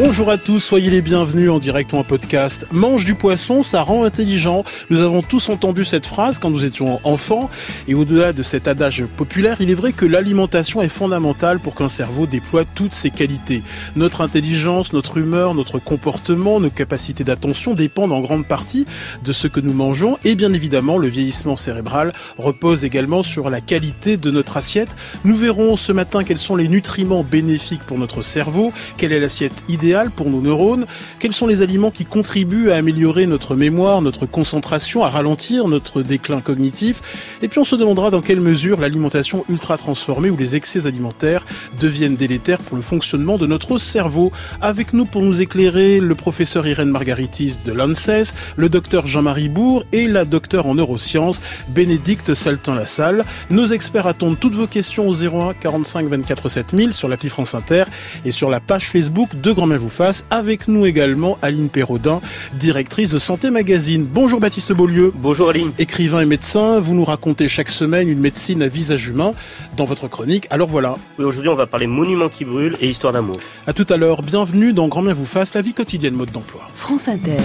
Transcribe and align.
Bonjour 0.00 0.30
à 0.30 0.38
tous, 0.38 0.60
soyez 0.60 0.90
les 0.90 1.02
bienvenus 1.02 1.50
en 1.50 1.58
direct 1.58 1.92
ou 1.92 1.96
en 1.96 2.04
podcast. 2.04 2.68
Mange 2.70 3.04
du 3.04 3.16
poisson, 3.16 3.64
ça 3.64 3.82
rend 3.82 4.04
intelligent. 4.04 4.62
Nous 4.90 5.00
avons 5.00 5.22
tous 5.22 5.48
entendu 5.48 5.84
cette 5.84 6.06
phrase 6.06 6.38
quand 6.38 6.50
nous 6.50 6.64
étions 6.64 7.00
enfants. 7.02 7.50
Et 7.88 7.94
au-delà 7.94 8.32
de 8.32 8.44
cet 8.44 8.68
adage 8.68 9.04
populaire, 9.16 9.56
il 9.58 9.72
est 9.72 9.74
vrai 9.74 9.90
que 9.92 10.06
l'alimentation 10.06 10.82
est 10.82 10.88
fondamentale 10.88 11.58
pour 11.58 11.74
qu'un 11.74 11.88
cerveau 11.88 12.28
déploie 12.28 12.64
toutes 12.76 12.94
ses 12.94 13.10
qualités. 13.10 13.64
Notre 13.96 14.20
intelligence, 14.20 14.92
notre 14.92 15.16
humeur, 15.16 15.54
notre 15.54 15.80
comportement, 15.80 16.60
nos 16.60 16.70
capacités 16.70 17.24
d'attention 17.24 17.74
dépendent 17.74 18.12
en 18.12 18.20
grande 18.20 18.46
partie 18.46 18.86
de 19.24 19.32
ce 19.32 19.48
que 19.48 19.58
nous 19.58 19.72
mangeons. 19.72 20.16
Et 20.22 20.36
bien 20.36 20.52
évidemment, 20.52 20.98
le 20.98 21.08
vieillissement 21.08 21.56
cérébral 21.56 22.12
repose 22.36 22.84
également 22.84 23.24
sur 23.24 23.50
la 23.50 23.60
qualité 23.60 24.16
de 24.16 24.30
notre 24.30 24.58
assiette. 24.58 24.94
Nous 25.24 25.34
verrons 25.34 25.74
ce 25.74 25.90
matin 25.90 26.22
quels 26.22 26.38
sont 26.38 26.54
les 26.54 26.68
nutriments 26.68 27.24
bénéfiques 27.24 27.82
pour 27.82 27.98
notre 27.98 28.22
cerveau, 28.22 28.72
quelle 28.96 29.12
est 29.12 29.18
l'assiette 29.18 29.64
idéale 29.68 29.87
pour 30.14 30.28
nos 30.28 30.40
neurones 30.40 30.86
Quels 31.18 31.32
sont 31.32 31.46
les 31.46 31.62
aliments 31.62 31.90
qui 31.90 32.04
contribuent 32.04 32.70
à 32.70 32.76
améliorer 32.76 33.26
notre 33.26 33.56
mémoire, 33.56 34.02
notre 34.02 34.26
concentration, 34.26 35.02
à 35.02 35.08
ralentir 35.08 35.66
notre 35.66 36.02
déclin 36.02 36.40
cognitif? 36.40 37.00
Et 37.42 37.48
puis 37.48 37.58
on 37.58 37.64
se 37.64 37.74
demandera 37.74 38.10
dans 38.10 38.20
quelle 38.20 38.40
mesure 38.40 38.80
l'alimentation 38.80 39.44
ultra 39.48 39.78
transformée 39.78 40.28
ou 40.28 40.36
les 40.36 40.56
excès 40.56 40.86
alimentaires 40.86 41.46
deviennent 41.80 42.16
délétères 42.16 42.58
pour 42.58 42.76
le 42.76 42.82
fonctionnement 42.82 43.38
de 43.38 43.46
notre 43.46 43.78
cerveau. 43.78 44.30
Avec 44.60 44.92
nous 44.92 45.06
pour 45.06 45.22
nous 45.22 45.40
éclairer 45.40 46.00
le 46.00 46.14
professeur 46.14 46.66
Irène 46.66 46.90
Margaritis 46.90 47.58
de 47.64 47.72
l'ANSES, 47.72 48.34
le 48.56 48.68
docteur 48.68 49.06
Jean-Marie 49.06 49.48
Bourg 49.48 49.84
et 49.92 50.06
la 50.06 50.24
docteure 50.24 50.66
en 50.66 50.74
neurosciences 50.74 51.40
Bénédicte 51.68 52.34
Saltin-Lassalle. 52.34 53.24
Nos 53.50 53.66
experts 53.66 54.06
attendent 54.06 54.38
toutes 54.38 54.54
vos 54.54 54.66
questions 54.66 55.08
au 55.08 55.14
01 55.14 55.54
45 55.54 56.06
24 56.06 56.48
7000 56.48 56.92
sur 56.92 57.08
l'appli 57.08 57.30
France 57.30 57.54
Inter 57.54 57.84
et 58.24 58.32
sur 58.32 58.50
la 58.50 58.60
page 58.60 58.88
Facebook 58.88 59.40
de 59.40 59.52
Grand 59.52 59.66
vous 59.78 59.88
fasse. 59.88 60.26
Avec 60.30 60.68
nous 60.68 60.86
également 60.86 61.38
Aline 61.42 61.68
Perraudin, 61.68 62.20
directrice 62.54 63.10
de 63.10 63.18
Santé 63.18 63.50
Magazine. 63.50 64.04
Bonjour 64.04 64.40
Baptiste 64.40 64.72
Beaulieu. 64.72 65.12
Bonjour 65.14 65.50
Aline. 65.50 65.72
Écrivain 65.78 66.20
et 66.20 66.26
médecin, 66.26 66.80
vous 66.80 66.94
nous 66.94 67.04
racontez 67.04 67.48
chaque 67.48 67.68
semaine 67.68 68.08
une 68.08 68.20
médecine 68.20 68.62
à 68.62 68.68
visage 68.68 69.08
humain 69.08 69.32
dans 69.76 69.84
votre 69.84 70.08
chronique. 70.08 70.46
Alors 70.50 70.68
voilà. 70.68 70.94
Oui, 71.18 71.24
aujourd'hui 71.24 71.50
on 71.50 71.56
va 71.56 71.66
parler 71.66 71.86
monuments 71.86 72.28
qui 72.28 72.44
brûlent 72.44 72.76
et 72.80 72.88
histoire 72.88 73.12
d'amour. 73.12 73.38
À 73.66 73.72
tout 73.72 73.86
à 73.88 73.96
l'heure. 73.96 74.22
Bienvenue 74.22 74.72
dans 74.72 74.88
Grand 74.88 75.02
bien 75.02 75.14
vous 75.14 75.24
fasse, 75.24 75.54
la 75.54 75.62
vie 75.62 75.74
quotidienne 75.74 76.14
mode 76.14 76.30
d'emploi. 76.30 76.62
France 76.74 77.08
Inter. 77.08 77.36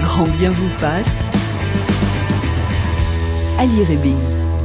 Grand 0.00 0.28
bien 0.38 0.50
vous 0.50 0.68
fasse. 0.68 1.22
Ali 3.58 3.84
Rébi. 3.84 4.12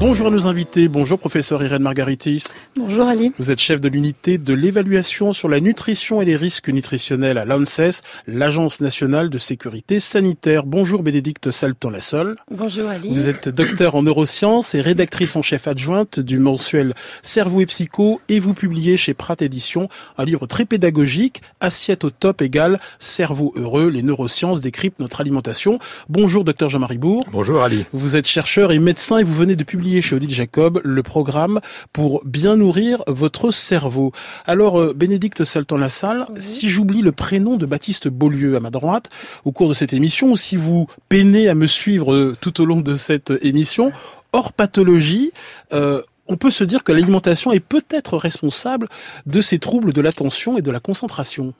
Bonjour 0.01 0.25
à 0.25 0.29
nos 0.31 0.47
invités. 0.47 0.87
Bonjour 0.87 1.19
professeur 1.19 1.63
Irène 1.63 1.83
Margaritis. 1.83 2.45
Bonjour 2.75 3.07
Ali. 3.07 3.31
Vous 3.37 3.51
êtes 3.51 3.59
chef 3.59 3.79
de 3.79 3.87
l'unité 3.87 4.39
de 4.39 4.51
l'évaluation 4.51 5.31
sur 5.31 5.47
la 5.47 5.59
nutrition 5.59 6.23
et 6.23 6.25
les 6.25 6.35
risques 6.35 6.69
nutritionnels 6.69 7.37
à 7.37 7.45
l'ANSES, 7.45 8.01
l'Agence 8.25 8.81
nationale 8.81 9.29
de 9.29 9.37
sécurité 9.37 9.99
sanitaire. 9.99 10.65
Bonjour 10.65 11.03
Bénédicte 11.03 11.51
Salton-Lassol. 11.51 12.35
Bonjour 12.49 12.89
Ali. 12.89 13.09
Vous 13.11 13.29
êtes 13.29 13.49
docteur 13.49 13.93
en 13.93 14.01
neurosciences 14.01 14.73
et 14.73 14.81
rédactrice 14.81 15.35
en 15.35 15.43
chef 15.43 15.67
adjointe 15.67 16.19
du 16.19 16.39
mensuel 16.39 16.95
Cerveau 17.21 17.61
et 17.61 17.67
Psycho 17.67 18.21
et 18.27 18.39
vous 18.39 18.55
publiez 18.55 18.97
chez 18.97 19.13
Pratt 19.13 19.39
Éditions 19.43 19.87
un 20.17 20.25
livre 20.25 20.47
très 20.47 20.65
pédagogique, 20.65 21.43
Assiette 21.59 22.05
au 22.05 22.09
top 22.09 22.41
égale 22.41 22.79
Cerveau 22.97 23.53
heureux, 23.55 23.89
les 23.89 24.01
neurosciences 24.01 24.61
décryptent 24.61 24.99
notre 24.99 25.21
alimentation. 25.21 25.77
Bonjour 26.09 26.43
docteur 26.43 26.69
Jean-Marie 26.69 26.97
Bourg. 26.97 27.27
Bonjour 27.31 27.61
Ali. 27.61 27.85
Vous 27.93 28.15
êtes 28.15 28.25
chercheur 28.25 28.71
et 28.71 28.79
médecin 28.79 29.19
et 29.19 29.23
vous 29.23 29.35
venez 29.35 29.55
de 29.55 29.63
publier 29.63 29.90
chez 29.99 30.15
Odile 30.15 30.33
Jacob 30.33 30.79
le 30.85 31.03
programme 31.03 31.59
pour 31.91 32.21
bien 32.23 32.55
nourrir 32.55 33.03
votre 33.07 33.51
cerveau. 33.51 34.13
Alors, 34.45 34.79
euh, 34.79 34.93
Bénédicte 34.93 35.43
Salton-Lassalle, 35.43 36.27
si 36.37 36.69
j'oublie 36.69 37.01
le 37.01 37.11
prénom 37.11 37.57
de 37.57 37.65
Baptiste 37.65 38.07
Beaulieu 38.07 38.55
à 38.55 38.61
ma 38.61 38.69
droite 38.69 39.09
au 39.43 39.51
cours 39.51 39.67
de 39.67 39.73
cette 39.73 39.91
émission, 39.91 40.31
ou 40.31 40.37
si 40.37 40.55
vous 40.55 40.87
peinez 41.09 41.49
à 41.49 41.55
me 41.55 41.65
suivre 41.65 42.13
euh, 42.13 42.37
tout 42.39 42.61
au 42.61 42.65
long 42.65 42.79
de 42.79 42.95
cette 42.95 43.33
émission, 43.41 43.91
hors 44.31 44.53
pathologie, 44.53 45.33
euh, 45.73 46.01
on 46.27 46.37
peut 46.37 46.51
se 46.51 46.63
dire 46.63 46.83
que 46.83 46.93
l'alimentation 46.93 47.51
est 47.51 47.59
peut-être 47.59 48.17
responsable 48.17 48.87
de 49.25 49.41
ces 49.41 49.59
troubles 49.59 49.91
de 49.91 50.01
l'attention 50.01 50.57
et 50.57 50.61
de 50.61 50.71
la 50.71 50.79
concentration. 50.79 51.53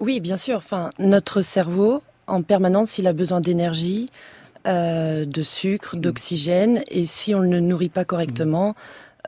Oui, 0.00 0.20
bien 0.20 0.36
sûr. 0.36 0.56
Enfin, 0.56 0.90
notre 0.98 1.42
cerveau, 1.42 2.02
en 2.26 2.42
permanence, 2.42 2.98
il 2.98 3.06
a 3.06 3.12
besoin 3.12 3.40
d'énergie, 3.40 4.08
euh, 4.66 5.24
de 5.24 5.42
sucre, 5.42 5.96
d'oxygène, 5.96 6.82
et 6.88 7.04
si 7.04 7.34
on 7.34 7.40
ne 7.40 7.48
le 7.48 7.60
nourrit 7.60 7.88
pas 7.88 8.04
correctement, 8.04 8.74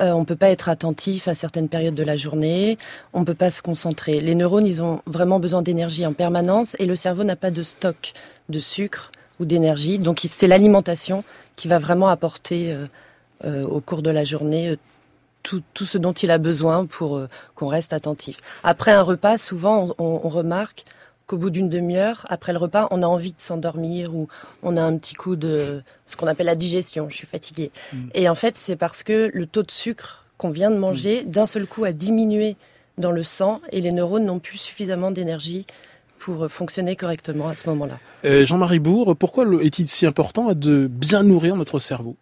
euh, 0.01 0.11
on 0.13 0.21
ne 0.21 0.25
peut 0.25 0.37
pas 0.37 0.51
être 0.51 0.69
attentif 0.69 1.29
à 1.29 1.35
certaines 1.35 1.69
périodes 1.69 1.95
de 1.95 2.03
la 2.05 2.17
journée, 2.17 2.79
on 3.13 3.21
ne 3.21 3.25
peut 3.25 3.35
pas 3.35 3.51
se 3.51 3.63
concentrer. 3.63 4.21
Les 4.21 4.35
neurones, 4.35 4.67
ils 4.67 4.83
ont 4.83 5.01
vraiment 5.07 5.41
besoin 5.41 5.63
d'énergie 5.63 6.07
en 6.07 6.13
permanence, 6.13 6.77
et 6.79 6.87
le 6.87 6.97
cerveau 6.97 7.25
n'a 7.25 7.37
pas 7.37 7.51
de 7.51 7.63
stock 7.63 8.13
de 8.49 8.59
sucre 8.61 9.11
ou 9.41 9.45
d'énergie, 9.45 9.99
donc 9.99 10.21
c'est 10.29 10.47
l'alimentation 10.47 11.25
qui 11.57 11.67
va 11.69 11.79
vraiment 11.79 12.09
apporter 12.09 12.77
euh, 13.45 13.65
au 13.65 13.81
cours 13.81 14.03
de 14.03 14.11
la 14.11 14.25
journée 14.25 14.77
tout, 15.43 15.63
ce 15.75 15.99
dont 15.99 16.13
il 16.13 16.31
a 16.31 16.39
besoin 16.39 16.87
pour 16.87 17.21
qu'on 17.55 17.67
reste 17.67 17.93
attentif. 17.93 18.39
Après 18.63 18.93
un 18.93 19.03
repas, 19.03 19.37
souvent, 19.37 19.95
on 19.99 20.29
remarque 20.29 20.85
qu'au 21.27 21.39
bout 21.39 21.51
d'une 21.51 21.69
demi-heure, 21.69 22.27
après 22.29 22.53
le 22.53 22.59
repas, 22.59 22.89
on 22.91 23.03
a 23.03 23.07
envie 23.07 23.33
de 23.33 23.41
s'endormir 23.41 24.15
ou 24.15 24.29
on 24.63 24.77
a 24.77 24.83
un 24.83 24.97
petit 24.99 25.15
coup 25.15 25.37
de 25.37 25.83
ce 26.07 26.17
qu'on 26.17 26.27
appelle 26.27 26.47
la 26.47 26.57
digestion, 26.57 27.09
je 27.09 27.17
suis 27.17 27.27
fatiguée. 27.27 27.71
Mm. 27.93 28.09
Et 28.15 28.29
en 28.29 28.35
fait, 28.35 28.57
c'est 28.57 28.77
parce 28.77 29.03
que 29.03 29.31
le 29.33 29.47
taux 29.47 29.63
de 29.63 29.71
sucre 29.71 30.25
qu'on 30.37 30.51
vient 30.51 30.71
de 30.71 30.77
manger, 30.77 31.25
mm. 31.25 31.31
d'un 31.31 31.47
seul 31.47 31.67
coup, 31.67 31.85
a 31.85 31.93
diminué 31.93 32.57
dans 32.99 33.11
le 33.11 33.23
sang 33.23 33.61
et 33.73 33.81
les 33.81 33.91
neurones 33.91 34.25
n'ont 34.25 34.39
plus 34.39 34.59
suffisamment 34.59 35.11
d'énergie 35.11 35.67
pour 36.19 36.49
fonctionner 36.51 36.97
correctement 36.97 37.49
à 37.49 37.55
ce 37.55 37.69
moment-là. 37.69 37.99
Jean-Marie 38.45 38.79
Bourg, 38.79 39.15
pourquoi 39.17 39.45
est-il 39.63 39.89
si 39.89 40.07
important 40.07 40.55
de 40.55 40.87
bien 40.87 41.23
nourrir 41.23 41.55
notre 41.57 41.79
cerveau? 41.79 42.17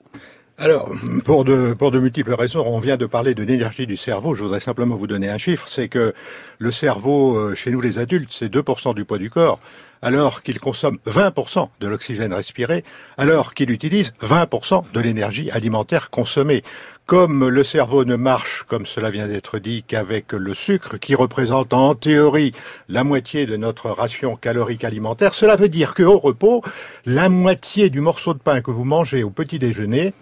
Alors, 0.63 0.93
pour 1.25 1.43
de, 1.43 1.75
pour 1.75 1.91
de 1.91 1.99
multiples 1.99 2.35
raisons, 2.35 2.63
on 2.65 2.79
vient 2.79 2.97
de 2.97 3.07
parler 3.07 3.35
de 3.35 3.43
l'énergie 3.43 3.85
du 3.85 3.97
cerveau. 3.97 4.37
Je 4.37 4.45
voudrais 4.45 4.61
simplement 4.61 4.95
vous 4.95 5.09
donner 5.09 5.29
un 5.29 5.37
chiffre. 5.37 5.67
C'est 5.67 5.89
que 5.89 6.15
le 6.61 6.71
cerveau, 6.71 7.37
euh, 7.37 7.57
chez 7.57 7.73
nous 7.73 7.81
les 7.81 7.99
adultes, 7.99 8.31
c'est 8.31 8.47
2% 8.47 8.95
du 8.95 9.05
poids 9.05 9.19
du 9.19 9.29
corps, 9.29 9.59
alors 10.03 10.45
qu'il 10.45 10.61
consomme 10.61 10.99
20% 11.09 11.69
de 11.81 11.87
l'oxygène 11.89 12.33
respiré, 12.33 12.85
alors 13.19 13.55
qu'il 13.55 13.73
utilise 13.73 14.13
20% 14.23 14.85
de 14.95 15.01
l'énergie 15.01 15.51
alimentaire 15.51 16.11
consommée. 16.11 16.63
Comme 17.07 17.49
le 17.49 17.65
cerveau 17.65 18.05
ne 18.05 18.15
marche, 18.15 18.63
comme 18.69 18.87
cela 18.87 19.11
vient 19.11 19.27
d'être 19.27 19.59
dit, 19.59 19.83
qu'avec 19.83 20.33
le 20.33 20.55
sucre, 20.55 20.97
qui 20.97 21.17
représente 21.17 21.73
en 21.73 21.97
théorie 21.97 22.53
la 22.89 23.03
moitié 23.03 23.47
de 23.47 23.57
notre 23.57 23.91
ration 23.91 24.37
calorique 24.37 24.85
alimentaire, 24.85 25.35
cela 25.35 25.57
veut 25.57 25.69
dire 25.69 25.93
qu'au 25.97 26.21
repos, 26.21 26.63
la 27.05 27.29
moitié 27.29 27.91
du 27.91 27.99
morceau 27.99 28.33
de 28.33 28.39
pain 28.39 28.61
que 28.61 28.71
vous 28.71 28.85
mangez 28.85 29.25
au 29.25 29.31
petit 29.31 29.59
déjeuner 29.59 30.15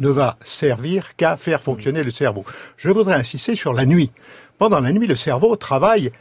ne 0.00 0.08
va 0.08 0.36
servir 0.42 1.16
qu'à 1.16 1.36
faire 1.36 1.62
fonctionner 1.62 2.02
le 2.02 2.10
cerveau. 2.10 2.44
Je 2.76 2.90
voudrais 2.90 3.14
insister 3.14 3.54
sur 3.54 3.72
la 3.72 3.86
nuit. 3.86 4.10
Pendant 4.58 4.80
la 4.80 4.92
nuit, 4.92 5.06
le 5.06 5.16
cerveau 5.16 5.56
travaille 5.56 6.12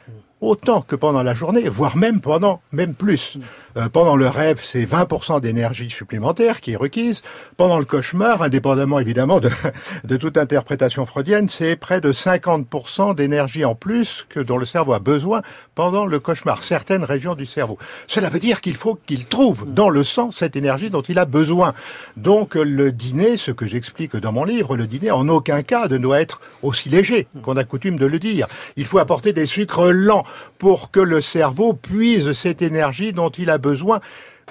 autant 0.42 0.82
que 0.82 0.96
pendant 0.96 1.24
la 1.24 1.34
journée, 1.34 1.68
voire 1.68 1.98
même 1.98 2.22
pendant, 2.22 2.62
même 2.72 2.94
plus. 2.94 3.38
Euh, 3.78 3.90
pendant 3.90 4.16
le 4.16 4.28
rêve, 4.28 4.60
c'est 4.64 4.84
20% 4.84 5.40
d'énergie 5.40 5.90
supplémentaire 5.90 6.62
qui 6.62 6.72
est 6.72 6.76
requise. 6.76 7.22
Pendant 7.58 7.78
le 7.78 7.86
cauchemar, 7.86 8.42
indépendamment 8.42 9.00
évidemment 9.00 9.40
de, 9.40 9.52
toute 10.18 10.38
interprétation 10.38 11.06
freudienne, 11.06 11.48
c'est 11.48 11.76
près 11.76 12.02
de 12.02 12.12
50% 12.12 13.14
d'énergie 13.14 13.66
en 13.66 13.76
plus 13.76 14.26
que 14.30 14.40
dont 14.40 14.58
le 14.58 14.66
cerveau 14.66 14.94
a 14.94 15.00
besoin 15.00 15.42
pendant 15.76 16.08
le 16.08 16.20
cauchemar, 16.20 16.64
certaines 16.64 17.04
régions 17.04 17.36
du 17.36 17.46
cerveau. 17.46 17.78
Cela 18.08 18.30
veut 18.30 18.40
dire 18.40 18.62
qu'il 18.62 18.76
faut 18.76 18.98
qu'il 19.06 19.28
trouve 19.28 19.72
dans 19.72 19.90
le 19.90 20.04
sang 20.04 20.32
cette 20.32 20.56
énergie 20.56 20.90
dont 20.90 21.02
il 21.02 21.20
a 21.20 21.26
besoin. 21.26 21.74
Donc 22.16 22.56
le 22.56 22.92
dîner, 22.92 23.38
ce 23.38 23.52
que 23.52 23.68
j'explique 23.68 24.16
dans 24.16 24.32
mon 24.32 24.44
livre, 24.44 24.76
le 24.76 24.88
dîner 24.88 25.12
en 25.12 25.30
aucun 25.30 25.62
cas 25.62 25.88
ne 25.88 25.98
doit 25.98 26.20
être 26.20 26.42
aussi 26.64 26.90
léger 26.90 27.28
qu'on 27.44 27.58
a 27.58 27.64
coutume 27.64 28.00
de 28.00 28.08
le 28.08 28.18
dire. 28.18 28.48
Il 28.76 28.86
faut 28.86 28.98
apporter 28.98 29.34
des 29.34 29.46
sucres 29.46 29.92
lents 29.92 30.24
pour 30.58 30.90
que 30.90 31.00
le 31.00 31.22
cerveau 31.22 31.74
puise 31.74 32.32
cette 32.32 32.64
énergie 32.64 33.14
dont 33.14 33.30
il 33.30 33.52
a 33.52 33.60
besoin 33.60 33.67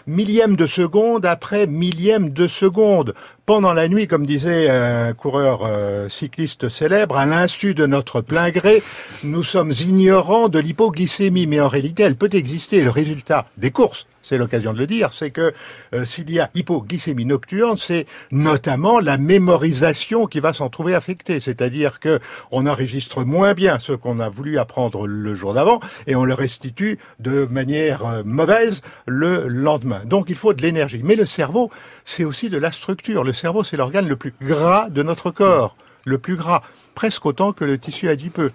millième 0.07 0.57
de 0.57 0.67
seconde 0.67 1.27
après 1.27 1.67
millième 1.67 2.31
de 2.31 2.47
seconde. 2.47 3.15
Pendant 3.47 3.73
la 3.73 3.87
nuit, 3.87 4.09
comme 4.09 4.27
disait 4.27 4.69
un 4.69 5.13
coureur 5.13 5.61
euh, 5.65 6.09
cycliste 6.09 6.69
célèbre, 6.69 7.17
à 7.17 7.27
l'insu 7.27 7.75
de 7.75 7.87
notre 7.87 8.21
plein 8.21 8.51
gré, 8.51 8.83
nous 9.23 9.45
sommes 9.45 9.71
ignorants 9.71 10.49
de 10.49 10.59
l'hypoglycémie, 10.59 11.47
mais 11.47 11.61
en 11.61 11.69
réalité, 11.69 12.03
elle 12.03 12.17
peut 12.17 12.29
exister. 12.33 12.83
Le 12.83 12.91
résultat 12.91 13.47
des 13.57 13.71
courses, 13.71 14.09
c'est 14.27 14.39
l'occasion 14.39 14.73
de 14.73 14.79
le 14.79 14.89
dire, 14.89 15.13
c'est 15.13 15.31
que 15.31 15.53
euh, 15.95 16.05
s'il 16.05 16.29
y 16.33 16.41
a 16.41 16.51
hypoglycémie 16.57 17.25
nocturne, 17.25 17.77
c'est 17.77 18.07
notamment 18.33 18.99
la 18.99 19.19
mémorisation 19.19 20.27
qui 20.27 20.41
va 20.41 20.53
s'en 20.53 20.69
trouver 20.69 20.97
affectée. 20.97 21.39
C'est-à-dire 21.39 22.01
que 22.01 22.19
on 22.51 22.67
enregistre 22.67 23.25
moins 23.25 23.55
bien 23.55 23.79
ce 23.79 23.93
qu'on 23.93 24.19
a 24.19 24.29
voulu 24.29 24.59
apprendre 24.59 25.07
le 25.07 25.35
jour 25.35 25.55
d'avant 25.55 25.79
et 26.09 26.17
on 26.17 26.25
le 26.25 26.35
restitue 26.35 26.99
de 27.21 27.47
manière 27.49 28.05
euh, 28.05 28.23
mauvaise 28.25 28.83
le 29.07 29.47
lendemain. 29.47 30.03
Donc 30.05 30.29
il 30.29 30.35
faut 30.35 30.53
de 30.53 30.63
l'énergie. 30.63 31.03
Mais 31.05 31.15
le 31.15 31.27
cerveau, 31.27 31.71
c'est 32.05 32.25
aussi 32.25 32.51
de 32.51 32.59
la 32.59 32.73
structure. 32.73 33.23
Cerveau, 33.37 33.63
c'est 33.63 33.77
l'organe 33.77 34.09
le 34.09 34.17
plus 34.17 34.35
gras 34.41 34.89
de 34.91 35.03
notre 35.03 35.31
corps. 35.31 35.77
Le 36.05 36.19
plus 36.19 36.37
gras. 36.37 36.63
Presque 36.95 37.25
autant 37.27 37.53
que 37.53 37.65
le 37.65 37.79
tissu 37.79 38.09
adipeux. 38.09 38.53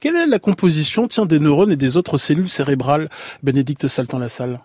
Quelle 0.00 0.16
est 0.16 0.26
la 0.26 0.38
composition 0.38 1.08
tiens, 1.08 1.24
des 1.26 1.38
neurones 1.40 1.72
et 1.72 1.76
des 1.76 1.96
autres 1.96 2.18
cellules 2.18 2.48
cérébrales 2.48 3.08
Bénédicte 3.42 3.88
Saltan-Lassalle? 3.88 4.60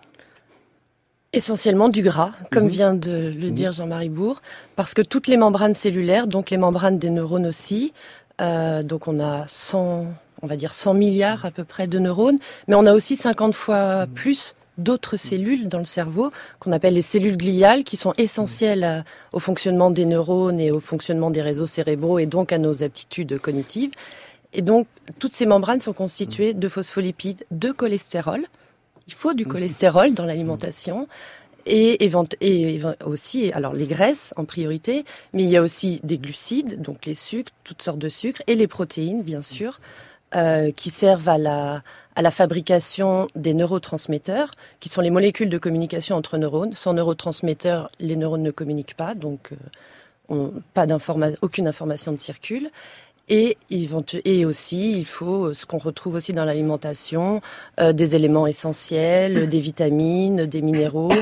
Essentiellement 1.32 1.88
du 1.88 2.02
gras, 2.02 2.30
comme 2.50 2.64
Mhm. 2.64 2.70
vient 2.70 2.94
de 2.94 3.34
le 3.36 3.46
Mhm. 3.48 3.52
dire 3.52 3.72
Jean-Marie 3.72 4.08
Bourg, 4.08 4.40
parce 4.76 4.94
que 4.94 5.02
toutes 5.02 5.26
les 5.26 5.36
membranes 5.36 5.74
cellulaires, 5.74 6.26
donc 6.26 6.50
les 6.50 6.56
membranes 6.56 6.98
des 6.98 7.10
neurones 7.10 7.46
aussi, 7.46 7.92
euh, 8.40 8.82
donc 8.82 9.08
on 9.08 9.18
a 9.20 9.44
100, 9.46 10.06
on 10.42 10.46
va 10.46 10.56
dire 10.56 10.72
100 10.72 10.94
milliards 10.94 11.44
à 11.44 11.50
peu 11.50 11.64
près 11.64 11.86
de 11.88 11.98
neurones, 11.98 12.38
mais 12.68 12.74
on 12.74 12.86
a 12.86 12.92
aussi 12.94 13.16
50 13.16 13.54
fois 13.54 14.06
plus 14.14 14.54
d'autres 14.78 15.16
cellules 15.16 15.68
dans 15.68 15.78
le 15.78 15.84
cerveau 15.84 16.30
qu'on 16.58 16.72
appelle 16.72 16.94
les 16.94 17.02
cellules 17.02 17.36
gliales 17.36 17.84
qui 17.84 17.96
sont 17.96 18.14
essentielles 18.18 18.84
à- 18.84 19.04
au 19.32 19.38
fonctionnement 19.38 19.90
des 19.90 20.04
neurones 20.06 20.60
et 20.60 20.70
au 20.70 20.80
fonctionnement 20.80 21.30
des 21.30 21.42
réseaux 21.42 21.66
cérébraux 21.66 22.18
et 22.18 22.26
donc 22.26 22.52
à 22.52 22.58
nos 22.58 22.82
aptitudes 22.82 23.38
cognitives. 23.38 23.90
Et 24.52 24.62
donc 24.62 24.86
toutes 25.18 25.32
ces 25.32 25.46
membranes 25.46 25.80
sont 25.80 25.92
constituées 25.92 26.54
de 26.54 26.68
phospholipides, 26.68 27.44
de 27.50 27.70
cholestérol. 27.72 28.46
Il 29.08 29.14
faut 29.14 29.34
du 29.34 29.46
cholestérol 29.46 30.14
dans 30.14 30.24
l'alimentation. 30.24 31.08
Et, 31.68 32.04
et 32.04 32.12
aussi, 33.04 33.50
alors 33.54 33.72
les 33.72 33.88
graisses 33.88 34.32
en 34.36 34.44
priorité, 34.44 35.04
mais 35.32 35.42
il 35.42 35.48
y 35.48 35.56
a 35.56 35.62
aussi 35.62 36.00
des 36.04 36.16
glucides, 36.16 36.80
donc 36.80 37.06
les 37.06 37.14
sucres, 37.14 37.50
toutes 37.64 37.82
sortes 37.82 37.98
de 37.98 38.08
sucres, 38.08 38.40
et 38.46 38.54
les 38.54 38.68
protéines, 38.68 39.22
bien 39.24 39.42
sûr, 39.42 39.80
euh, 40.36 40.70
qui 40.70 40.90
servent 40.90 41.28
à 41.28 41.38
la, 41.38 41.82
à 42.16 42.22
la 42.22 42.30
fabrication 42.30 43.28
des 43.36 43.52
neurotransmetteurs, 43.52 44.50
qui 44.80 44.88
sont 44.88 45.02
les 45.02 45.10
molécules 45.10 45.50
de 45.50 45.58
communication 45.58 46.16
entre 46.16 46.38
neurones. 46.38 46.72
Sans 46.72 46.94
neurotransmetteurs, 46.94 47.90
les 48.00 48.16
neurones 48.16 48.42
ne 48.42 48.50
communiquent 48.50 48.96
pas, 48.96 49.14
donc 49.14 49.50
euh, 50.30 50.48
pas 50.72 50.86
aucune 51.42 51.68
information 51.68 52.12
ne 52.12 52.16
circule. 52.16 52.70
Et, 53.28 53.58
et 53.70 54.44
aussi, 54.46 54.92
il 54.92 55.04
faut 55.04 55.46
euh, 55.46 55.54
ce 55.54 55.66
qu'on 55.66 55.78
retrouve 55.78 56.14
aussi 56.14 56.32
dans 56.32 56.44
l'alimentation, 56.44 57.42
euh, 57.80 57.92
des 57.92 58.16
éléments 58.16 58.46
essentiels, 58.46 59.48
des 59.48 59.60
vitamines, 59.60 60.46
des 60.46 60.62
minéraux. 60.62 61.12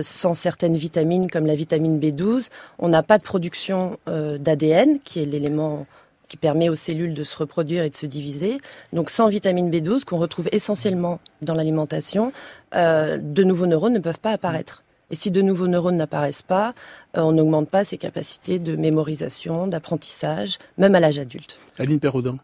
Sans 0.00 0.34
certaines 0.34 0.76
vitamines 0.76 1.28
comme 1.28 1.44
la 1.44 1.56
vitamine 1.56 1.98
B12, 1.98 2.48
on 2.78 2.88
n'a 2.88 3.02
pas 3.02 3.18
de 3.18 3.24
production 3.24 3.98
d'ADN, 4.06 5.00
qui 5.00 5.20
est 5.20 5.24
l'élément 5.24 5.86
qui 6.28 6.36
permet 6.36 6.68
aux 6.68 6.76
cellules 6.76 7.14
de 7.14 7.24
se 7.24 7.36
reproduire 7.36 7.84
et 7.84 7.90
de 7.90 7.96
se 7.96 8.06
diviser. 8.06 8.58
Donc 8.92 9.10
sans 9.10 9.28
vitamine 9.28 9.70
B12, 9.70 10.04
qu'on 10.04 10.18
retrouve 10.18 10.48
essentiellement 10.52 11.20
dans 11.42 11.54
l'alimentation, 11.54 12.32
euh, 12.74 13.18
de 13.20 13.44
nouveaux 13.44 13.66
neurones 13.66 13.94
ne 13.94 13.98
peuvent 13.98 14.20
pas 14.20 14.32
apparaître. 14.32 14.82
Et 15.10 15.14
si 15.14 15.30
de 15.30 15.40
nouveaux 15.40 15.68
neurones 15.68 15.96
n'apparaissent 15.96 16.42
pas, 16.42 16.74
euh, 17.16 17.20
on 17.20 17.32
n'augmente 17.32 17.70
pas 17.70 17.84
ses 17.84 17.96
capacités 17.96 18.58
de 18.58 18.74
mémorisation, 18.74 19.68
d'apprentissage, 19.68 20.58
même 20.78 20.94
à 20.96 21.00
l'âge 21.00 21.18
adulte. 21.18 21.60
Aline 21.78 22.00
Perraudin. 22.00 22.38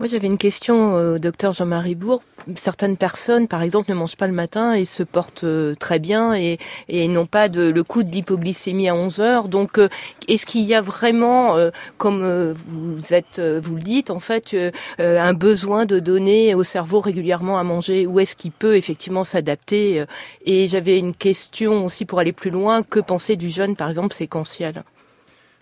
Moi, 0.00 0.06
j'avais 0.06 0.28
une 0.28 0.38
question 0.38 0.96
euh, 0.96 1.16
au 1.16 1.18
docteur 1.18 1.52
Jean-Marie 1.52 1.96
Bourg. 1.96 2.22
Certaines 2.54 2.96
personnes, 2.96 3.48
par 3.48 3.62
exemple, 3.62 3.90
ne 3.90 3.96
mangent 3.96 4.14
pas 4.14 4.28
le 4.28 4.32
matin 4.32 4.74
et 4.74 4.84
se 4.84 5.02
portent 5.02 5.42
euh, 5.42 5.74
très 5.74 5.98
bien 5.98 6.34
et, 6.34 6.58
et 6.88 7.08
n'ont 7.08 7.26
pas 7.26 7.48
de, 7.48 7.62
le 7.62 7.82
coup 7.82 8.04
de 8.04 8.10
l'hypoglycémie 8.12 8.88
à 8.88 8.94
11 8.94 9.18
heures. 9.18 9.48
Donc, 9.48 9.76
euh, 9.78 9.88
est-ce 10.28 10.46
qu'il 10.46 10.62
y 10.62 10.72
a 10.72 10.80
vraiment, 10.80 11.56
comme 11.96 12.54
vous 12.68 13.12
êtes, 13.12 13.40
vous 13.40 13.74
le 13.74 13.82
dites, 13.82 14.10
en 14.10 14.20
fait, 14.20 14.54
un 14.98 15.32
besoin 15.32 15.84
de 15.84 15.98
donner 15.98 16.54
au 16.54 16.62
cerveau 16.62 17.00
régulièrement 17.00 17.58
à 17.58 17.64
manger? 17.64 18.06
Ou 18.06 18.20
est-ce 18.20 18.36
qu'il 18.36 18.52
peut 18.52 18.76
effectivement 18.76 19.24
s'adapter 19.24 20.04
Et 20.44 20.68
j'avais 20.68 20.98
une 20.98 21.14
question 21.14 21.84
aussi 21.84 22.04
pour 22.04 22.20
aller 22.20 22.32
plus 22.32 22.50
loin. 22.50 22.82
Que 22.84 23.00
penser 23.00 23.34
du 23.34 23.48
jeûne, 23.48 23.74
par 23.74 23.88
exemple, 23.88 24.14
séquentiel? 24.14 24.84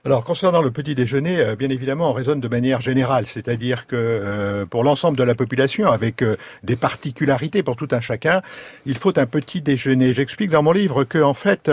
Alors, 0.07 0.23
concernant 0.23 0.63
le 0.63 0.71
petit 0.71 0.95
déjeuner, 0.95 1.41
euh, 1.41 1.57
bien 1.57 1.69
évidemment, 1.69 2.11
on 2.11 2.13
raisonne 2.13 2.39
de 2.39 2.47
manière 2.47 2.81
générale, 2.81 3.27
c'est-à-dire 3.27 3.89
que 3.89 3.97
euh, 3.97 4.65
pour 4.65 4.85
l'ensemble 4.85 5.19
de 5.19 5.25
la 5.25 5.35
population, 5.35 5.91
avec 5.91 6.23
euh, 6.23 6.37
des 6.63 6.77
particularités 6.77 7.65
pour 7.65 7.75
tout 7.75 7.89
un 7.91 7.99
chacun, 7.99 8.41
il 8.85 8.97
faut 8.97 9.19
un 9.19 9.27
petit 9.27 9.63
déjeuner. 9.63 10.13
J'explique 10.13 10.51
dans 10.51 10.63
mon 10.63 10.71
livre 10.71 11.03
que, 11.03 11.21
en 11.21 11.35
fait, 11.35 11.73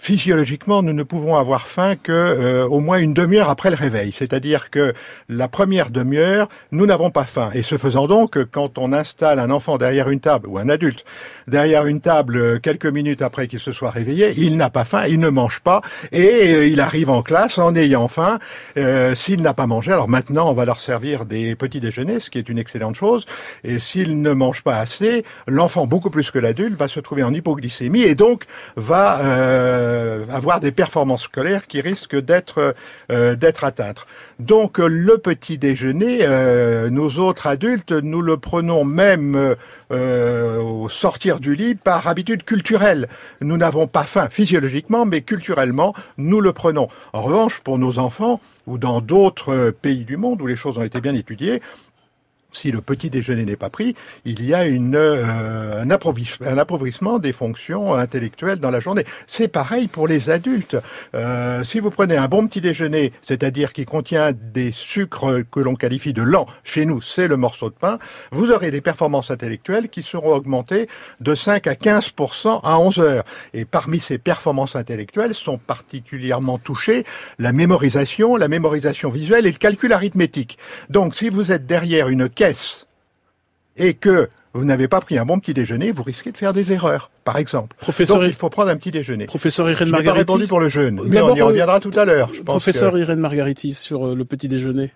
physiologiquement, 0.00 0.82
nous 0.82 0.94
ne 0.94 1.02
pouvons 1.02 1.36
avoir 1.36 1.66
faim 1.66 1.94
que 1.94 2.10
euh, 2.10 2.66
au 2.66 2.80
moins 2.80 2.98
une 2.98 3.12
demi-heure 3.12 3.50
après 3.50 3.68
le 3.68 3.76
réveil. 3.76 4.12
C'est-à-dire 4.12 4.70
que 4.70 4.94
la 5.28 5.46
première 5.46 5.90
demi-heure, 5.90 6.48
nous 6.72 6.86
n'avons 6.86 7.10
pas 7.10 7.26
faim. 7.26 7.50
Et 7.52 7.60
ce 7.60 7.76
faisant 7.76 8.06
donc, 8.06 8.42
quand 8.50 8.78
on 8.78 8.94
installe 8.94 9.38
un 9.38 9.50
enfant 9.50 9.76
derrière 9.76 10.08
une 10.08 10.20
table 10.20 10.48
ou 10.48 10.56
un 10.56 10.70
adulte 10.70 11.04
derrière 11.46 11.86
une 11.86 12.00
table 12.00 12.36
euh, 12.38 12.58
quelques 12.58 12.86
minutes 12.86 13.20
après 13.20 13.46
qu'il 13.46 13.58
se 13.58 13.72
soit 13.72 13.90
réveillé, 13.90 14.32
il 14.38 14.56
n'a 14.56 14.70
pas 14.70 14.86
faim, 14.86 15.04
il 15.06 15.20
ne 15.20 15.28
mange 15.28 15.60
pas 15.60 15.82
et 16.12 16.54
euh, 16.54 16.66
il 16.66 16.80
arrive 16.80 17.10
en 17.10 17.22
classe 17.22 17.58
en 17.58 17.74
ayant 17.76 18.08
faim. 18.08 18.38
Euh, 18.78 19.14
s'il 19.14 19.42
n'a 19.42 19.52
pas 19.52 19.66
mangé, 19.66 19.92
alors 19.92 20.08
maintenant 20.08 20.48
on 20.48 20.54
va 20.54 20.64
leur 20.64 20.80
servir 20.80 21.26
des 21.26 21.54
petits 21.56 21.80
déjeuners, 21.80 22.20
ce 22.20 22.30
qui 22.30 22.38
est 22.38 22.48
une 22.48 22.58
excellente 22.58 22.94
chose. 22.94 23.26
Et 23.64 23.78
s'il 23.78 24.22
ne 24.22 24.32
mange 24.32 24.62
pas 24.62 24.78
assez, 24.78 25.24
l'enfant 25.46 25.86
beaucoup 25.86 26.10
plus 26.10 26.30
que 26.30 26.38
l'adulte 26.38 26.74
va 26.74 26.88
se 26.88 27.00
trouver 27.00 27.22
en 27.22 27.34
hypoglycémie 27.34 28.02
et 28.02 28.14
donc 28.14 28.44
va 28.76 29.18
avoir 30.30 30.60
des 30.60 30.72
performances 30.72 31.24
scolaires 31.24 31.66
qui 31.66 31.80
risquent 31.80 32.20
d'être 32.20 32.74
euh, 33.10 33.36
d'être 33.36 33.64
atteintes. 33.64 34.06
Donc 34.38 34.80
euh, 34.80 34.86
le 34.86 35.18
petit 35.18 35.58
déjeuner, 35.58 36.20
euh, 36.22 36.88
nous 36.90 37.18
autres 37.18 37.46
adultes, 37.46 37.92
nous 37.92 38.22
le 38.22 38.36
prenons 38.36 38.84
même 38.84 39.56
euh, 39.92 40.58
au 40.58 40.88
sortir 40.88 41.40
du 41.40 41.54
lit 41.54 41.74
par 41.74 42.06
habitude 42.08 42.44
culturelle. 42.44 43.08
Nous 43.40 43.56
n'avons 43.56 43.86
pas 43.86 44.04
faim 44.04 44.28
physiologiquement, 44.30 45.04
mais 45.04 45.20
culturellement, 45.20 45.94
nous 46.16 46.40
le 46.40 46.52
prenons. 46.52 46.88
En 47.12 47.22
revanche, 47.22 47.60
pour 47.60 47.78
nos 47.78 47.98
enfants 47.98 48.40
ou 48.66 48.78
dans 48.78 49.00
d'autres 49.00 49.74
pays 49.82 50.04
du 50.04 50.16
monde 50.16 50.40
où 50.40 50.46
les 50.46 50.56
choses 50.56 50.78
ont 50.78 50.84
été 50.84 51.00
bien 51.00 51.14
étudiées, 51.14 51.60
si 52.52 52.70
le 52.70 52.80
petit 52.80 53.10
déjeuner 53.10 53.44
n'est 53.44 53.56
pas 53.56 53.70
pris, 53.70 53.94
il 54.24 54.44
y 54.44 54.54
a 54.54 54.66
une, 54.66 54.96
euh, 54.96 55.82
un, 55.82 55.90
un, 55.90 56.58
appauvrissement 56.58 57.18
des 57.18 57.32
fonctions 57.32 57.94
intellectuelles 57.94 58.58
dans 58.58 58.70
la 58.70 58.80
journée. 58.80 59.04
C'est 59.26 59.48
pareil 59.48 59.88
pour 59.88 60.08
les 60.08 60.30
adultes. 60.30 60.76
Euh, 61.14 61.62
si 61.62 61.80
vous 61.80 61.90
prenez 61.90 62.16
un 62.16 62.28
bon 62.28 62.46
petit 62.46 62.60
déjeuner, 62.60 63.12
c'est-à-dire 63.22 63.72
qui 63.72 63.84
contient 63.84 64.32
des 64.32 64.72
sucres 64.72 65.42
que 65.50 65.60
l'on 65.60 65.74
qualifie 65.74 66.12
de 66.12 66.22
lents, 66.22 66.46
chez 66.64 66.84
nous 66.84 67.02
c'est 67.02 67.28
le 67.28 67.36
morceau 67.36 67.70
de 67.70 67.74
pain, 67.74 67.98
vous 68.30 68.50
aurez 68.50 68.70
des 68.70 68.80
performances 68.80 69.30
intellectuelles 69.30 69.88
qui 69.88 70.02
seront 70.02 70.34
augmentées 70.34 70.88
de 71.20 71.34
5 71.34 71.66
à 71.66 71.74
15% 71.74 72.60
à 72.62 72.78
11 72.78 72.98
heures. 73.00 73.24
Et 73.54 73.64
parmi 73.64 74.00
ces 74.00 74.18
performances 74.18 74.76
intellectuelles 74.76 75.34
sont 75.34 75.58
particulièrement 75.58 76.58
touchées 76.58 77.04
la 77.38 77.52
mémorisation, 77.52 78.36
la 78.36 78.48
mémorisation 78.48 79.10
visuelle 79.10 79.46
et 79.46 79.52
le 79.52 79.58
calcul 79.58 79.92
arithmétique. 79.92 80.58
Donc 80.88 81.14
si 81.14 81.28
vous 81.28 81.52
êtes 81.52 81.66
derrière 81.66 82.08
une 82.08 82.28
caisse 82.44 82.86
et 83.76 83.92
que 83.94 84.28
vous 84.54 84.64
n'avez 84.64 84.88
pas 84.88 85.00
pris 85.00 85.16
un 85.18 85.24
bon 85.24 85.38
petit 85.38 85.54
déjeuner, 85.54 85.90
vous 85.92 86.02
risquez 86.02 86.32
de 86.32 86.36
faire 86.36 86.52
des 86.52 86.72
erreurs, 86.72 87.10
par 87.24 87.36
exemple. 87.36 87.76
Professeur, 87.80 88.18
Donc 88.18 88.26
il 88.28 88.34
faut 88.34 88.48
prendre 88.50 88.70
un 88.70 88.76
petit 88.76 88.90
déjeuner. 88.90 89.26
Professeur 89.26 89.70
Irène 89.70 89.78
Je 89.78 89.84
n'ai 89.84 89.90
pas 89.90 89.96
Margaritis. 89.98 90.18
répondu 90.20 90.46
pour 90.48 90.58
le 90.58 90.68
jeûne, 90.68 91.00
mais 91.04 91.16
D'abord, 91.16 91.32
on 91.32 91.36
y 91.36 91.42
reviendra 91.42 91.78
tout 91.80 91.92
à 91.94 92.04
l'heure. 92.04 92.30
je 92.34 92.42
Professeur 92.42 92.92
que- 92.94 92.98
Irène 92.98 93.20
Margaritis 93.20 93.74
sur 93.74 94.08
euh, 94.08 94.14
le 94.14 94.24
petit 94.24 94.48
déjeuner. 94.48 94.90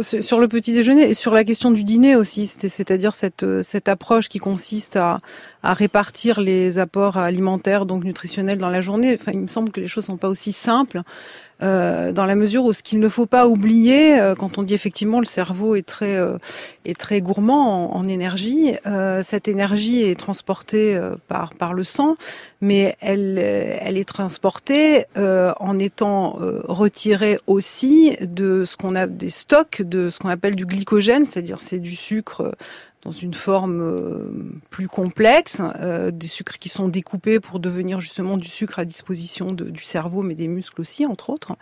Sur 0.00 0.38
le 0.40 0.48
petit 0.48 0.72
déjeuner 0.72 1.10
et 1.10 1.12
sur 1.14 1.34
la 1.34 1.44
question 1.44 1.70
du 1.70 1.84
dîner 1.84 2.16
aussi, 2.16 2.46
c'est-à-dire 2.46 3.12
cette, 3.12 3.42
euh, 3.42 3.62
cette 3.62 3.86
approche 3.88 4.30
qui 4.30 4.38
consiste 4.38 4.96
à, 4.96 5.18
à 5.64 5.72
répartir 5.72 6.40
les 6.40 6.78
apports 6.78 7.16
alimentaires, 7.16 7.86
donc 7.86 8.04
nutritionnels 8.04 8.58
dans 8.58 8.68
la 8.68 8.82
journée. 8.82 9.16
Enfin, 9.18 9.32
il 9.32 9.40
me 9.40 9.46
semble 9.48 9.70
que 9.72 9.80
les 9.80 9.88
choses 9.88 10.04
sont 10.04 10.18
pas 10.18 10.28
aussi 10.28 10.52
simples, 10.52 11.00
euh, 11.62 12.12
dans 12.12 12.26
la 12.26 12.34
mesure 12.34 12.64
où 12.64 12.72
ce 12.72 12.82
qu'il 12.82 12.98
ne 12.98 13.08
faut 13.08 13.24
pas 13.26 13.48
oublier, 13.48 14.20
euh, 14.20 14.34
quand 14.34 14.58
on 14.58 14.62
dit 14.62 14.74
effectivement 14.74 15.20
le 15.20 15.24
cerveau 15.24 15.74
est 15.76 15.86
très, 15.86 16.16
euh, 16.16 16.36
est 16.84 16.98
très 16.98 17.22
gourmand 17.22 17.94
en, 17.94 17.96
en 17.96 18.08
énergie, 18.08 18.74
euh, 18.86 19.22
cette 19.22 19.48
énergie 19.48 20.02
est 20.02 20.18
transportée 20.18 20.96
euh, 20.96 21.14
par, 21.28 21.54
par 21.54 21.72
le 21.72 21.84
sang, 21.84 22.16
mais 22.60 22.96
elle, 23.00 23.38
elle 23.38 23.96
est 23.96 24.08
transportée 24.08 25.06
euh, 25.16 25.52
en 25.60 25.78
étant 25.78 26.36
retirée 26.64 27.38
aussi 27.46 28.16
de 28.20 28.64
ce 28.64 28.76
qu'on 28.76 28.94
a 28.94 29.06
des 29.06 29.30
stocks 29.30 29.80
de 29.80 30.10
ce 30.10 30.18
qu'on 30.18 30.28
appelle 30.28 30.56
du 30.56 30.66
glycogène, 30.66 31.24
c'est-à-dire 31.24 31.62
c'est 31.62 31.78
du 31.78 31.94
sucre 31.96 32.54
dans 33.04 33.12
une 33.12 33.34
forme 33.34 34.60
plus 34.70 34.88
complexe, 34.88 35.60
des 36.12 36.26
sucres 36.26 36.58
qui 36.58 36.68
sont 36.68 36.88
découpés 36.88 37.40
pour 37.40 37.60
devenir 37.60 38.00
justement 38.00 38.36
du 38.36 38.48
sucre 38.48 38.78
à 38.78 38.84
disposition 38.84 39.52
du 39.52 39.82
cerveau, 39.82 40.22
mais 40.22 40.34
des 40.34 40.48
muscles 40.48 40.80
aussi, 40.80 41.04
entre 41.04 41.30
autres. 41.30 41.56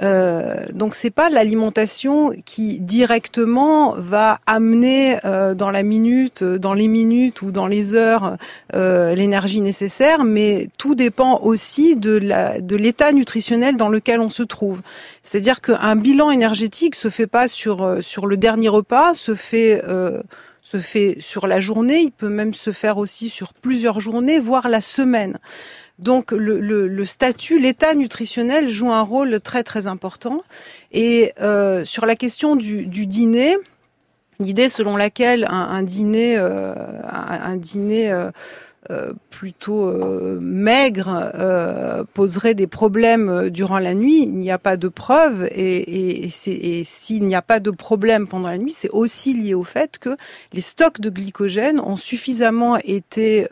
Euh, 0.00 0.66
donc 0.72 0.94
c'est 0.94 1.10
pas 1.10 1.28
l'alimentation 1.28 2.32
qui 2.44 2.80
directement 2.80 3.94
va 3.96 4.40
amener 4.46 5.18
euh, 5.24 5.54
dans 5.54 5.70
la 5.70 5.82
minute, 5.82 6.42
dans 6.42 6.72
les 6.72 6.88
minutes 6.88 7.42
ou 7.42 7.52
dans 7.52 7.66
les 7.66 7.94
heures 7.94 8.36
euh, 8.74 9.14
l'énergie 9.14 9.60
nécessaire, 9.60 10.24
mais 10.24 10.68
tout 10.78 10.94
dépend 10.94 11.40
aussi 11.40 11.94
de 11.94 12.16
la 12.16 12.60
de 12.60 12.74
l'état 12.74 13.12
nutritionnel 13.12 13.76
dans 13.76 13.88
lequel 13.88 14.20
on 14.20 14.30
se 14.30 14.42
trouve. 14.42 14.80
C'est-à-dire 15.22 15.60
qu'un 15.60 15.96
bilan 15.96 16.30
énergétique 16.30 16.94
se 16.94 17.10
fait 17.10 17.26
pas 17.26 17.46
sur 17.46 17.82
euh, 17.82 18.00
sur 18.00 18.26
le 18.26 18.36
dernier 18.36 18.68
repas, 18.68 19.14
se 19.14 19.34
fait 19.34 19.82
se 20.62 20.78
fait 20.78 21.16
sur 21.20 21.46
la 21.46 21.60
journée, 21.60 22.00
il 22.00 22.12
peut 22.12 22.28
même 22.28 22.54
se 22.54 22.70
faire 22.70 22.96
aussi 22.96 23.28
sur 23.28 23.52
plusieurs 23.52 24.00
journées, 24.00 24.38
voire 24.38 24.68
la 24.68 24.80
semaine. 24.80 25.38
Donc 25.98 26.32
le, 26.32 27.04
statut, 27.04 27.60
l'état 27.60 27.94
nutritionnel 27.94 28.68
joue 28.68 28.90
un 28.90 29.02
rôle 29.02 29.40
très 29.40 29.62
très 29.62 29.86
important. 29.86 30.42
Et 30.92 31.32
euh, 31.40 31.84
sur 31.84 32.06
la 32.06 32.16
question 32.16 32.56
du, 32.56 32.86
dîner, 32.86 33.56
l'idée 34.38 34.68
selon 34.68 34.96
laquelle 34.96 35.46
un, 35.48 35.82
dîner, 35.82 36.36
un, 36.36 37.56
dîner 37.56 38.10
euh, 38.10 38.26
euh, 38.26 38.30
plutôt 39.30 39.92
maigre 40.40 42.04
poserait 42.14 42.54
des 42.54 42.66
problèmes 42.66 43.48
durant 43.50 43.78
la 43.78 43.94
nuit, 43.94 44.22
il 44.22 44.34
n'y 44.34 44.50
a 44.50 44.58
pas 44.58 44.76
de 44.76 44.88
preuve 44.88 45.44
et, 45.44 46.24
et 46.24 46.84
s'il 46.84 47.24
n'y 47.24 47.34
a 47.34 47.42
pas 47.42 47.60
de 47.60 47.70
problème 47.70 48.26
pendant 48.26 48.48
la 48.48 48.58
nuit, 48.58 48.72
c'est 48.72 48.90
aussi 48.90 49.34
lié 49.34 49.54
au 49.54 49.62
fait 49.62 49.98
que 49.98 50.16
les 50.52 50.60
stocks 50.60 51.00
de 51.00 51.10
glycogène 51.10 51.80
ont 51.80 51.96
suffisamment 51.96 52.76
été 52.78 53.46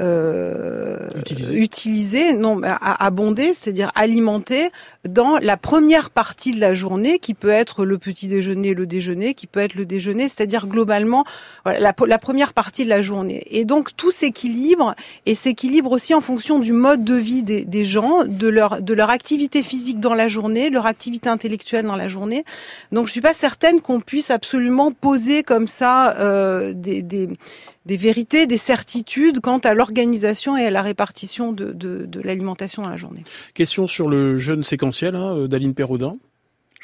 euh, 0.00 1.08
utiliser. 1.54 2.36
non, 2.36 2.60
à, 2.64 3.04
abonder, 3.04 3.54
c'est-à-dire 3.54 3.92
alimenter 3.94 4.70
dans 5.08 5.38
la 5.38 5.56
première 5.56 6.10
partie 6.10 6.52
de 6.52 6.60
la 6.60 6.74
journée, 6.74 7.18
qui 7.18 7.34
peut 7.34 7.50
être 7.50 7.84
le 7.84 7.98
petit 7.98 8.26
déjeuner, 8.26 8.74
le 8.74 8.86
déjeuner, 8.86 9.34
qui 9.34 9.46
peut 9.46 9.60
être 9.60 9.74
le 9.74 9.86
déjeuner, 9.86 10.28
c'est-à-dire 10.28 10.66
globalement 10.66 11.24
voilà, 11.64 11.78
la, 11.80 11.94
la, 12.06 12.18
première 12.18 12.52
partie 12.52 12.84
de 12.84 12.88
la 12.88 13.02
journée. 13.02 13.44
Et 13.50 13.64
donc 13.64 13.96
tout 13.96 14.10
s'équilibre 14.10 14.94
et 15.26 15.34
s'équilibre 15.34 15.92
aussi 15.92 16.14
en 16.14 16.20
fonction 16.20 16.58
du 16.58 16.72
mode 16.72 17.04
de 17.04 17.14
vie 17.14 17.42
des, 17.42 17.64
des, 17.64 17.84
gens, 17.84 18.24
de 18.24 18.48
leur 18.48 18.82
de 18.82 18.94
leur 18.94 19.10
activité 19.10 19.62
physique 19.62 20.00
dans 20.00 20.14
la 20.14 20.28
journée, 20.28 20.70
leur 20.70 20.86
activité 20.86 21.28
intellectuelle 21.28 21.86
dans 21.86 21.96
la 21.96 22.08
journée. 22.08 22.44
Donc 22.92 23.06
je 23.06 23.12
suis 23.12 23.20
pas 23.20 23.34
certaine 23.34 23.80
qu'on 23.80 24.00
puisse 24.00 24.30
absolument 24.30 24.90
poser 24.90 25.42
comme 25.42 25.66
ça 25.66 26.16
euh, 26.18 26.72
des, 26.74 27.02
des 27.02 27.28
des 27.86 27.96
vérités, 27.96 28.46
des 28.46 28.58
certitudes 28.58 29.40
quant 29.40 29.58
à 29.58 29.74
l'organisation 29.74 30.56
et 30.56 30.64
à 30.64 30.70
la 30.70 30.82
répartition 30.82 31.52
de, 31.52 32.08
l'alimentation 32.22 32.82
dans 32.82 32.88
la 32.88 32.96
journée. 32.96 33.24
Question 33.54 33.86
sur 33.86 34.08
le 34.08 34.38
jeûne 34.38 34.64
séquentiel 34.64 35.14
hein, 35.14 35.36
euh, 35.36 35.48
d'Aline 35.48 35.74
Perraudin. 35.74 36.12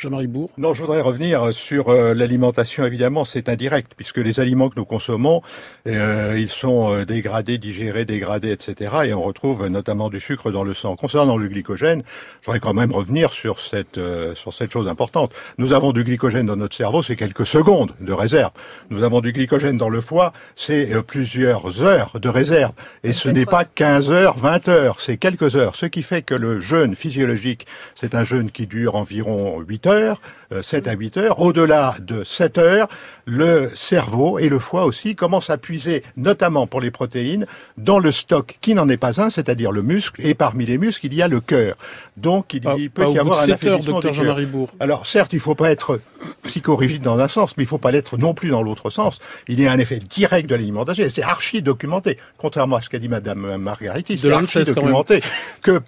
Jean-Marie 0.00 0.28
Bourg. 0.28 0.50
Non, 0.56 0.72
je 0.72 0.80
voudrais 0.80 1.02
revenir 1.02 1.52
sur 1.52 1.90
euh, 1.90 2.14
l'alimentation. 2.14 2.86
Évidemment, 2.86 3.24
c'est 3.24 3.50
indirect, 3.50 3.92
puisque 3.94 4.16
les 4.16 4.40
aliments 4.40 4.70
que 4.70 4.76
nous 4.78 4.86
consommons, 4.86 5.42
euh, 5.86 6.36
ils 6.38 6.48
sont 6.48 6.94
euh, 6.94 7.04
dégradés, 7.04 7.58
digérés, 7.58 8.06
dégradés, 8.06 8.50
etc. 8.50 8.92
Et 9.04 9.12
on 9.12 9.20
retrouve 9.20 9.66
notamment 9.66 10.08
du 10.08 10.18
sucre 10.18 10.50
dans 10.50 10.64
le 10.64 10.72
sang. 10.72 10.96
Concernant 10.96 11.36
le 11.36 11.48
glycogène, 11.48 12.02
je 12.40 12.46
voudrais 12.46 12.60
quand 12.60 12.72
même 12.72 12.92
revenir 12.92 13.30
sur 13.30 13.60
cette 13.60 14.00
sur 14.34 14.54
cette 14.54 14.70
chose 14.70 14.88
importante. 14.88 15.32
Nous 15.58 15.74
avons 15.74 15.92
du 15.92 16.02
glycogène 16.02 16.46
dans 16.46 16.56
notre 16.56 16.74
cerveau, 16.74 17.02
c'est 17.02 17.16
quelques 17.16 17.46
secondes 17.46 17.92
de 18.00 18.12
réserve. 18.14 18.52
Nous 18.88 19.02
avons 19.02 19.20
du 19.20 19.32
glycogène 19.32 19.76
dans 19.76 19.90
le 19.90 20.00
foie, 20.00 20.32
c'est 20.56 20.88
plusieurs 21.02 21.82
heures 21.82 22.18
de 22.18 22.28
réserve. 22.30 22.72
Et 23.04 23.12
ce 23.12 23.28
n'est 23.28 23.44
pas 23.44 23.64
15 23.64 24.10
heures, 24.10 24.38
20 24.38 24.68
heures, 24.68 25.00
c'est 25.00 25.18
quelques 25.18 25.56
heures. 25.56 25.76
Ce 25.76 25.86
qui 25.86 26.02
fait 26.02 26.22
que 26.22 26.34
le 26.34 26.60
jeûne 26.60 26.94
physiologique, 26.94 27.66
c'est 27.94 28.14
un 28.14 28.24
jeûne 28.24 28.50
qui 28.50 28.66
dure 28.66 28.94
environ 28.94 29.60
8 29.60 29.86
heures 29.86 29.89
heures, 29.90 30.20
7 30.62 30.86
euh, 30.86 30.90
à 30.90 30.94
8 30.94 31.16
heures. 31.16 31.40
Au-delà 31.40 31.96
de 32.00 32.24
7 32.24 32.58
heures, 32.58 32.88
le 33.24 33.70
cerveau 33.74 34.38
et 34.38 34.48
le 34.48 34.58
foie 34.58 34.84
aussi 34.84 35.14
commencent 35.14 35.50
à 35.50 35.58
puiser, 35.58 36.02
notamment 36.16 36.66
pour 36.66 36.80
les 36.80 36.90
protéines, 36.90 37.46
dans 37.78 37.98
le 37.98 38.10
stock 38.10 38.58
qui 38.60 38.74
n'en 38.74 38.88
est 38.88 38.96
pas 38.96 39.20
un, 39.20 39.30
c'est-à-dire 39.30 39.72
le 39.72 39.82
muscle. 39.82 40.20
Et 40.24 40.34
parmi 40.34 40.66
les 40.66 40.78
muscles, 40.78 41.06
il 41.06 41.14
y 41.14 41.22
a 41.22 41.28
le 41.28 41.40
cœur. 41.40 41.76
Donc, 42.16 42.54
il, 42.54 42.90
peut 42.90 43.10
y 43.10 43.18
avoir 43.18 43.40
un 43.40 43.50
affaiblissement 43.50 44.00
du 44.00 44.10
cœur. 44.10 44.36
Alors, 44.80 45.06
certes, 45.06 45.32
il 45.32 45.36
ne 45.36 45.42
faut 45.42 45.54
pas 45.54 45.70
être 45.70 46.00
psychorigide 46.44 47.02
dans 47.02 47.18
un 47.18 47.28
sens, 47.28 47.56
mais 47.56 47.62
il 47.62 47.66
ne 47.66 47.70
faut 47.70 47.78
pas 47.78 47.92
l'être 47.92 48.16
non 48.16 48.34
plus 48.34 48.50
dans 48.50 48.62
l'autre 48.62 48.90
sens. 48.90 49.20
Il 49.48 49.60
y 49.60 49.66
a 49.66 49.72
un 49.72 49.78
effet 49.78 49.98
direct 49.98 50.48
de 50.48 50.54
l'alimentation. 50.54 51.06
C'est 51.08 51.22
archi 51.22 51.62
documenté, 51.62 52.18
contrairement 52.38 52.76
à 52.76 52.80
ce 52.80 52.88
qu'a 52.88 52.98
dit 52.98 53.08
Madame 53.08 53.56
Margariti. 53.56 54.18
C'est 54.18 54.32
archi 54.32 54.64
documenté 54.64 55.20
que 55.62 55.80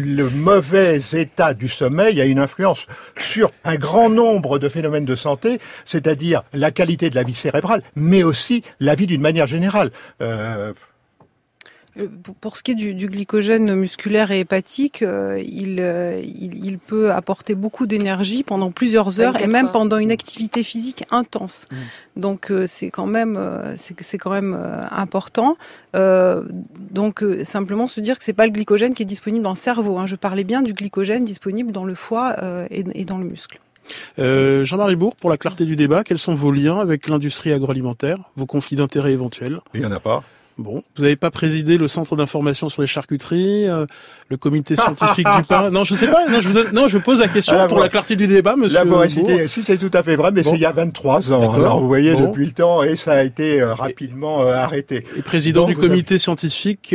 le 0.00 0.30
mauvais 0.30 0.98
état 1.12 1.54
du 1.54 1.68
sommeil 1.68 2.20
a 2.20 2.24
une 2.24 2.38
influence 2.38 2.86
sur 3.18 3.50
un 3.64 3.76
grand 3.76 4.08
nombre 4.08 4.58
de 4.58 4.68
phénomènes 4.68 5.04
de 5.04 5.14
santé, 5.14 5.60
c'est-à-dire 5.84 6.42
la 6.52 6.70
qualité 6.70 7.10
de 7.10 7.14
la 7.14 7.22
vie 7.22 7.34
cérébrale, 7.34 7.82
mais 7.94 8.22
aussi 8.22 8.62
la 8.80 8.94
vie 8.94 9.06
d'une 9.06 9.20
manière 9.20 9.46
générale. 9.46 9.90
Euh, 10.22 10.72
pour 12.40 12.56
ce 12.56 12.62
qui 12.62 12.72
est 12.72 12.74
du, 12.74 12.94
du 12.94 13.08
glycogène 13.08 13.74
musculaire 13.74 14.30
et 14.30 14.40
hépatique, 14.40 15.02
euh, 15.02 15.42
il, 15.44 15.78
euh, 15.80 16.20
il, 16.22 16.64
il, 16.64 16.78
peut 16.78 17.12
apporter 17.12 17.54
beaucoup 17.54 17.86
d'énergie 17.86 18.42
pendant 18.42 18.70
plusieurs 18.70 19.20
heures 19.20 19.40
et 19.40 19.46
même 19.46 19.70
pendant 19.70 19.98
une 19.98 20.10
activité 20.10 20.62
physique 20.62 21.04
intense. 21.10 21.66
Mmh. 21.70 22.20
Donc 22.20 22.52
c'est 22.66 22.90
quand 22.90 23.06
même 23.06 23.38
c'est 23.76 24.18
quand 24.18 24.30
même 24.30 24.58
important. 24.90 25.56
donc 25.94 27.24
simplement 27.44 27.88
se 27.88 28.00
dire 28.00 28.18
que 28.18 28.24
c'est 28.24 28.32
pas 28.32 28.46
le 28.46 28.52
glycogène 28.52 28.94
qui 28.94 29.02
est 29.02 29.06
disponible 29.06 29.42
dans 29.42 29.50
le 29.50 29.56
cerveau. 29.56 29.98
Hein. 29.98 30.06
Je 30.06 30.16
parlais 30.16 30.44
bien 30.44 30.62
du 30.62 30.72
glycogène 30.72 31.24
disponible 31.24 31.72
dans 31.72 31.84
le 31.84 31.94
foie 31.94 32.36
et, 32.70 32.84
et 32.94 33.04
dans 33.04 33.18
le 33.18 33.24
muscle. 33.24 33.60
Euh, 34.18 34.64
Jean-Marie 34.64 34.96
Bourg, 34.96 35.16
pour 35.16 35.30
la 35.30 35.36
clarté 35.36 35.64
du 35.64 35.76
débat, 35.76 36.04
quels 36.04 36.18
sont 36.18 36.34
vos 36.34 36.52
liens 36.52 36.78
avec 36.78 37.08
l'industrie 37.08 37.52
agroalimentaire, 37.52 38.18
vos 38.36 38.46
conflits 38.46 38.76
d'intérêts 38.76 39.12
éventuels? 39.12 39.60
Il 39.74 39.80
n'y 39.80 39.86
en 39.86 39.92
a 39.92 40.00
pas. 40.00 40.22
Bon, 40.60 40.82
vous 40.94 41.02
n'avez 41.02 41.16
pas 41.16 41.30
présidé 41.30 41.78
le 41.78 41.88
centre 41.88 42.16
d'information 42.16 42.68
sur 42.68 42.82
les 42.82 42.86
charcuteries, 42.86 43.66
euh, 43.66 43.86
le 44.28 44.36
comité 44.36 44.76
scientifique 44.76 45.26
du 45.34 45.42
pain. 45.44 45.70
Non, 45.70 45.84
je 45.84 45.94
sais 45.94 46.06
pas. 46.06 46.28
Non, 46.28 46.38
je, 46.40 46.48
vous 46.50 46.58
non, 46.74 46.86
je 46.86 46.98
pose 46.98 47.20
la 47.20 47.28
question 47.28 47.56
ah, 47.58 47.66
pour 47.66 47.78
la 47.80 47.88
clarté 47.88 48.14
du 48.14 48.26
débat, 48.26 48.56
monsieur. 48.56 48.84
La 48.84 49.08
si 49.48 49.64
c'est 49.64 49.78
tout 49.78 49.90
à 49.94 50.02
fait 50.02 50.16
vrai, 50.16 50.32
mais 50.32 50.42
c'est 50.42 50.56
il 50.56 50.60
y 50.60 50.66
a 50.66 50.72
23 50.72 51.32
ans. 51.32 51.52
Alors 51.54 51.80
vous 51.80 51.88
voyez 51.88 52.14
depuis 52.14 52.44
le 52.44 52.52
temps 52.52 52.82
et 52.82 52.94
ça 52.94 53.12
a 53.12 53.22
été 53.22 53.62
euh, 53.62 53.72
rapidement 53.72 54.42
euh, 54.42 54.52
arrêté. 54.52 55.06
Et 55.16 55.22
président 55.22 55.64
du 55.64 55.76
comité 55.76 56.18
scientifique 56.18 56.94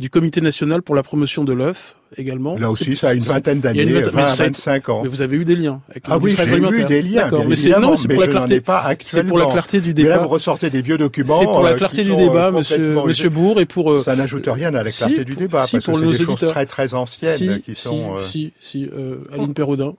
du 0.00 0.10
comité 0.10 0.40
national 0.40 0.80
pour 0.80 0.94
la 0.94 1.02
promotion 1.02 1.44
de 1.44 1.52
l'œuf 1.52 1.96
également. 2.16 2.56
Là 2.56 2.70
aussi, 2.70 2.96
ça 2.96 3.08
a 3.08 3.14
une 3.14 3.22
vingtaine 3.22 3.60
d'années, 3.60 3.84
25 3.84 4.88
ans. 4.88 5.00
Mais 5.02 5.08
vous 5.08 5.22
avez 5.22 5.36
eu 5.36 5.44
des 5.44 5.56
liens 5.56 5.80
avec 5.90 6.04
Ah 6.06 6.18
oui, 6.18 6.34
j'ai 6.36 6.56
eu 6.56 6.84
des 6.84 7.02
liens, 7.02 7.28
mais 7.48 7.56
c'est 7.56 7.78
non, 7.78 7.96
c'est 7.96 8.08
pour 8.08 8.20
la 8.20 8.28
clarté. 8.28 8.62
C'est 9.02 9.24
pour 9.24 9.38
la 9.38 9.46
clarté 9.46 9.80
du 9.80 9.94
débat. 9.94 10.08
Mais 10.10 10.16
là, 10.16 10.22
vous 10.22 10.28
ressortez 10.28 10.70
des 10.70 10.82
vieux 10.82 10.98
documents. 10.98 11.38
C'est 11.38 11.44
pour 11.44 11.62
la 11.62 11.74
clarté 11.74 12.04
du 12.04 12.14
débat, 12.16 12.50
monsieur, 12.50 13.02
monsieur 13.04 13.30
Bourg, 13.30 13.60
et 13.60 13.66
pour. 13.66 13.98
Ça 13.98 14.16
n'ajoute 14.16 14.48
rien 14.48 14.74
à 14.74 14.82
la 14.82 14.90
clarté 14.90 15.24
du 15.24 15.34
débat, 15.34 15.58
parce 15.58 15.72
que 15.72 15.80
c'est 15.80 16.18
des 16.18 16.24
choses 16.24 16.50
très 16.50 16.66
très 16.66 16.94
anciennes 16.94 17.60
qui 17.60 17.74
sont. 17.74 18.18
Si, 18.22 18.52
si, 18.60 18.88
Aline 19.32 19.54
Perraudin. 19.54 19.94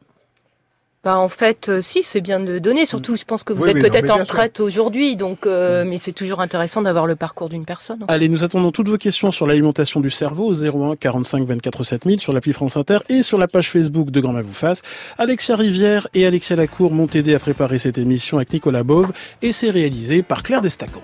Bah 1.06 1.20
en 1.20 1.30
fait, 1.30 1.70
euh, 1.70 1.82
si 1.84 2.02
c'est 2.02 2.20
bien 2.20 2.40
de 2.40 2.58
donner. 2.58 2.88
Surtout, 2.88 3.16
je 3.16 3.26
pense 3.26 3.44
que 3.44 3.54
vous 3.54 3.68
êtes 3.68 3.80
peut-être 3.80 4.10
en 4.10 4.18
retraite 4.18 4.60
aujourd'hui, 4.60 5.16
donc 5.16 5.46
euh, 5.46 5.84
mais 5.86 6.00
c'est 6.00 6.14
toujours 6.14 6.42
intéressant 6.42 6.82
d'avoir 6.82 7.06
le 7.06 7.16
parcours 7.16 7.48
d'une 7.48 7.64
personne. 7.64 8.00
Allez, 8.08 8.28
nous 8.28 8.44
attendons 8.44 8.72
toutes 8.72 8.90
vos 8.90 8.98
questions 8.98 9.30
sur 9.30 9.46
l'alimentation 9.46 10.00
du 10.00 10.10
cerveau 10.10 10.48
au 10.48 10.56
01 10.56 10.96
45 10.96 11.46
24 11.46 11.84
7000 11.84 12.20
sur 12.20 12.34
l'appli 12.34 12.54
France 12.54 12.76
Inter 12.76 12.98
et 13.08 13.22
sur 13.22 13.38
la 13.38 13.48
page 13.48 13.70
Facebook 13.70 14.10
de 14.10 14.20
Grand 14.20 14.34
Ma 14.34 14.42
vous 14.42 14.52
fasse. 14.52 14.82
Alexia 15.20 15.56
Rivière 15.56 16.08
et 16.16 16.26
Alexia 16.26 16.56
Lacour 16.56 16.92
m'ont 16.92 17.10
aidé 17.14 17.36
à 17.36 17.40
préparer 17.40 17.78
cette 17.78 18.00
émission 18.00 18.38
avec 18.38 18.52
Nicolas 18.52 18.84
Bove 18.84 19.12
et 19.44 19.52
c'est 19.52 19.70
réalisé 19.70 20.24
par 20.24 20.42
Claire 20.42 20.62
Destacant. 20.62 21.04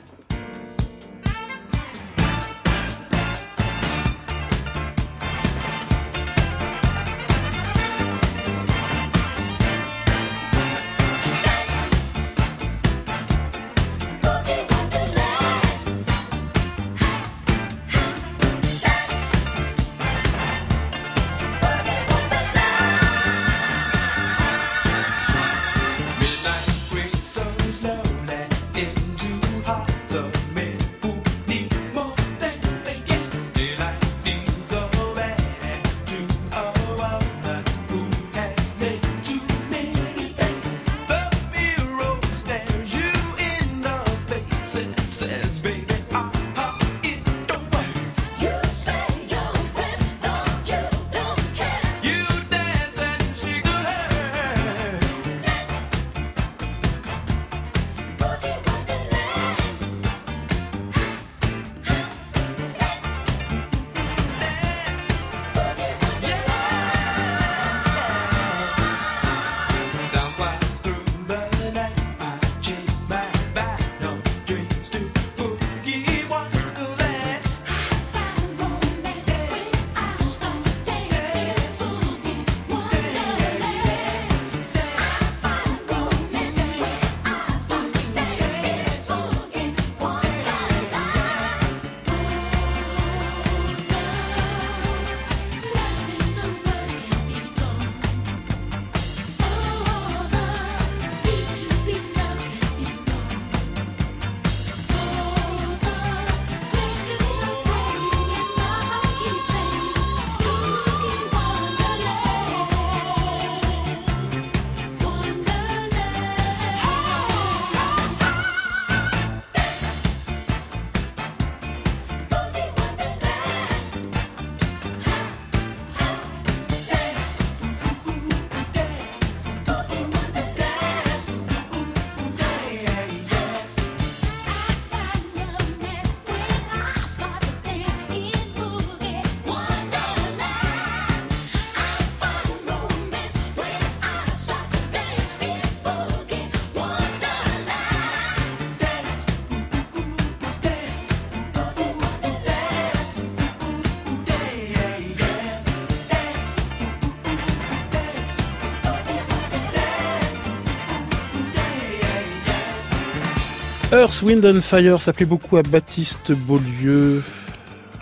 Earth, 163.94 164.22
Wind 164.24 164.46
and 164.46 164.62
Fire 164.62 165.02
s'appelait 165.02 165.26
beaucoup 165.26 165.58
à 165.58 165.64
Baptiste 165.64 166.32
Beaulieu. 166.32 167.22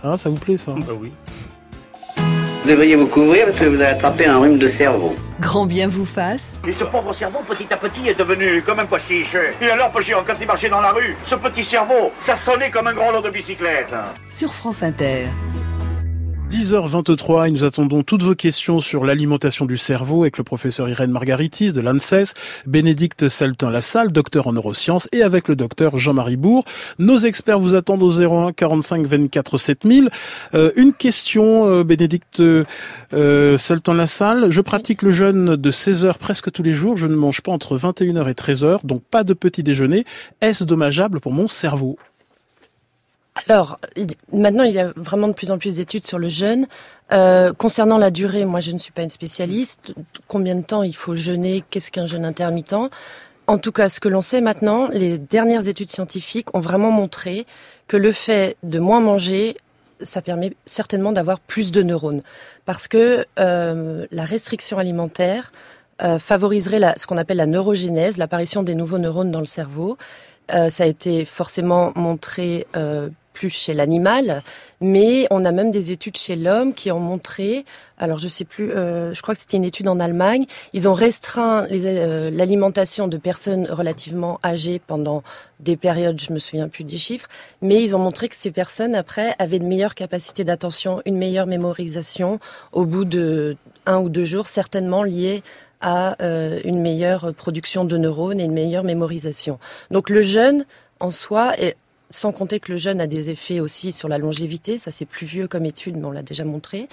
Ah, 0.03 0.17
ça 0.17 0.29
vous 0.29 0.35
plaît 0.35 0.55
ça 0.57 0.73
Bah 0.77 0.93
oui. 0.99 1.11
Vous 2.63 2.69
devriez 2.69 2.95
vous 2.95 3.07
couvrir 3.07 3.45
parce 3.45 3.57
que 3.57 3.65
vous 3.65 3.75
avez 3.75 3.85
attrapé 3.85 4.27
un 4.27 4.37
rhume 4.37 4.59
de 4.59 4.67
cerveau. 4.67 5.15
Grand 5.39 5.65
bien 5.65 5.87
vous 5.87 6.05
fasse. 6.05 6.61
Et 6.67 6.73
ce 6.73 6.83
pauvre 6.83 7.11
cerveau, 7.15 7.39
petit 7.47 7.65
à 7.73 7.77
petit, 7.77 8.07
est 8.07 8.19
devenu 8.19 8.61
comme 8.61 8.79
un 8.79 8.85
pois 8.85 8.99
chiche. 8.99 9.35
Et 9.61 9.69
alors, 9.69 9.89
pois 9.91 10.01
chiche, 10.01 10.13
quand 10.27 10.33
il 10.39 10.45
marchait 10.45 10.69
dans 10.69 10.81
la 10.81 10.91
rue, 10.91 11.15
ce 11.25 11.33
petit 11.35 11.63
cerveau, 11.63 12.11
ça 12.19 12.35
sonnait 12.35 12.69
comme 12.69 12.85
un 12.85 12.93
grand 12.93 13.11
lot 13.11 13.21
de 13.21 13.29
bicyclette. 13.31 13.95
Sur 14.27 14.53
France 14.53 14.83
Inter. 14.83 15.25
10h23 16.49 17.47
et 17.47 17.51
nous 17.51 17.63
attendons 17.63 18.01
toutes 18.01 18.23
vos 18.23 18.33
questions 18.33 18.79
sur 18.79 19.05
l'alimentation 19.05 19.67
du 19.67 19.77
cerveau 19.77 20.23
avec 20.23 20.39
le 20.39 20.43
professeur 20.43 20.89
Irène 20.89 21.11
Margaritis 21.11 21.73
de 21.73 21.81
l'ANSES, 21.81 22.33
Bénédicte 22.65 23.27
Saltin-Lassalle, 23.27 24.11
docteur 24.11 24.47
en 24.47 24.53
neurosciences 24.53 25.07
et 25.11 25.21
avec 25.21 25.47
le 25.47 25.55
docteur 25.55 25.97
Jean-Marie 25.97 26.37
Bourg. 26.37 26.65
Nos 26.97 27.19
experts 27.19 27.59
vous 27.59 27.75
attendent 27.75 28.01
au 28.01 28.09
01 28.11 28.51
45 28.53 29.05
24 29.05 29.59
7000. 29.59 30.09
Euh, 30.55 30.71
une 30.75 30.91
question, 30.93 31.67
euh, 31.67 31.83
Bénédicte 31.83 32.39
euh, 32.39 33.57
Saltin-Lassalle. 33.57 34.49
Je 34.49 34.61
pratique 34.61 35.03
le 35.03 35.11
jeûne 35.11 35.55
de 35.55 35.71
16 35.71 36.03
heures 36.03 36.17
presque 36.17 36.51
tous 36.51 36.63
les 36.63 36.71
jours. 36.71 36.97
Je 36.97 37.05
ne 37.05 37.15
mange 37.15 37.41
pas 37.41 37.51
entre 37.51 37.77
21h 37.77 38.27
et 38.27 38.33
13h, 38.33 38.85
donc 38.85 39.03
pas 39.03 39.23
de 39.23 39.33
petit 39.33 39.61
déjeuner. 39.61 40.03
Est-ce 40.41 40.63
dommageable 40.63 41.19
pour 41.19 41.31
mon 41.31 41.47
cerveau? 41.47 41.99
Alors, 43.47 43.79
maintenant, 44.33 44.63
il 44.63 44.73
y 44.73 44.79
a 44.79 44.91
vraiment 44.95 45.27
de 45.27 45.33
plus 45.33 45.51
en 45.51 45.57
plus 45.57 45.75
d'études 45.75 46.05
sur 46.05 46.19
le 46.19 46.27
jeûne. 46.27 46.67
Euh, 47.11 47.53
concernant 47.53 47.97
la 47.97 48.11
durée, 48.11 48.45
moi, 48.45 48.59
je 48.59 48.71
ne 48.71 48.77
suis 48.77 48.91
pas 48.91 49.03
une 49.03 49.09
spécialiste. 49.09 49.93
Combien 50.27 50.55
de 50.55 50.61
temps 50.61 50.83
il 50.83 50.95
faut 50.95 51.15
jeûner? 51.15 51.63
Qu'est-ce 51.69 51.89
qu'un 51.91 52.05
jeûne 52.05 52.25
intermittent? 52.25 52.75
En 53.47 53.57
tout 53.57 53.71
cas, 53.71 53.89
ce 53.89 53.99
que 53.99 54.09
l'on 54.09 54.21
sait 54.21 54.41
maintenant, 54.41 54.89
les 54.89 55.17
dernières 55.17 55.67
études 55.67 55.91
scientifiques 55.91 56.53
ont 56.53 56.59
vraiment 56.59 56.91
montré 56.91 57.47
que 57.87 57.97
le 57.97 58.11
fait 58.11 58.57
de 58.61 58.77
moins 58.77 58.99
manger, 58.99 59.57
ça 60.01 60.21
permet 60.21 60.53
certainement 60.65 61.11
d'avoir 61.11 61.39
plus 61.39 61.71
de 61.71 61.81
neurones. 61.81 62.21
Parce 62.65 62.87
que 62.87 63.25
euh, 63.39 64.05
la 64.11 64.25
restriction 64.25 64.77
alimentaire 64.77 65.51
euh, 66.01 66.19
favoriserait 66.19 66.79
la, 66.79 66.97
ce 66.97 67.07
qu'on 67.07 67.17
appelle 67.17 67.37
la 67.37 67.45
neurogénèse, 67.45 68.17
l'apparition 68.17 68.63
des 68.63 68.75
nouveaux 68.75 68.99
neurones 68.99 69.31
dans 69.31 69.41
le 69.41 69.45
cerveau. 69.45 69.97
Euh, 70.53 70.69
ça 70.69 70.83
a 70.83 70.87
été 70.87 71.25
forcément 71.25 71.91
montré 71.95 72.67
euh, 72.75 73.09
plus 73.33 73.49
chez 73.49 73.73
l'animal, 73.73 74.43
mais 74.81 75.27
on 75.31 75.45
a 75.45 75.51
même 75.51 75.71
des 75.71 75.91
études 75.91 76.17
chez 76.17 76.35
l'homme 76.35 76.73
qui 76.73 76.91
ont 76.91 76.99
montré, 76.99 77.63
alors 77.97 78.17
je 78.17 78.27
sais 78.27 78.43
plus, 78.43 78.71
euh, 78.71 79.13
je 79.13 79.21
crois 79.21 79.33
que 79.33 79.39
c'était 79.39 79.55
une 79.55 79.63
étude 79.63 79.87
en 79.87 79.99
Allemagne, 79.99 80.45
ils 80.73 80.89
ont 80.89 80.93
restreint 80.93 81.65
l'alimentation 81.69 83.07
de 83.07 83.15
personnes 83.15 83.67
relativement 83.69 84.39
âgées 84.43 84.81
pendant 84.85 85.23
des 85.61 85.77
périodes, 85.77 86.19
je 86.19 86.33
me 86.33 86.39
souviens 86.39 86.67
plus 86.67 86.83
des 86.83 86.97
chiffres, 86.97 87.29
mais 87.61 87.81
ils 87.81 87.95
ont 87.95 87.99
montré 87.99 88.27
que 88.27 88.35
ces 88.35 88.51
personnes 88.51 88.93
après 88.93 89.35
avaient 89.39 89.59
de 89.59 89.65
meilleures 89.65 89.95
capacités 89.95 90.43
d'attention, 90.43 91.01
une 91.05 91.17
meilleure 91.17 91.47
mémorisation 91.47 92.39
au 92.73 92.85
bout 92.85 93.05
de 93.05 93.55
un 93.85 93.99
ou 93.99 94.09
deux 94.09 94.25
jours, 94.25 94.49
certainement 94.49 95.03
liées 95.03 95.43
à 95.81 96.21
euh, 96.21 96.59
une 96.63 96.81
meilleure 96.81 97.33
production 97.33 97.85
de 97.85 97.97
neurones 97.97 98.39
et 98.39 98.45
une 98.45 98.53
meilleure 98.53 98.83
mémorisation. 98.83 99.59
Donc 99.91 100.09
le 100.09 100.21
jeûne 100.21 100.65
en 100.99 101.11
soi, 101.11 101.59
et 101.59 101.75
sans 102.09 102.31
compter 102.31 102.59
que 102.59 102.71
le 102.71 102.77
jeûne 102.77 102.99
a 102.99 103.07
des 103.07 103.29
effets 103.29 103.59
aussi 103.59 103.91
sur 103.91 104.07
la 104.09 104.17
longévité, 104.17 104.77
ça 104.77 104.91
c'est 104.91 105.05
plus 105.05 105.25
vieux 105.25 105.47
comme 105.47 105.65
étude, 105.65 105.97
mais 105.97 106.05
on 106.05 106.11
l'a 106.11 106.23
déjà 106.23 106.43
montré. 106.43 106.87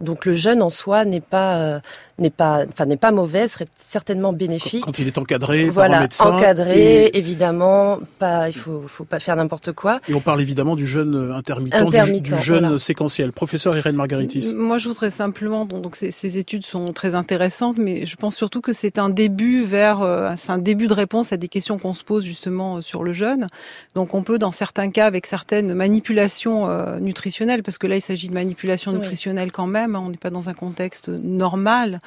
Donc 0.00 0.24
le 0.24 0.34
jeûne 0.34 0.62
en 0.62 0.70
soi 0.70 1.04
n'est 1.04 1.20
pas 1.20 1.58
euh, 1.58 1.80
n'est 2.22 2.30
pas 2.30 2.64
enfin 2.68 2.86
n'est 2.86 2.96
pas 2.96 3.10
mauvais, 3.12 3.46
serait 3.48 3.66
certainement 3.78 4.32
bénéfique. 4.32 4.84
Quand 4.84 4.98
il 4.98 5.06
est 5.06 5.18
encadré 5.18 5.58
par 5.64 5.68
un 5.68 5.72
Voilà, 5.72 6.00
médecin. 6.00 6.30
encadré, 6.30 7.04
Et, 7.06 7.18
évidemment, 7.18 7.98
pas 8.18 8.48
il 8.48 8.54
faut 8.54 8.84
faut 8.86 9.04
pas 9.04 9.18
faire 9.18 9.36
n'importe 9.36 9.72
quoi. 9.72 10.00
et 10.08 10.14
on 10.14 10.20
parle 10.20 10.40
évidemment 10.40 10.76
du 10.76 10.86
jeûne 10.86 11.14
euh, 11.14 11.34
intermittent, 11.34 11.74
du- 11.74 12.20
du, 12.20 12.38
jeûne 12.38 12.60
voilà. 12.60 12.78
séquentiel. 12.78 13.32
Professeur 13.32 13.76
Irène 13.76 13.96
Margaritis. 13.96 14.54
Moi, 14.56 14.78
je 14.78 14.88
voudrais 14.88 15.10
simplement, 15.10 15.66
donc, 15.66 15.82
donc 15.82 15.96
ces, 15.96 16.10
ces 16.10 16.38
études 16.38 16.64
sont 16.64 16.86
très 16.92 17.14
intéressantes, 17.14 17.76
mais 17.78 18.06
je 18.06 18.16
pense 18.16 18.34
surtout 18.36 18.60
que 18.60 18.72
c'est 18.72 18.98
un 18.98 19.10
début 19.10 19.64
vers, 19.64 20.00
euh, 20.02 20.30
c'est 20.36 20.50
un 20.52 20.58
début 20.58 20.86
de 20.86 20.94
réponse 20.94 21.32
à 21.32 21.36
des 21.36 21.48
questions 21.48 21.78
qu'on 21.78 21.94
se 21.94 22.04
pose 22.04 22.24
justement 22.24 22.76
euh, 22.76 22.80
sur 22.80 23.02
le 23.02 23.12
jeûne. 23.12 23.46
Donc, 23.94 24.14
on 24.14 24.22
peut, 24.22 24.38
dans 24.38 24.52
certains 24.52 24.90
cas, 24.90 25.06
avec 25.06 25.26
certaines 25.26 25.74
manipulations 25.74 26.68
euh, 26.68 26.98
nutritionnelles, 27.00 27.62
parce 27.62 27.78
que 27.78 27.86
là, 27.86 27.96
il 27.96 28.00
s'agit 28.02 28.28
de 28.28 28.34
manipulation 28.34 28.92
Oui. 28.92 28.98
nutritionnelle 28.98 29.50
quand 29.52 29.66
même, 29.66 29.96
hein, 29.96 30.04
on 30.06 30.10
n'est 30.10 30.16
pas 30.16 30.30
dans 30.30 30.48
un 30.48 30.54
contexte 30.54 31.08
normal. 31.08 32.00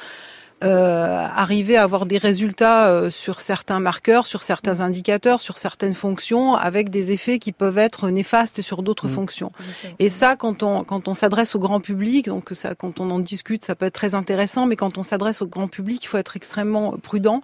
Euh, 0.63 1.27
arriver 1.35 1.75
à 1.75 1.83
avoir 1.83 2.05
des 2.05 2.17
résultats 2.17 2.87
euh, 2.87 3.09
sur 3.09 3.41
certains 3.41 3.81
marqueurs, 3.81 4.25
sur 4.25 4.41
certains 4.41 4.79
indicateurs, 4.79 5.41
sur 5.41 5.57
certaines 5.57 5.93
fonctions, 5.93 6.55
avec 6.55 6.89
des 6.89 7.11
effets 7.11 7.39
qui 7.39 7.51
peuvent 7.51 7.77
être 7.77 8.09
néfastes 8.09 8.61
sur 8.61 8.81
d'autres 8.81 9.07
Mm. 9.07 9.11
fonctions. 9.11 9.51
Et 9.99 10.09
ça, 10.09 10.37
quand 10.37 10.63
on 10.63 10.85
quand 10.85 11.09
on 11.09 11.13
s'adresse 11.13 11.55
au 11.55 11.59
grand 11.59 11.81
public, 11.81 12.27
donc 12.27 12.49
ça, 12.53 12.73
quand 12.73 13.01
on 13.01 13.11
en 13.11 13.19
discute, 13.19 13.65
ça 13.65 13.75
peut 13.75 13.85
être 13.85 13.93
très 13.93 14.15
intéressant, 14.15 14.65
mais 14.65 14.77
quand 14.77 14.97
on 14.97 15.03
s'adresse 15.03 15.41
au 15.41 15.45
grand 15.47 15.67
public, 15.67 16.01
il 16.05 16.07
faut 16.07 16.17
être 16.17 16.37
extrêmement 16.37 16.91
prudent 17.03 17.41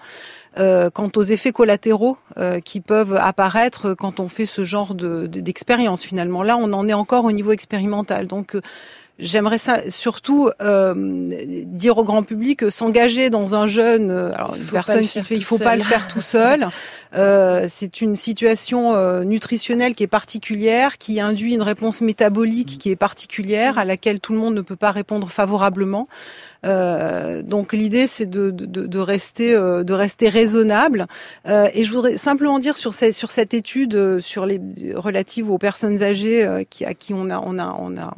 euh, 0.57 0.89
quant 0.89 1.11
aux 1.15 1.23
effets 1.23 1.51
collatéraux 1.51 2.17
qui 2.63 2.79
peuvent 2.79 3.15
apparaître 3.15 3.93
quand 3.93 4.21
on 4.21 4.29
fait 4.29 4.45
ce 4.45 4.63
genre 4.63 4.95
de 4.95 5.27
de- 5.27 5.41
d'expérience. 5.41 6.03
Finalement, 6.03 6.43
là, 6.43 6.55
on 6.57 6.71
en 6.71 6.87
est 6.87 6.93
encore 6.93 7.25
au 7.25 7.31
niveau 7.33 7.51
expérimental. 7.51 8.25
Donc 8.27 8.55
J'aimerais 9.21 9.59
ça 9.59 9.89
surtout 9.89 10.49
euh, 10.61 10.93
dire 11.65 11.97
au 11.97 12.03
grand 12.03 12.23
public 12.23 12.59
que 12.59 12.69
s'engager 12.69 13.29
dans 13.29 13.53
un 13.53 13.67
jeûne, 13.67 14.09
euh, 14.09 14.33
alors 14.33 14.53
Il 14.55 14.61
une 14.61 14.65
faut 14.65 14.71
pas 14.71 14.73
personne 14.73 14.97
le 14.97 15.01
qui 15.03 15.07
faire 15.09 15.25
fait, 15.25 15.35
il 15.35 15.41
tout 15.41 15.45
faut 15.45 15.57
pas 15.59 15.69
seul. 15.69 15.77
le 15.77 15.83
faire 15.83 16.07
tout 16.07 16.21
seul. 16.21 16.67
Euh, 17.13 17.65
c'est 17.67 17.99
une 17.99 18.15
situation 18.15 18.95
euh, 18.95 19.25
nutritionnelle 19.25 19.95
qui 19.95 20.03
est 20.03 20.07
particulière, 20.07 20.97
qui 20.97 21.19
induit 21.19 21.53
une 21.53 21.61
réponse 21.61 21.99
métabolique 21.99 22.77
qui 22.77 22.89
est 22.89 22.95
particulière, 22.95 23.77
à 23.77 23.83
laquelle 23.83 24.21
tout 24.21 24.31
le 24.31 24.39
monde 24.39 24.55
ne 24.55 24.61
peut 24.61 24.77
pas 24.77 24.91
répondre 24.91 25.29
favorablement. 25.29 26.07
Euh, 26.65 27.41
donc 27.41 27.73
l'idée 27.73 28.07
c'est 28.07 28.27
de, 28.27 28.51
de, 28.51 28.85
de 28.85 28.99
rester 28.99 29.53
euh, 29.53 29.83
de 29.83 29.93
rester 29.93 30.29
raisonnable. 30.29 31.07
Euh, 31.49 31.67
et 31.73 31.83
je 31.83 31.91
voudrais 31.91 32.17
simplement 32.17 32.59
dire 32.59 32.77
sur, 32.77 32.93
ces, 32.93 33.11
sur 33.11 33.31
cette 33.31 33.53
étude 33.53 33.95
euh, 33.95 34.19
sur 34.21 34.45
les 34.45 34.61
relatives 34.95 35.51
aux 35.51 35.57
personnes 35.57 36.03
âgées 36.03 36.45
euh, 36.45 36.63
qui, 36.69 36.85
à 36.85 36.93
qui 36.93 37.13
on 37.13 37.29
a 37.29 37.39
on 37.39 37.59
a 37.59 37.75
on 37.77 37.97
a 37.97 38.13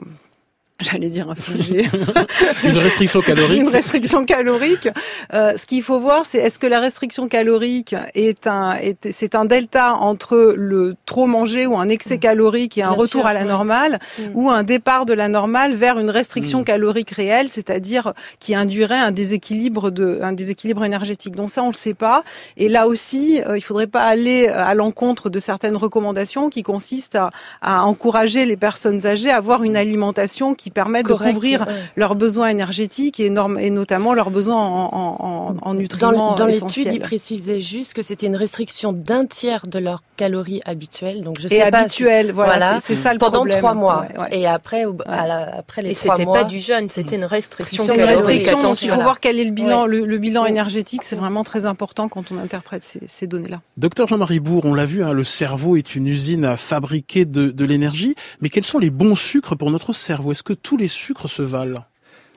J'allais 0.84 1.10
dire 1.10 1.30
infligé 1.30 1.88
Une 2.64 2.78
restriction 2.78 3.22
calorique. 3.22 3.62
une 3.62 3.70
restriction 3.70 4.26
calorique. 4.26 4.90
Euh, 5.34 5.54
ce 5.58 5.66
qu'il 5.66 5.82
faut 5.82 6.00
voir, 6.00 6.26
c'est 6.26 6.40
est-ce 6.40 6.60
que 6.60 6.68
la 6.68 6.80
restriction 6.80 7.28
calorique 7.28 7.96
est 8.16 8.48
un, 8.48 8.76
est, 8.76 9.10
c'est 9.12 9.34
un 9.36 9.46
delta 9.46 9.96
entre 9.96 10.54
le 10.58 10.96
trop 11.06 11.26
manger 11.26 11.66
ou 11.68 11.78
un 11.78 11.90
excès 11.90 12.18
calorique 12.18 12.78
et 12.78 12.84
un 12.84 12.90
Bien 12.92 12.98
retour 12.98 13.22
sûr, 13.22 13.26
à 13.28 13.34
la 13.34 13.44
normale, 13.46 14.00
Mm. 14.20 14.22
ou 14.34 14.50
un 14.50 14.64
départ 14.64 15.06
de 15.06 15.14
la 15.14 15.28
normale 15.30 15.74
vers 15.74 15.98
une 16.00 16.10
restriction 16.10 16.62
Mm. 16.62 16.66
calorique 16.66 17.12
réelle, 17.12 17.50
c'est-à-dire 17.50 18.14
qui 18.40 18.54
induirait 18.54 18.98
un 19.00 19.12
déséquilibre 19.12 19.90
de, 19.92 20.20
un 20.22 20.34
déséquilibre 20.34 20.84
énergétique. 20.84 21.36
Donc 21.36 21.50
ça, 21.50 21.64
on 21.64 21.70
le 21.70 21.74
sait 21.74 21.94
pas. 21.94 22.24
Et 22.58 22.68
là 22.70 22.88
aussi, 22.88 23.42
euh, 23.48 23.58
il 23.58 23.62
faudrait 23.62 23.88
pas 23.88 24.04
aller 24.04 24.48
à 24.50 24.74
l'encontre 24.76 25.30
de 25.30 25.40
certaines 25.40 25.78
recommandations 25.78 26.50
qui 26.50 26.62
consistent 26.64 27.16
à, 27.16 27.30
à 27.62 27.84
encourager 27.84 28.46
les 28.46 28.58
personnes 28.58 29.06
âgées 29.06 29.32
à 29.32 29.38
avoir 29.38 29.64
une 29.64 29.76
alimentation 29.78 30.54
qui 30.56 30.70
permette 30.74 31.06
Correct, 31.06 31.30
de 31.30 31.34
couvrir 31.34 31.62
ouais. 31.68 31.74
leurs 31.96 32.16
besoins 32.16 32.48
énergétiques 32.50 33.20
et, 33.20 33.30
norm- 33.30 33.58
et 33.60 33.70
notamment 33.70 34.14
leurs 34.14 34.32
besoins 34.32 34.56
en, 34.58 34.90
en, 34.94 35.18
en, 35.20 35.56
en 35.62 35.74
nutriments 35.74 36.32
Dans, 36.32 36.36
dans 36.36 36.46
l'étude, 36.48 36.90
il 36.92 37.00
précisait 37.00 37.62
juste 37.62 37.94
que 37.94 38.02
c'était 38.02 38.26
une 38.28 38.36
restriction 38.36 38.92
d'un 38.94 39.26
tiers 39.26 39.64
de 39.68 39.80
leurs 39.80 40.04
calories 40.18 40.62
habituelles. 40.66 41.24
Donc 41.24 41.38
je 41.40 41.46
et 41.46 41.50
sais 41.50 41.60
pas 41.72 41.80
si- 41.80 42.04
habituel, 42.04 42.32
voilà, 42.32 42.52
Voilà. 42.58 42.80
c'est 42.80 42.96
c'est 42.96 43.02
ça 43.02 43.14
le 43.14 43.20
pendant 43.20 43.40
problème. 43.40 43.60
trois 43.60 43.74
mois. 43.74 44.06
Ouais, 44.14 44.20
ouais. 44.20 44.38
Et 44.40 44.48
après, 44.48 44.86
à 45.06 45.28
la- 45.28 45.56
après 45.60 45.82
les 45.82 45.92
Et 45.92 45.96
trois 45.96 46.16
c'était 46.16 46.26
mois. 46.26 46.40
pas 46.40 46.44
du 46.44 46.60
jeûne, 46.60 46.90
c'était 46.90 47.16
une 47.16 47.26
restriction 47.26 47.84
C'est 47.84 47.96
une 47.96 48.02
restriction, 48.04 48.62
donc 48.62 48.82
il 48.82 48.86
faut 48.88 48.96
Voilà. 48.96 49.04
voir 49.04 49.20
quel 49.20 49.40
est 49.40 49.46
le 49.46 49.52
bilan, 49.52 49.84
Ouais. 49.84 49.90
le, 49.90 50.06
le 50.06 50.18
bilan 50.18 50.44
Ouais. 50.44 50.50
énergétique. 50.50 51.04
C'est 51.04 51.16
vraiment 51.16 51.44
très 51.44 51.66
important 51.66 52.10
quand 52.10 52.32
on 52.32 52.38
interprète 52.38 52.84
ces, 52.84 53.02
ces 53.08 53.28
données-là. 53.28 53.62
Docteur 53.78 54.08
Jean-Marie 54.08 54.40
Bourg, 54.40 54.66
on 54.66 54.74
l'a 54.74 54.86
vu, 54.86 55.04
hein, 55.04 55.14
le 55.14 55.24
cerveau 55.24 55.76
est 55.78 55.96
une 55.96 56.08
usine 56.08 56.46
à 56.46 56.58
fabriquer 56.58 57.26
de, 57.26 57.52
de 57.52 57.66
l'énergie. 57.66 58.16
Mais 58.42 58.50
quels 58.50 58.64
sont 58.64 58.80
les 58.80 58.90
bons 58.90 59.16
sucres 59.16 59.56
pour 59.58 59.72
notre 59.72 59.94
cerveau? 59.94 60.32
Est-ce 60.32 60.44
que 60.44 60.53
tous 60.54 60.78
les 60.78 60.88
sucres 60.88 61.30
se 61.30 61.42
valent 61.42 61.86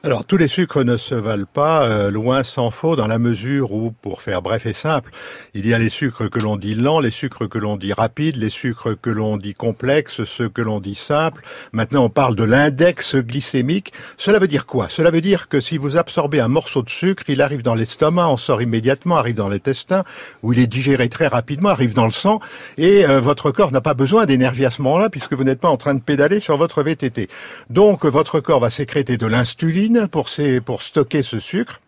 Alors 0.06 0.24
tous 0.24 0.36
les 0.36 0.46
sucres 0.46 0.84
ne 0.84 0.96
se 0.96 1.16
valent 1.16 1.48
pas, 1.52 1.84
euh, 1.84 2.12
loin 2.12 2.44
s'en 2.44 2.70
faut, 2.70 2.94
dans 2.94 3.08
la 3.08 3.18
mesure 3.18 3.72
où, 3.72 3.90
pour 3.90 4.22
faire 4.22 4.40
bref 4.40 4.64
et 4.64 4.72
simple, 4.72 5.10
il 5.52 5.66
y 5.66 5.74
a 5.74 5.78
les 5.80 5.88
sucres 5.88 6.30
que 6.30 6.38
l'on 6.38 6.56
dit 6.56 6.76
lents, 6.76 7.00
les 7.00 7.10
sucres 7.10 7.48
que 7.48 7.58
l'on 7.58 7.76
dit 7.76 7.92
rapides, 7.92 8.36
les 8.36 8.48
sucres 8.48 8.94
que 8.94 9.10
l'on 9.10 9.36
dit 9.36 9.52
complexes, 9.52 10.22
ceux 10.22 10.48
que 10.48 10.62
l'on 10.62 10.78
dit 10.78 10.94
simples. 10.94 11.42
Maintenant 11.72 12.04
on 12.04 12.08
parle 12.08 12.36
de 12.36 12.44
l'index 12.44 13.16
glycémique. 13.16 13.92
Cela 14.16 14.38
veut 14.38 14.46
dire 14.46 14.66
quoi? 14.66 14.88
Cela 14.88 15.10
veut 15.10 15.20
dire 15.20 15.48
que 15.48 15.58
si 15.58 15.76
vous 15.76 15.96
absorbez 15.96 16.38
un 16.38 16.46
morceau 16.46 16.82
de 16.82 16.88
sucre, 16.88 17.24
il 17.26 17.42
arrive 17.42 17.62
dans 17.62 17.74
l'estomac, 17.74 18.28
en 18.28 18.36
sort 18.36 18.62
immédiatement, 18.62 19.16
arrive 19.16 19.34
dans 19.34 19.48
l'intestin, 19.48 20.04
où 20.44 20.52
il 20.52 20.60
est 20.60 20.68
digéré 20.68 21.08
très 21.08 21.26
rapidement, 21.26 21.70
arrive 21.70 21.94
dans 21.94 22.06
le 22.06 22.12
sang, 22.12 22.38
et 22.78 23.04
euh, 23.04 23.18
votre 23.18 23.50
corps 23.50 23.72
n'a 23.72 23.80
pas 23.80 23.94
besoin 23.94 24.24
d'énergie 24.24 24.66
à 24.66 24.70
ce 24.70 24.82
moment-là, 24.82 25.10
puisque 25.10 25.32
vous 25.32 25.42
n'êtes 25.42 25.58
pas 25.58 25.68
en 25.68 25.76
train 25.76 25.94
de 25.94 26.00
pédaler 26.00 26.38
sur 26.38 26.56
votre 26.56 26.84
VTT. 26.84 27.28
Donc 27.70 28.04
votre 28.04 28.38
corps 28.38 28.60
va 28.60 28.70
sécréter 28.70 29.16
de 29.16 29.26
l'insuline 29.26 29.95
pour, 30.06 30.28
stocker 30.28 31.22
ce 31.22 31.38
sucre. 31.38 31.80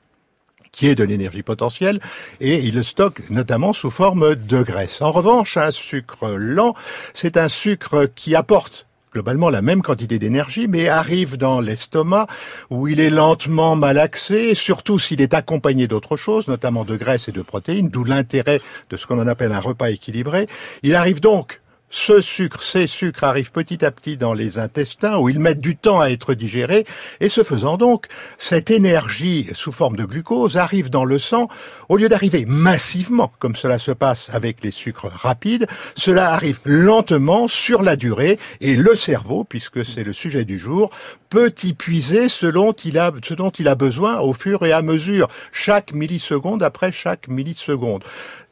qui 0.71 0.87
est 0.87 0.94
de 0.94 1.03
l'énergie 1.03 1.42
potentielle, 1.42 1.99
et 2.40 2.59
il 2.59 2.75
le 2.75 2.83
stocke 2.83 3.23
notamment 3.31 3.73
sous 3.73 3.90
forme 3.90 4.35
de 4.35 4.62
graisse. 4.62 5.01
En 5.01 5.11
revanche, 5.11 5.57
un 5.57 5.71
sucre 5.71 6.29
lent, 6.37 6.75
c'est 7.14 7.38
un 7.38 7.49
sucre 7.49 8.07
qui 8.14 8.35
apporte 8.35 8.87
globalement 9.12 9.51
la 9.51 9.62
même 9.62 9.83
quantité 9.83 10.18
d'énergie, 10.18 10.68
mais 10.68 10.88
arrive 10.88 11.37
dans 11.37 11.61
l'estomac 11.61 12.27
où 12.71 12.88
il 12.88 13.01
est 13.01 13.11
lentement 13.11 13.77
malaxé, 13.77 14.55
surtout 14.55 14.99
s'il 14.99 15.21
est 15.21 15.35
accompagné 15.35 15.88
d'autre 15.88 16.16
chose, 16.16 16.49
notamment 16.49 16.85
de 16.85 16.97
graisse 16.97 17.29
et 17.29 17.33
de 17.33 17.42
protéines, 17.42 17.88
d'où 17.88 18.05
l'intérêt 18.05 18.61
de 18.90 18.97
ce 18.97 19.07
qu'on 19.07 19.27
appelle 19.27 19.53
un 19.53 19.61
repas 19.61 19.90
équilibré. 19.90 20.49
Il 20.83 20.94
arrive 20.94 21.21
donc 21.21 21.61
ce 21.90 22.20
sucre, 22.20 22.62
ces 22.62 22.87
sucres 22.87 23.24
arrivent 23.24 23.53
petit 23.53 23.85
à 23.85 23.90
petit 23.90 24.16
dans 24.16 24.35
les 24.35 24.59
intestins 24.59 25.18
où 25.18 25.29
ils 25.29 25.40
mettent 25.40 25.61
du 25.61 25.77
temps 25.77 26.01
à 26.01 26.09
être 26.09 26.35
digérés. 26.35 26.85
Et 27.20 27.29
ce 27.29 27.42
faisant 27.42 27.77
donc, 27.77 28.07
cette 28.37 28.70
énergie 28.70 29.48
sous 29.53 29.72
forme 29.72 29.96
de 29.96 30.05
glucose 30.05 30.57
arrive 30.57 30.90
dans 30.90 31.05
le 31.05 31.18
sang. 31.18 31.48
Au 31.88 31.96
lieu 31.96 32.09
d'arriver 32.09 32.44
massivement 32.46 33.33
comme 33.38 33.57
cela 33.57 33.79
se 33.79 33.92
passe 33.92 34.31
avec 34.33 34.62
les 34.62 34.70
sucres 34.70 35.11
rapides, 35.11 35.66
cela 35.96 36.33
arrive 36.33 36.61
lentement 36.64 37.48
sur 37.48 37.83
la 37.83 37.96
durée. 37.96 38.38
Et 38.61 38.77
le 38.77 38.94
cerveau, 38.94 39.44
puisque 39.44 39.85
c'est 39.85 40.05
le 40.05 40.12
sujet 40.12 40.44
du 40.44 40.59
jour, 40.59 40.90
peut 41.31 41.55
y 41.62 41.72
puiser 41.72 42.29
ce 42.29 42.46
dont 42.46 42.72
il 42.72 42.98
a, 42.98 43.12
ce 43.27 43.35
dont 43.35 43.51
il 43.51 43.68
a 43.68 43.74
besoin 43.74 44.20
au 44.20 44.35
fur 44.35 44.64
et 44.64 44.72
à 44.72 44.83
mesure, 44.83 45.29
chaque 45.53 45.92
milliseconde 45.92 46.62
après 46.62 46.92
chaque 46.92 47.29
milliseconde 47.29 48.05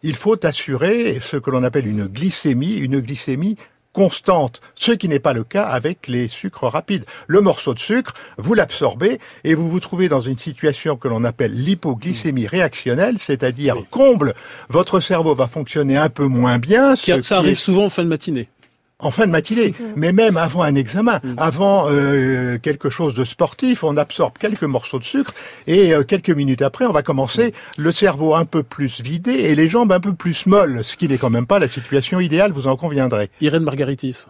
il 0.02 0.14
faut 0.14 0.44
assurer 0.44 1.18
ce 1.20 1.36
que 1.36 1.50
l'on 1.50 1.62
appelle 1.64 1.86
une 1.86 2.06
glycémie, 2.06 2.74
une 2.74 3.00
glycémie 3.00 3.56
constante, 3.96 4.60
ce 4.74 4.92
qui 4.92 5.08
n'est 5.08 5.20
pas 5.20 5.32
le 5.32 5.42
cas 5.42 5.64
avec 5.64 6.06
les 6.06 6.28
sucres 6.28 6.68
rapides. 6.68 7.06
Le 7.28 7.40
morceau 7.40 7.72
de 7.72 7.78
sucre, 7.78 8.12
vous 8.36 8.52
l'absorbez 8.52 9.18
et 9.42 9.54
vous 9.54 9.70
vous 9.70 9.80
trouvez 9.80 10.08
dans 10.08 10.20
une 10.20 10.36
situation 10.36 10.96
que 10.96 11.08
l'on 11.08 11.24
appelle 11.24 11.54
l'hypoglycémie 11.54 12.46
réactionnelle, 12.46 13.16
c'est-à-dire 13.18 13.76
comble, 13.90 14.34
votre 14.68 15.00
cerveau 15.00 15.34
va 15.34 15.46
fonctionner 15.46 15.96
un 15.96 16.10
peu 16.10 16.26
moins 16.26 16.58
bien. 16.58 16.94
ça 16.94 17.38
arrive 17.38 17.58
souvent 17.58 17.86
en 17.86 17.88
fin 17.88 18.04
de 18.04 18.08
matinée 18.08 18.50
en 18.98 19.10
fin 19.10 19.26
de 19.26 19.32
matinée, 19.32 19.74
mais 19.94 20.12
même 20.12 20.36
avant 20.36 20.62
un 20.62 20.74
examen, 20.74 21.20
mm. 21.22 21.34
avant 21.36 21.86
euh, 21.90 22.58
quelque 22.58 22.88
chose 22.88 23.14
de 23.14 23.24
sportif, 23.24 23.84
on 23.84 23.96
absorbe 23.96 24.38
quelques 24.38 24.62
morceaux 24.62 24.98
de 24.98 25.04
sucre 25.04 25.34
et 25.66 25.92
euh, 25.92 26.02
quelques 26.02 26.30
minutes 26.30 26.62
après, 26.62 26.86
on 26.86 26.92
va 26.92 27.02
commencer 27.02 27.48
mm. 27.48 27.82
le 27.82 27.92
cerveau 27.92 28.34
un 28.34 28.46
peu 28.46 28.62
plus 28.62 29.02
vidé 29.02 29.32
et 29.32 29.54
les 29.54 29.68
jambes 29.68 29.92
un 29.92 30.00
peu 30.00 30.14
plus 30.14 30.46
molles, 30.46 30.82
ce 30.82 30.96
qui 30.96 31.08
n'est 31.08 31.18
quand 31.18 31.30
même 31.30 31.46
pas 31.46 31.58
la 31.58 31.68
situation 31.68 32.20
idéale, 32.20 32.52
vous 32.52 32.68
en 32.68 32.76
conviendrez. 32.76 33.30
Irène 33.40 33.64
Margaritis. 33.64 34.26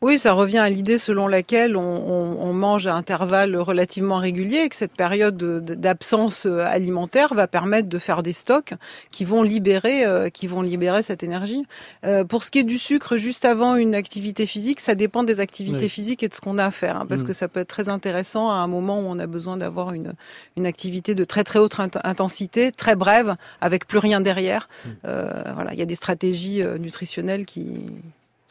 Oui, 0.00 0.16
ça 0.16 0.32
revient 0.32 0.58
à 0.58 0.70
l'idée 0.70 0.96
selon 0.96 1.26
laquelle 1.26 1.76
on, 1.76 1.82
on, 1.82 2.52
mange 2.52 2.86
à 2.86 2.94
intervalles 2.94 3.56
relativement 3.56 4.18
réguliers 4.18 4.62
et 4.62 4.68
que 4.68 4.76
cette 4.76 4.94
période 4.94 5.36
d'absence 5.36 6.46
euh, 6.46 6.60
alimentaire 6.64 7.34
va 7.34 7.48
permettre 7.48 7.88
de 7.88 7.98
faire 7.98 8.22
des 8.22 8.32
stocks 8.32 8.74
qui 9.10 9.24
vont 9.24 9.42
libérer, 9.42 10.04
euh, 10.04 10.28
qui 10.28 10.46
vont 10.46 10.62
libérer 10.62 11.02
cette 11.02 11.24
énergie. 11.24 11.64
Euh, 12.04 12.24
pour 12.24 12.44
ce 12.44 12.52
qui 12.52 12.60
est 12.60 12.64
du 12.64 12.78
sucre, 12.78 13.16
juste 13.16 13.44
avant 13.44 13.74
une 13.74 13.96
activité 13.96 14.46
physique, 14.46 14.78
ça 14.78 14.94
dépend 14.94 15.24
des 15.24 15.40
activités 15.40 15.88
physiques 15.88 16.22
et 16.22 16.28
de 16.28 16.34
ce 16.34 16.40
qu'on 16.40 16.58
a 16.58 16.66
à 16.66 16.70
faire, 16.70 16.98
hein, 16.98 17.06
parce 17.08 17.22
mm. 17.22 17.26
que 17.26 17.32
ça 17.32 17.48
peut 17.48 17.60
être 17.60 17.68
très 17.68 17.88
intéressant 17.88 18.50
à 18.50 18.54
un 18.54 18.68
moment 18.68 19.00
où 19.00 19.04
on 19.04 19.18
a 19.18 19.26
besoin 19.26 19.56
d'avoir 19.56 19.92
une, 19.92 20.14
une 20.56 20.66
activité 20.66 21.16
de 21.16 21.24
très 21.24 21.42
très 21.42 21.58
haute 21.58 21.76
intensité, 22.04 22.70
très 22.70 22.94
brève, 22.94 23.34
avec 23.60 23.88
plus 23.88 23.98
rien 23.98 24.20
derrière. 24.20 24.68
Mm. 24.68 24.88
Euh, 25.06 25.42
voilà, 25.54 25.72
il 25.72 25.78
y 25.80 25.82
a 25.82 25.86
des 25.86 25.96
stratégies 25.96 26.62
nutritionnelles 26.78 27.46
qui 27.46 27.66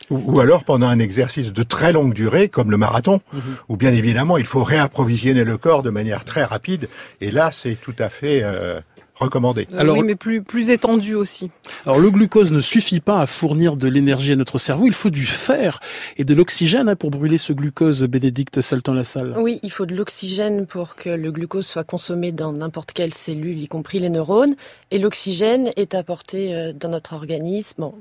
ou, 0.10 0.40
alors 0.40 0.64
pendant 0.64 0.88
un 0.88 1.00
exercice 1.00 1.54
de 1.54 1.64
très 1.64 1.92
longue 1.92 2.14
durée, 2.14 2.50
comme 2.50 2.72
le 2.72 2.78
marathon, 2.78 3.22
mhm. 3.34 3.42
où 3.70 3.78
bien 3.78 3.94
évidemment 3.94 4.38
il 4.38 4.46
faut 4.46 4.64
réapprovisionner 4.64 5.44
le 5.44 5.58
corps 5.58 5.84
de 5.84 5.90
manière 5.90 6.26
très 6.26 6.44
rapide. 6.44 6.90
Et 7.22 7.32
là, 7.32 7.52
c'est 7.52 7.76
tout 7.76 7.96
à 8.00 8.10
fait 8.10 8.42
euh, 8.44 8.80
recommandé. 9.16 9.68
Euh, 9.74 9.80
alors, 9.80 9.98
oui, 9.98 10.06
mais 10.06 10.16
plus, 10.16 10.42
plus 10.42 10.70
étendu 10.70 11.16
aussi. 11.16 11.50
Alors 11.86 12.00
le 12.00 12.10
glucose 12.10 12.52
ne 12.52 12.62
suffit 12.62 13.00
pas 13.00 13.22
à 13.22 13.28
fournir 13.28 13.76
de 13.76 13.88
l'énergie 13.88 14.32
à 14.32 14.36
notre 14.36 14.58
cerveau, 14.58 14.88
il 14.88 14.94
faut 14.94 15.10
du 15.10 15.26
fer 15.26 15.80
et 16.18 16.24
de 16.24 16.34
l'oxygène 16.34 16.90
hein, 16.90 16.96
pour 16.96 17.12
brûler 17.12 17.38
ce 17.38 17.54
glucose, 17.54 18.04
Bénédicte 18.04 18.62
Salton-Lassalle. 18.62 19.36
Oui, 19.38 19.60
il 19.64 19.72
faut 19.72 19.86
de 19.86 19.96
l'oxygène 19.96 20.66
pour 20.66 20.96
que 20.96 21.10
le 21.10 21.32
glucose 21.32 21.66
soit 21.66 21.84
consommé 21.84 22.32
dans 22.32 22.54
n'importe 22.54 22.94
quelle 22.94 23.14
cellule, 23.14 23.62
y 23.62 23.68
compris 23.68 24.00
les 24.00 24.10
neurones. 24.10 24.56
Et 24.92 25.00
l'oxygène 25.00 25.72
est 25.76 25.96
apporté 25.96 26.56
euh, 26.56 26.74
dans 26.74 26.90
notre 26.90 27.14
organisme, 27.14 27.92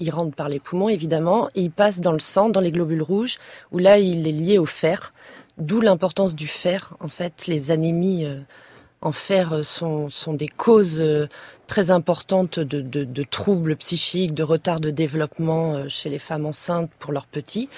il 0.00 0.10
rentre 0.10 0.34
par 0.34 0.48
les 0.48 0.60
poumons, 0.60 0.88
évidemment, 0.88 1.48
et 1.54 1.62
il 1.62 1.70
passe 1.70 2.00
dans 2.00 2.12
le 2.12 2.18
sang, 2.18 2.48
dans 2.48 2.60
les 2.60 2.72
globules 2.72 3.02
rouges, 3.02 3.38
où 3.72 3.78
là, 3.78 3.98
il 3.98 4.26
est 4.26 4.32
lié 4.32 4.58
au 4.58 4.66
fer. 4.66 5.12
D'où 5.58 5.80
l'importance 5.80 6.34
du 6.34 6.48
fer. 6.48 6.94
En 7.00 7.08
fait, 7.08 7.46
les 7.46 7.70
anémies 7.70 8.24
euh, 8.24 8.40
en 9.02 9.12
fer 9.12 9.52
euh, 9.52 9.62
sont, 9.62 10.10
sont 10.10 10.34
des 10.34 10.48
causes 10.48 10.98
euh, 11.00 11.28
très 11.68 11.92
importantes 11.92 12.58
de, 12.58 12.80
de, 12.80 13.22
troubles 13.22 13.76
psychiques, 13.76 14.34
de 14.34 14.42
retard 14.42 14.80
de 14.80 14.90
développement 14.90 15.88
chez 15.88 16.10
les 16.10 16.18
femmes 16.18 16.46
enceintes 16.46 16.90
pour 16.98 17.12
leurs 17.12 17.26
petits. 17.26 17.68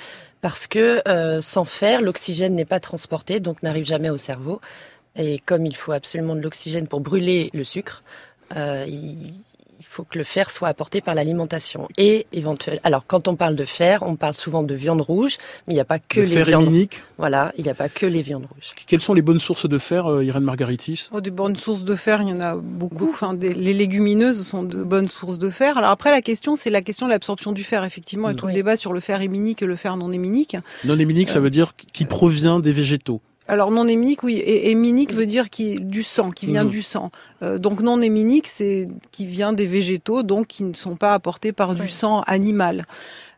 Parce 0.41 0.67
que 0.67 1.03
sans 1.41 1.65
fer, 1.65 2.01
l'oxygène 2.03 2.55
n'est 2.55 2.67
pas 2.67 2.79
transporté, 2.79 3.41
donc 3.41 3.63
n'arrive 3.63 3.85
jamais 3.85 4.11
au 4.11 4.19
cerveau. 4.19 4.61
Et 5.17 5.39
comme 5.41 5.67
il 5.67 5.75
faut 5.75 5.93
absolument 5.93 6.37
de 6.37 6.41
l'oxygène 6.41 6.87
pour 6.87 7.01
brûler 7.01 7.51
le 7.53 7.65
sucre, 7.65 8.03
il, 8.55 9.33
faut 9.89 10.05
que 10.05 10.19
le 10.19 10.25
fer 10.25 10.51
soit 10.51 10.69
apporté 10.69 11.01
par 11.01 11.15
l'alimentation. 11.15 11.89
Et 11.97 12.27
éventuellement, 12.33 12.81
alors 12.85 13.07
quand 13.07 13.29
on 13.29 13.37
parle 13.37 13.57
de 13.57 13.65
fer, 13.65 14.03
on 14.03 14.17
parle 14.17 14.35
souvent 14.35 14.63
de 14.63 14.75
viande 14.75 15.01
rouge, 15.01 15.39
mais 15.67 15.75
il 15.75 15.77
n'y 15.77 15.81
a 15.81 15.85
pas 15.85 15.99
que 15.99 16.21
le 16.21 16.27
les 16.27 16.35
fer 16.35 16.47
viandes. 16.47 16.65
Héminique. 16.65 17.03
Voilà, 17.19 17.53
il 17.57 17.65
n'y 17.65 17.71
a 17.71 17.75
pas 17.75 17.89
que 17.89 18.05
les 18.05 18.23
viandes 18.23 18.47
rouges. 18.53 18.73
Quelles 18.87 19.01
sont 19.01 19.15
les 19.15 19.23
bonnes 19.23 19.41
sources 19.41 19.69
de 19.69 19.79
fer, 19.79 20.07
euh, 20.07 20.25
Irène 20.25 20.43
Margaritis? 20.43 21.09
Oh, 21.13 21.21
Des 21.21 21.31
bonnes 21.31 21.57
sources 21.57 21.85
de 21.85 21.95
fer, 21.95 22.21
il 22.23 22.29
y 22.29 22.33
en 22.33 22.41
a 22.41 22.57
beaucoup. 22.57 23.09
Enfin, 23.09 23.35
les 23.35 23.73
légumineuses 23.73 24.47
sont 24.47 24.63
de 24.63 24.83
bonnes 24.83 25.09
sources 25.09 25.39
de 25.39 25.51
fer. 25.51 25.79
Alors 25.79 25.91
après, 25.91 26.11
la 26.11 26.23
question, 26.23 26.57
c'est 26.57 26.71
la 26.71 26.83
question 26.83 27.07
de 27.07 27.13
l'absorption 27.13 27.53
du 27.53 27.65
fer, 27.65 27.85
effectivement, 27.85 28.29
et 28.29 28.35
tout 28.35 28.47
le 28.47 28.53
débat 28.53 28.77
sur 28.77 28.93
le 28.93 29.01
fer 29.01 29.21
héminique 29.23 29.63
et 29.63 29.67
le 29.67 29.77
fer 29.77 29.97
non 29.97 30.13
héminique. 30.13 30.57
Non 30.85 30.99
héminique, 30.99 31.29
ça 31.29 31.39
euh, 31.39 31.43
veut 31.43 31.51
dire 31.51 31.73
qui 31.93 32.05
provient 32.05 32.61
des 32.61 32.73
végétaux. 32.73 33.21
Alors 33.49 33.71
non 33.71 33.87
héminique, 33.87 34.23
oui, 34.23 34.37
et 34.37 34.71
héminique 34.71 35.15
veut 35.15 35.27
dire 35.27 35.51
qui 35.51 35.77
du 35.77 36.03
sang, 36.03 36.31
qui 36.31 36.47
vient 36.47 36.65
mhm. 36.65 36.71
du 36.71 36.83
sang. 36.83 37.11
Euh, 37.43 37.59
donc 37.59 37.81
non 37.81 38.01
héminique, 38.03 38.49
c'est 38.49 38.89
qui 39.13 39.25
vient 39.27 39.53
des 39.53 39.67
végétaux, 39.67 40.23
donc 40.23 40.49
qui 40.49 40.65
ne 40.65 40.75
sont 40.75 40.97
pas 40.97 41.15
apportés 41.15 41.53
par 41.53 41.75
du 41.75 41.89
sang 41.89 42.23
animal. 42.23 42.87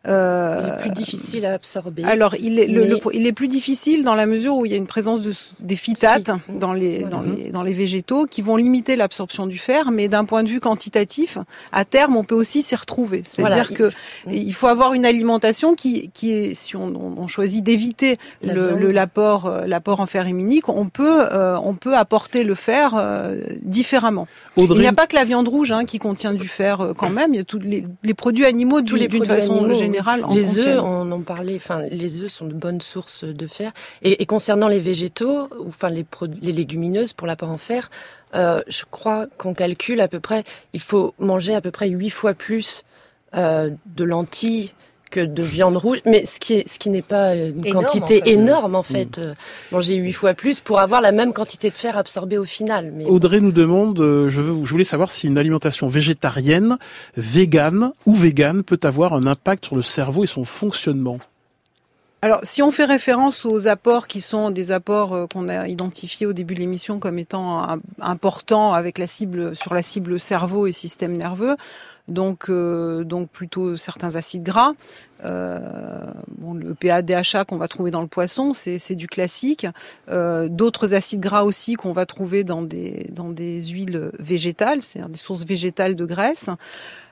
Euh, 0.07 0.61
il 0.61 0.69
est 0.69 0.81
plus 0.81 0.91
difficile 0.91 1.45
à 1.45 1.53
absorber. 1.53 2.05
Alors, 2.05 2.33
il 2.35 2.57
est, 2.57 2.67
le, 2.67 2.99
il 3.11 3.27
est 3.27 3.33
plus 3.33 3.49
difficile 3.49 4.05
dans 4.05 4.15
la 4.15 4.25
mesure 4.25 4.55
où 4.55 4.65
il 4.65 4.71
y 4.71 4.73
a 4.73 4.77
une 4.77 4.87
présence 4.87 5.21
de, 5.21 5.33
des 5.59 5.75
phytates 5.75 6.31
dans, 6.47 6.71
les, 6.71 6.99
dans, 7.03 7.21
les, 7.21 7.49
dans 7.49 7.63
les 7.63 7.73
végétaux 7.73 8.25
qui 8.25 8.41
vont 8.41 8.55
limiter 8.55 8.95
l'absorption 8.95 9.45
du 9.45 9.57
fer, 9.57 9.91
mais 9.91 10.07
d'un 10.07 10.23
point 10.23 10.43
de 10.43 10.47
vue 10.47 10.61
quantitatif, 10.61 11.37
à 11.73 11.83
terme, 11.83 12.15
on 12.15 12.23
peut 12.23 12.35
aussi 12.35 12.61
s'y 12.61 12.77
retrouver. 12.77 13.23
C'est-à-dire 13.25 13.73
que 13.73 13.89
il 14.31 14.53
faut 14.53 14.67
avoir 14.67 14.93
une 14.93 15.05
alimentation 15.05 15.75
qui, 15.75 16.11
qui 16.13 16.31
est, 16.31 16.53
si 16.53 16.77
on, 16.77 16.93
on 17.17 17.27
choisit 17.27 17.61
d'éviter 17.61 18.15
l'apport, 18.41 19.47
euh, 19.47 19.65
l'apport 19.65 19.99
en 19.99 20.05
fer 20.05 20.27
héminique, 20.27 20.69
on 20.69 20.87
peut, 20.87 21.25
euh, 21.33 21.57
on 21.61 21.73
peut 21.73 21.97
apporter 21.97 22.43
le 22.43 22.55
fer 22.55 22.93
différemment. 23.63 24.29
Il 24.55 24.71
n'y 24.71 24.87
a 24.87 24.93
pas 24.93 25.07
que 25.07 25.15
la 25.15 25.25
viande 25.25 25.49
rouge 25.49 25.73
hein, 25.73 25.83
qui 25.83 25.99
contient 25.99 26.33
du 26.33 26.47
fer 26.47 26.93
quand 26.97 27.09
même. 27.09 27.33
Il 27.33 27.37
y 27.37 27.41
a 27.41 27.43
tous 27.43 27.59
les, 27.59 27.85
les 28.01 28.13
produits 28.13 28.45
animaux 28.45 28.79
d'une 28.79 29.25
façon 29.25 29.73
générale 29.73 29.88
les 30.33 30.57
œufs, 30.57 30.81
on 30.83 31.11
en 31.11 31.21
parlait. 31.21 31.55
Enfin, 31.55 31.83
les 31.89 32.21
œufs 32.21 32.31
sont 32.31 32.45
de 32.45 32.53
bonnes 32.53 32.81
sources 32.81 33.23
de 33.23 33.47
fer. 33.47 33.71
Et, 34.01 34.25
concernant 34.25 34.67
les 34.67 34.79
végétaux, 34.79 35.49
ou 35.59 35.67
enfin 35.67 35.89
les, 35.89 36.05
les 36.41 36.51
légumineuses 36.51 37.13
pour 37.13 37.27
l'apport 37.27 37.49
en 37.49 37.57
fer, 37.57 37.89
euh, 38.35 38.61
je 38.67 38.83
crois 38.89 39.27
qu'on 39.37 39.53
calcule 39.53 40.01
à 40.01 40.07
peu 40.07 40.19
près. 40.19 40.43
Il 40.73 40.81
faut 40.81 41.13
manger 41.19 41.55
à 41.55 41.61
peu 41.61 41.71
près 41.71 41.89
huit 41.89 42.09
fois 42.09 42.33
plus 42.33 42.83
euh, 43.35 43.69
de 43.85 44.03
lentilles 44.03 44.71
que 45.09 45.19
de 45.19 45.43
viande 45.43 45.75
rouge, 45.75 45.99
mais 46.05 46.25
ce 46.25 46.39
qui 46.39 46.55
est, 46.55 46.69
ce 46.69 46.79
qui 46.79 46.89
n'est 46.89 47.01
pas 47.01 47.35
une 47.35 47.73
quantité 47.73 48.21
énorme 48.25 48.75
en 48.75 48.83
fait. 48.83 49.17
Mm. 49.17 49.21
Euh, 49.21 49.33
manger 49.71 49.95
huit 49.95 50.13
fois 50.13 50.33
plus 50.33 50.59
pour 50.59 50.79
avoir 50.79 51.01
la 51.01 51.11
même 51.11 51.33
quantité 51.33 51.69
de 51.69 51.75
fer 51.75 51.97
absorbé 51.97 52.37
au 52.37 52.45
final. 52.45 52.91
Mais 52.95 53.05
Audrey 53.05 53.41
nous 53.41 53.51
demande, 53.51 53.99
euh, 53.99 54.29
je, 54.29 54.41
veux, 54.41 54.63
je 54.63 54.69
voulais 54.69 54.83
savoir 54.83 55.11
si 55.11 55.27
une 55.27 55.37
alimentation 55.37 55.87
végétarienne, 55.87 56.77
végane 57.17 57.91
ou 58.05 58.13
végane 58.13 58.63
peut 58.63 58.79
avoir 58.83 59.13
un 59.13 59.25
impact 59.25 59.65
sur 59.65 59.75
le 59.75 59.81
cerveau 59.81 60.23
et 60.23 60.27
son 60.27 60.45
fonctionnement. 60.45 61.19
Alors, 62.21 62.41
si 62.43 62.61
on 62.61 62.69
fait 62.69 62.83
référence 62.83 63.45
aux 63.45 63.67
apports 63.67 64.05
qui 64.05 64.19
sont 64.19 64.51
des 64.51 64.71
apports 64.71 65.13
euh, 65.13 65.25
qu'on 65.27 65.47
a 65.47 65.69
identifiés 65.69 66.25
au 66.25 66.33
début 66.33 66.53
de 66.53 66.59
l'émission 66.59 66.99
comme 66.99 67.17
étant 67.17 67.79
importants 68.01 68.73
avec 68.73 68.97
la 68.97 69.07
cible 69.07 69.55
sur 69.55 69.73
la 69.73 69.83
cible 69.83 70.19
cerveau 70.19 70.67
et 70.67 70.73
système 70.73 71.15
nerveux, 71.15 71.55
donc 72.09 72.49
euh, 72.49 73.03
donc 73.03 73.29
plutôt 73.29 73.77
certains 73.77 74.15
acides 74.15 74.43
gras. 74.43 74.73
Euh, 75.25 75.59
le 76.53 76.73
PADHA 76.73 77.45
qu'on 77.45 77.57
va 77.57 77.67
trouver 77.67 77.91
dans 77.91 78.01
le 78.01 78.07
poisson, 78.07 78.53
c'est 78.53 78.95
du 78.95 79.07
classique. 79.07 79.67
Euh, 80.09 80.47
D'autres 80.49 80.93
acides 80.93 81.19
gras 81.19 81.43
aussi 81.43 81.75
qu'on 81.75 81.91
va 81.91 82.05
trouver 82.05 82.43
dans 82.43 82.61
des 82.61 83.07
dans 83.11 83.29
des 83.29 83.61
huiles 83.61 84.11
végétales, 84.19 84.81
c'est-à-dire 84.81 85.09
des 85.09 85.17
sources 85.17 85.45
végétales 85.45 85.95
de 85.95 86.05
graisse. 86.05 86.49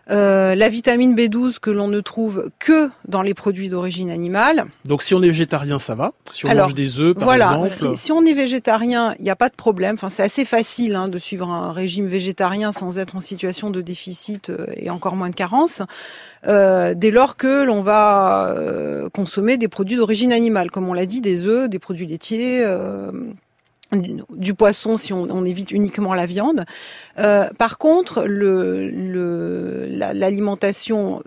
Euh, 0.09 0.55
la 0.55 0.69
vitamine 0.69 1.15
B12 1.15 1.59
que 1.59 1.69
l'on 1.69 1.87
ne 1.87 1.99
trouve 1.99 2.49
que 2.59 2.89
dans 3.07 3.21
les 3.21 3.33
produits 3.33 3.69
d'origine 3.69 4.09
animale. 4.09 4.65
Donc 4.85 5.03
si 5.03 5.13
on 5.13 5.21
est 5.21 5.27
végétarien, 5.27 5.79
ça 5.79 5.95
va 5.95 6.13
Si 6.33 6.45
on 6.45 6.49
Alors, 6.49 6.65
mange 6.67 6.75
des 6.75 6.99
œufs, 6.99 7.13
par 7.13 7.25
voilà, 7.25 7.45
exemple 7.63 7.67
si, 7.67 7.97
si 7.97 8.11
on 8.11 8.23
est 8.25 8.33
végétarien, 8.33 9.13
il 9.19 9.23
n'y 9.23 9.29
a 9.29 9.35
pas 9.35 9.49
de 9.49 9.55
problème. 9.55 9.95
Enfin, 9.95 10.09
c'est 10.09 10.23
assez 10.23 10.45
facile 10.45 10.95
hein, 10.95 11.07
de 11.07 11.17
suivre 11.17 11.49
un 11.49 11.71
régime 11.71 12.05
végétarien 12.07 12.71
sans 12.71 12.99
être 12.99 13.15
en 13.15 13.21
situation 13.21 13.69
de 13.69 13.81
déficit 13.81 14.49
euh, 14.49 14.65
et 14.75 14.89
encore 14.89 15.15
moins 15.15 15.29
de 15.29 15.35
carence. 15.35 15.81
Euh, 16.47 16.93
dès 16.95 17.11
lors 17.11 17.35
que 17.35 17.63
l'on 17.65 17.81
va 17.81 18.49
euh, 18.55 19.09
consommer 19.09 19.57
des 19.57 19.67
produits 19.67 19.97
d'origine 19.97 20.31
animale, 20.31 20.71
comme 20.71 20.87
on 20.87 20.93
l'a 20.93 21.05
dit, 21.05 21.19
des 21.21 21.45
œufs, 21.47 21.69
des 21.69 21.79
produits 21.79 22.05
laitiers. 22.07 22.61
euh, 22.63 23.11
du, 23.91 24.53
poisson 24.53 24.97
si 24.97 25.13
on, 25.13 25.23
on 25.29 25.45
évite 25.45 25.71
uniquement 25.71 26.13
la 26.13 26.25
viande. 26.25 26.63
Euh, 27.19 27.47
par 27.57 27.77
contre, 27.77 28.23
le, 28.25 28.89
le, 28.89 29.85
la- 29.89 30.13
l'alimentation 30.13 31.21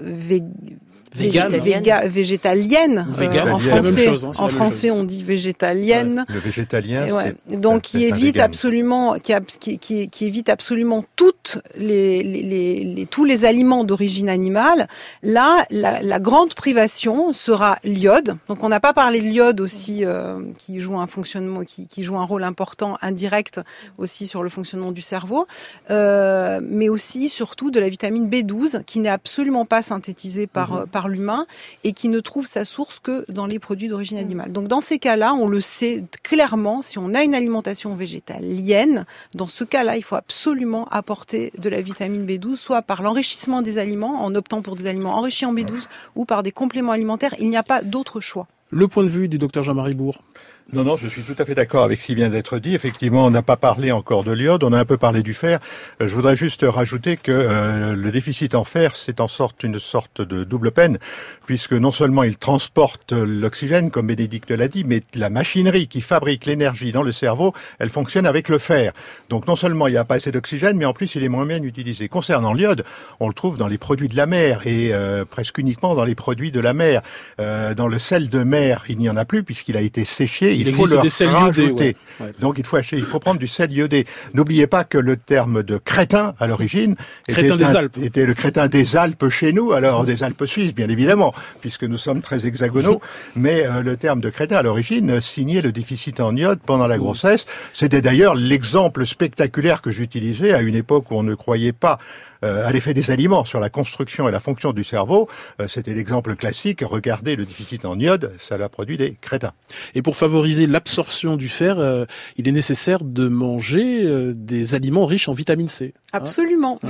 vé- 1.17 1.25
Vegan. 1.31 1.53
véga- 1.57 2.07
végétalienne, 2.09 3.07
vegan, 3.11 3.51
en 3.51 3.59
français, 3.59 4.05
chose, 4.05 4.25
hein, 4.25 4.33
en 4.39 4.49
français 4.49 4.91
on 4.91 5.05
dit 5.05 5.23
végétalienne. 5.23 6.25
Le 6.29 6.39
végétalien, 6.39 7.07
Et 7.07 7.13
ouais. 7.13 7.35
c'est 7.51 7.61
Donc 7.61 7.83
qui 7.83 8.05
évite 8.05 8.39
absolument, 8.41 9.17
qui, 9.19 10.25
évite 10.25 10.49
absolument 10.49 11.05
toutes 11.17 11.59
les, 11.77 12.23
les, 12.23 12.43
les- 12.43 12.85
les- 12.85 13.07
tous 13.07 13.25
les 13.25 13.45
aliments 13.45 13.85
d'origine 13.85 14.29
animale. 14.29 14.89
Là, 15.23 15.65
la, 15.71 16.01
la 16.03 16.19
grande 16.21 16.55
privation 16.55 17.33
sera 17.33 17.79
l'iode. 17.85 18.37
Donc 18.49 18.63
on 18.65 18.69
n'a 18.69 18.81
pas 18.81 18.93
parlé 18.93 19.21
de 19.21 19.27
l'iode 19.27 19.61
aussi, 19.61 20.05
euh, 20.05 20.41
qui 20.59 20.81
joue 20.81 20.99
un 20.99 21.07
fonctionnement, 21.07 21.65
qui, 21.65 21.87
qui 21.87 22.03
joue 22.03 22.17
un 22.19 22.25
rôle 22.25 22.45
important 22.45 22.97
indirect 23.03 23.61
aussi 23.99 24.27
sur 24.27 24.43
le 24.43 24.49
fonctionnement 24.49 24.93
du 24.93 25.03
cerveau, 25.03 25.47
euh, 25.91 26.61
mais 26.63 26.89
aussi 26.89 27.29
surtout 27.29 27.71
de 27.71 27.81
la 27.81 27.89
vitamine 27.89 28.29
B12 28.29 28.85
qui 28.85 29.01
n'est 29.01 29.09
absolument 29.09 29.65
pas 29.65 29.83
synthétisée 29.83 30.47
par, 30.47 30.87
par 30.91 31.00
l'humain 31.09 31.47
et 31.85 31.93
qui 31.93 32.09
ne 32.09 32.21
trouve 32.21 32.47
sa 32.47 32.65
source 32.65 32.99
que 32.99 33.25
dans 33.31 33.47
les 33.47 33.59
produits 33.59 33.89
d'origine 33.89 34.19
animale. 34.19 34.53
Donc 34.53 34.69
dans 34.69 34.81
ces 34.81 34.99
cas-là, 34.99 35.35
on 35.35 35.47
le 35.47 35.61
sait 35.61 36.05
clairement, 36.23 36.83
si 36.83 36.99
on 36.99 37.15
a 37.15 37.23
une 37.23 37.35
alimentation 37.35 37.95
végétalienne, 37.95 39.07
dans 39.35 39.47
ce 39.47 39.65
cas-là, 39.65 39.97
il 39.97 40.03
faut 40.03 40.17
absolument 40.17 40.87
apporter 40.89 41.53
de 41.59 41.69
la 41.69 41.81
vitamine 41.81 42.27
B12, 42.27 42.57
soit 42.57 42.83
par 42.83 43.03
l'enrichissement 43.03 43.63
des 43.63 43.79
aliments, 43.79 44.25
en 44.25 44.35
optant 44.35 44.63
pour 44.63 44.77
des 44.77 44.87
aliments 44.87 45.17
enrichis 45.17 45.47
en 45.47 45.55
B12, 45.55 45.87
ou 46.17 46.25
par 46.25 46.43
des 46.43 46.53
compléments 46.53 46.93
alimentaires. 46.93 47.35
Il 47.39 47.49
n'y 47.49 47.57
a 47.57 47.63
pas 47.63 47.83
d'autre 47.83 48.21
choix. 48.21 48.47
Le 48.71 48.87
point 48.87 49.03
de 49.03 49.09
vue 49.09 49.29
du 49.29 49.39
docteur 49.39 49.65
Jean-Marie 49.65 49.95
Bourg. 49.95 50.23
Non, 50.73 50.85
non, 50.85 50.97
je 50.97 51.09
suis 51.09 51.23
tout 51.23 51.35
à 51.37 51.45
fait 51.45 51.57
d'accord 51.57 51.83
avec 51.83 52.01
ce 52.01 52.07
qui 52.07 52.15
vient 52.15 52.29
d'être 52.29 52.61
dit. 52.61 52.77
Effectivement, 52.77 53.27
on 53.27 53.31
n'a 53.31 53.43
pas 53.43 53.57
parlé 53.57 53.91
encore 53.91 54.23
de 54.23 54.31
l'iode, 54.31 54.63
on 54.63 54.73
a 54.73 54.79
un 54.79 54.85
peu 54.85 54.97
parlé 54.97 55.25
du 55.25 55.35
fer. 55.35 55.59
Euh, 56.01 56.07
Je 56.07 56.15
voudrais 56.15 56.37
juste 56.37 56.65
rajouter 56.65 57.17
que 57.17 57.33
euh, 57.33 57.97
le 57.97 58.11
déficit 58.13 58.55
en 58.55 58.63
fer, 58.63 58.95
c'est 58.95 59.21
en 59.21 59.27
sorte 59.27 59.65
une 59.65 59.81
sorte 59.81 60.21
de 60.23 60.45
double 60.45 60.71
peine, 60.71 60.99
puisque 61.45 61.73
non 61.73 61.91
seulement 61.91 62.23
il 62.23 62.37
transporte 62.37 63.13
l'oxygène, 63.13 63.91
comme 63.91 64.07
Bénédicte 64.07 64.53
l'a 64.53 64.69
dit, 64.69 64.85
mais 64.85 65.03
la 65.17 65.29
machinerie 65.29 65.89
qui 65.89 66.01
fabrique 66.01 66.47
l'énergie 66.47 66.93
dans 66.93 67.03
le 67.03 67.11
cerveau, 67.11 67.53
elle 67.81 67.91
fonctionne 67.91 68.25
avec 68.27 68.49
le 68.49 68.59
fer. 68.59 68.93
Donc 69.29 69.49
non 69.49 69.57
seulement 69.57 69.89
il 69.89 69.93
n'y 69.93 69.97
a 69.97 70.05
pas 70.05 70.15
assez 70.17 70.31
d'oxygène, 70.31 70.77
mais 70.77 70.85
en 70.85 70.93
plus 70.93 71.17
il 71.17 71.25
est 71.25 71.29
moins 71.29 71.47
bien 71.47 71.61
utilisé. 71.65 72.07
Concernant 72.09 72.53
l'iode, 72.53 72.85
on 73.19 73.27
le 73.27 73.35
trouve 73.35 73.59
dans 73.59 73.67
les 73.67 73.79
produits 73.79 74.09
de 74.09 74.17
la 74.17 74.27
mer 74.27 74.65
et 74.69 74.91
euh, 74.93 75.25
presque 75.25 75.59
uniquement 75.59 75.97
dans 75.97 76.05
les 76.05 76.15
produits 76.15 76.53
de 76.53 76.61
la 76.61 76.75
mer. 76.75 77.03
Dans 77.39 77.89
le 77.89 77.99
sel 77.99 78.29
de 78.29 78.45
mer, 78.45 78.85
il 78.89 78.99
n'y 78.99 79.09
en 79.09 79.17
a 79.17 79.25
plus 79.25 79.43
puisqu'il 79.43 79.77
a 79.77 79.81
été 79.81 80.05
séché. 80.05 80.60
Il 80.61 80.69
Il, 80.69 80.75
faut 80.75 80.87
des 80.87 81.09
sels 81.11 81.29
iodés, 81.31 81.37
rajouter. 81.63 81.73
ouais. 81.73 81.97
Ouais. 82.21 82.33
Donc 82.41 82.59
il 82.59 82.67
faut 82.67 82.77
acheter, 82.77 82.97
il 82.99 83.05
faut 83.05 83.19
prendre 83.19 83.41
du 83.41 83.47
sel 83.47 83.73
iodé. 83.73 84.05
N'oubliez 84.35 84.67
pas 84.67 84.85
que 84.85 84.99
le 84.99 85.17
terme 85.17 85.63
de 85.63 85.79
crétin 85.79 86.35
à 86.39 86.47
l'origine 86.47 86.97
Crétin 87.29 87.55
était, 87.55 87.65
des 87.65 87.65
un- 87.65 87.75
Alpes. 87.75 87.97
était 88.03 88.27
le 88.27 88.35
crétin 88.35 88.69
des 88.69 88.97
Alpes 88.97 89.29
chez 89.31 89.53
nous, 89.53 89.73
alors 89.73 90.05
des 90.05 90.23
Alpes 90.23 90.45
suisses 90.47 90.75
bien 90.75 90.89
évidemment, 90.89 91.33
puisque 91.61 91.85
nous 91.85 91.97
sommes 91.97 92.21
très 92.21 92.47
hexagonaux. 92.47 93.01
mais 93.37 93.65
euh, 93.67 93.83
le 93.83 93.97
terme 93.97 94.21
de 94.21 94.29
crétin 94.31 94.57
à 94.57 94.63
l'origine 94.63 95.21
signait 95.21 95.63
le 95.63 95.73
déficit 95.73 96.21
en 96.21 96.37
iode 96.37 96.59
pendant 96.65 96.87
la 96.87 96.99
grossesse. 96.99 97.47
C'était 97.73 98.03
d'ailleurs 98.03 98.35
l'exemple 98.35 99.07
spectaculaire 99.07 99.81
que 99.83 99.91
j'utilisais 99.91 100.53
à 100.53 100.61
une 100.61 100.75
époque 100.77 101.11
où 101.11 101.15
on 101.17 101.23
ne 101.23 101.35
croyait 101.35 101.73
pas 101.73 101.99
à 102.43 102.73
l'effet 102.73 102.95
des 102.95 103.11
aliments 103.11 103.45
sur 103.45 103.61
la 103.61 103.71
construction 103.71 104.29
et 104.29 104.33
la 104.33 104.41
fonction 104.41 104.73
du 104.73 104.85
cerveau. 104.85 105.29
Euh, 105.61 105.69
C'était 105.69 105.95
l'exemple 105.95 106.37
classique. 106.37 106.81
Regardez 106.83 107.37
le 107.37 107.47
déficit 107.47 107.85
en 107.85 107.99
iode, 107.99 108.33
ça 108.39 108.59
l'a 108.59 108.69
produit 108.69 108.97
des 108.97 109.17
crétins. 109.21 109.53
Et 109.95 110.03
pour 110.03 110.17
favoriser 110.17 110.67
l'absorption 110.67 111.37
du 111.37 111.49
fer, 111.49 111.79
euh, 111.79 112.05
il 112.37 112.49
est 112.49 112.53
nécessaire 112.53 113.05
de 113.05 113.29
manger 113.29 114.05
euh, 114.05 114.33
des 114.35 114.75
aliments 114.75 115.07
riches 115.07 115.29
en 115.29 115.33
vitamine 115.33 115.69
C. 115.69 115.95
Absolument. 116.13 116.81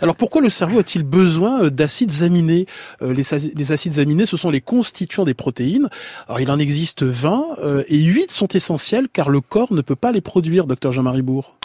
Alors 0.00 0.16
pourquoi 0.16 0.40
le 0.40 0.48
cerveau 0.48 0.78
a-t-il 0.78 1.02
besoin 1.02 1.64
euh, 1.64 1.70
d'acides 1.70 2.22
aminés 2.22 2.66
Euh, 3.02 3.12
les, 3.12 3.72
acides 3.72 3.98
aminés, 3.98 4.26
ce 4.26 4.36
sont 4.36 4.50
les 4.50 4.60
constituants 4.60 5.24
des 5.24 5.34
protéines. 5.34 5.88
Alors 6.28 6.40
il 6.40 6.50
en 6.50 6.58
existe 6.58 7.02
20 7.02 7.46
euh, 7.58 7.82
et 7.88 8.00
8 8.00 8.30
sont 8.30 8.48
essentiels 8.48 9.08
car 9.12 9.28
le 9.28 9.40
corps 9.40 9.72
ne 9.72 9.80
peut 9.80 9.96
pas 9.96 10.12
les 10.12 10.20
produire, 10.20 10.66
docteur 10.66 10.92
Jean-Marie 10.92 11.22
Bourg. 11.22 11.56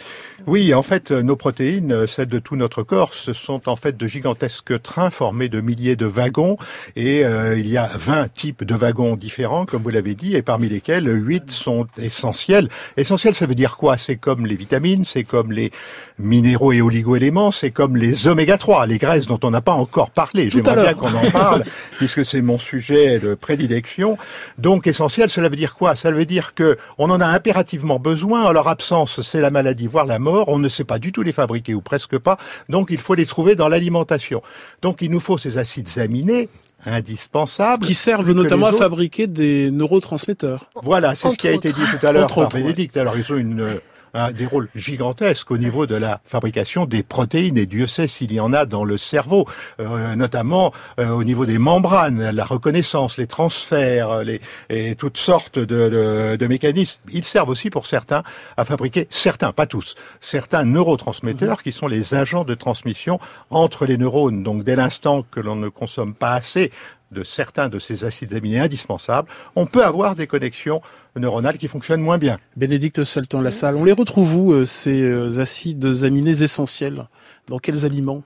Oui, 0.47 0.73
en 0.73 0.81
fait, 0.81 1.11
euh, 1.11 1.21
nos 1.21 1.35
protéines, 1.35 1.91
euh, 1.91 2.07
celles 2.07 2.27
de 2.27 2.39
tout 2.39 2.55
notre 2.55 2.83
corps, 2.83 3.13
ce 3.13 3.33
sont 3.33 3.67
en 3.67 3.75
fait 3.75 3.97
de 3.97 4.07
gigantesques 4.07 4.81
trains 4.81 5.09
formés 5.09 5.49
de 5.49 5.61
milliers 5.61 5.95
de 5.95 6.05
wagons. 6.05 6.57
Et 6.95 7.25
euh, 7.25 7.57
il 7.57 7.67
y 7.67 7.77
a 7.77 7.89
20 7.93 8.33
types 8.33 8.63
de 8.63 8.75
wagons 8.75 9.15
différents, 9.15 9.65
comme 9.65 9.83
vous 9.83 9.89
l'avez 9.89 10.15
dit, 10.15 10.35
et 10.35 10.41
parmi 10.41 10.69
lesquels 10.69 11.09
8 11.09 11.51
sont 11.51 11.87
essentiels. 11.97 12.69
Essentiels, 12.97 13.35
ça 13.35 13.45
veut 13.45 13.55
dire 13.55 13.77
quoi? 13.77 13.97
C'est 13.97 14.15
comme 14.15 14.45
les 14.45 14.55
vitamines, 14.55 15.03
c'est 15.03 15.23
comme 15.23 15.51
les 15.51 15.71
minéraux 16.17 16.71
et 16.71 16.81
oligo-éléments, 16.81 17.51
c'est 17.51 17.71
comme 17.71 17.97
les 17.97 18.27
oméga 18.27 18.57
3, 18.57 18.85
les 18.85 18.97
graisses 18.97 19.27
dont 19.27 19.39
on 19.43 19.51
n'a 19.51 19.61
pas 19.61 19.73
encore 19.73 20.11
parlé. 20.11 20.49
J'aimerais 20.49 20.83
bien 20.83 20.93
qu'on 20.93 21.13
en 21.13 21.31
parle, 21.31 21.63
puisque 21.97 22.25
c'est 22.25 22.41
mon 22.41 22.57
sujet 22.57 23.19
de 23.19 23.35
prédilection. 23.35 24.17
Donc, 24.57 24.87
essentiel, 24.87 25.29
cela 25.29 25.49
veut 25.49 25.55
dire 25.55 25.75
quoi? 25.75 25.95
Ça 25.95 26.11
veut 26.11 26.25
dire 26.25 26.53
que 26.53 26.77
on 26.97 27.09
en 27.09 27.21
a 27.21 27.27
impérativement 27.27 27.99
besoin. 27.99 28.51
Leur 28.53 28.67
absence, 28.67 29.21
c'est 29.21 29.41
la 29.41 29.49
maladie, 29.49 29.87
voire 29.87 30.05
la 30.05 30.19
mort. 30.19 30.28
On 30.47 30.59
ne 30.59 30.69
sait 30.69 30.83
pas 30.83 30.99
du 30.99 31.11
tout 31.11 31.21
les 31.21 31.31
fabriquer 31.31 31.73
ou 31.73 31.81
presque 31.81 32.17
pas. 32.17 32.37
Donc, 32.69 32.89
il 32.91 32.97
faut 32.97 33.15
les 33.15 33.25
trouver 33.25 33.55
dans 33.55 33.67
l'alimentation. 33.67 34.41
Donc, 34.81 35.01
il 35.01 35.11
nous 35.11 35.19
faut 35.19 35.37
ces 35.37 35.57
acides 35.57 35.89
aminés 35.97 36.49
indispensables. 36.85 37.85
Qui 37.85 37.93
servent 37.93 38.31
notamment 38.31 38.67
à 38.67 38.71
fabriquer 38.71 39.27
des 39.27 39.69
neurotransmetteurs. 39.71 40.69
Voilà, 40.81 41.15
c'est 41.15 41.29
ce 41.29 41.37
qui 41.37 41.47
a 41.47 41.51
été 41.51 41.71
dit 41.71 41.81
tout 41.99 42.05
à 42.05 42.11
l'heure 42.11 42.27
par 42.27 42.37
autres, 42.37 42.55
ouais. 42.55 42.61
Bénédicte. 42.61 42.97
Alors, 42.97 43.17
ils 43.17 43.31
ont 43.33 43.37
une, 43.37 43.79
des 44.13 44.45
rôles 44.45 44.69
gigantesques 44.75 45.51
au 45.51 45.57
niveau 45.57 45.85
de 45.85 45.95
la 45.95 46.21
fabrication 46.23 46.85
des 46.85 47.03
protéines, 47.03 47.57
et 47.57 47.65
Dieu 47.65 47.87
sait 47.87 48.07
s'il 48.07 48.31
y 48.33 48.39
en 48.39 48.53
a 48.53 48.65
dans 48.65 48.83
le 48.83 48.97
cerveau, 48.97 49.45
euh, 49.79 50.15
notamment 50.15 50.73
euh, 50.99 51.09
au 51.09 51.23
niveau 51.23 51.45
des 51.45 51.57
membranes, 51.57 52.31
la 52.31 52.45
reconnaissance, 52.45 53.17
les 53.17 53.27
transferts, 53.27 54.09
euh, 54.09 54.23
les, 54.23 54.41
et 54.69 54.95
toutes 54.95 55.17
sortes 55.17 55.59
de, 55.59 55.65
de, 55.65 56.35
de 56.35 56.47
mécanismes. 56.47 57.01
Ils 57.11 57.23
servent 57.23 57.49
aussi 57.49 57.69
pour 57.69 57.85
certains 57.85 58.23
à 58.57 58.65
fabriquer, 58.65 59.07
certains, 59.09 59.51
pas 59.51 59.65
tous, 59.65 59.95
certains 60.19 60.63
neurotransmetteurs 60.63 61.63
qui 61.63 61.71
sont 61.71 61.87
les 61.87 62.13
agents 62.13 62.43
de 62.43 62.55
transmission 62.55 63.19
entre 63.49 63.85
les 63.85 63.97
neurones. 63.97 64.43
Donc, 64.43 64.63
dès 64.63 64.75
l'instant 64.75 65.23
que 65.29 65.39
l'on 65.39 65.55
ne 65.55 65.69
consomme 65.69 66.13
pas 66.13 66.33
assez 66.33 66.71
de 67.11 67.23
certains 67.23 67.69
de 67.69 67.79
ces 67.79 68.05
acides 68.05 68.33
aminés 68.33 68.59
indispensables, 68.59 69.27
on 69.55 69.65
peut 69.65 69.83
avoir 69.83 70.15
des 70.15 70.27
connexions 70.27 70.81
neuronales 71.15 71.57
qui 71.57 71.67
fonctionnent 71.67 72.01
moins 72.01 72.17
bien. 72.17 72.37
Bénédicte 72.55 73.03
Salton 73.03 73.41
la 73.41 73.51
salle. 73.51 73.75
On 73.75 73.83
les 73.83 73.91
retrouve 73.93 74.35
où 74.35 74.51
euh, 74.53 74.65
ces 74.65 75.01
euh, 75.01 75.39
acides 75.39 76.03
aminés 76.03 76.43
essentiels? 76.43 77.07
Dans 77.47 77.57
quels 77.59 77.83
aliments? 77.85 78.23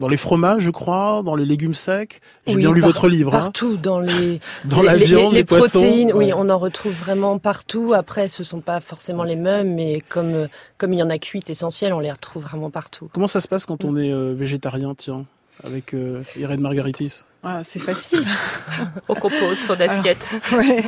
Dans 0.00 0.06
les 0.08 0.16
fromages, 0.16 0.62
je 0.62 0.70
crois, 0.70 1.22
dans 1.24 1.34
les 1.34 1.44
légumes 1.44 1.74
secs? 1.74 2.20
J'ai 2.46 2.54
Oui, 2.54 2.60
bien 2.60 2.72
lu 2.72 2.80
par- 2.80 2.90
votre 2.90 3.08
livre. 3.08 3.34
hein. 3.34 3.40
Partout, 3.40 3.76
dans 3.76 3.98
les, 3.98 4.40
Dans 4.64 4.80
les, 4.80 4.86
la 4.86 4.96
les- 4.96 5.04
viande, 5.06 5.32
les, 5.32 5.38
les, 5.40 5.44
poissons. 5.44 5.80
protéines, 5.80 6.12
oui, 6.14 6.26
Ouais. 6.26 6.32
on 6.36 6.48
en 6.50 6.56
retrouve 6.58 6.92
vraiment 6.92 7.38
partout. 7.40 7.94
Après, 7.94 8.28
ce 8.28 8.44
sont 8.44 8.60
pas 8.60 8.80
forcément 8.80 9.24
les 9.24 9.34
mêmes, 9.34 9.74
mais 9.74 10.00
comme 10.08 10.32
euh, 10.34 10.46
comme 10.78 10.92
il 10.92 11.00
y 11.00 11.02
en 11.02 11.10
a 11.10 11.18
cuites 11.18 11.50
essentielles, 11.50 11.92
on 11.92 11.98
les 12.00 12.12
retrouve 12.12 12.44
vraiment 12.44 12.70
partout. 12.70 13.10
Comment 13.12 13.26
ça 13.26 13.40
se 13.40 13.48
passe 13.48 13.66
quand 13.66 13.84
on 13.84 13.96
est 13.96 14.12
euh, 14.12 14.34
végétarien, 14.38 14.94
tiens, 14.96 15.26
avec 15.64 15.92
euh, 15.94 16.22
Irène 16.36 16.60
Margaritis? 16.60 17.22
Ah, 17.44 17.60
c'est 17.62 17.78
facile. 17.78 18.24
On 19.08 19.14
compose 19.14 19.58
son 19.58 19.80
assiette. 19.80 20.26
Ouais. 20.52 20.82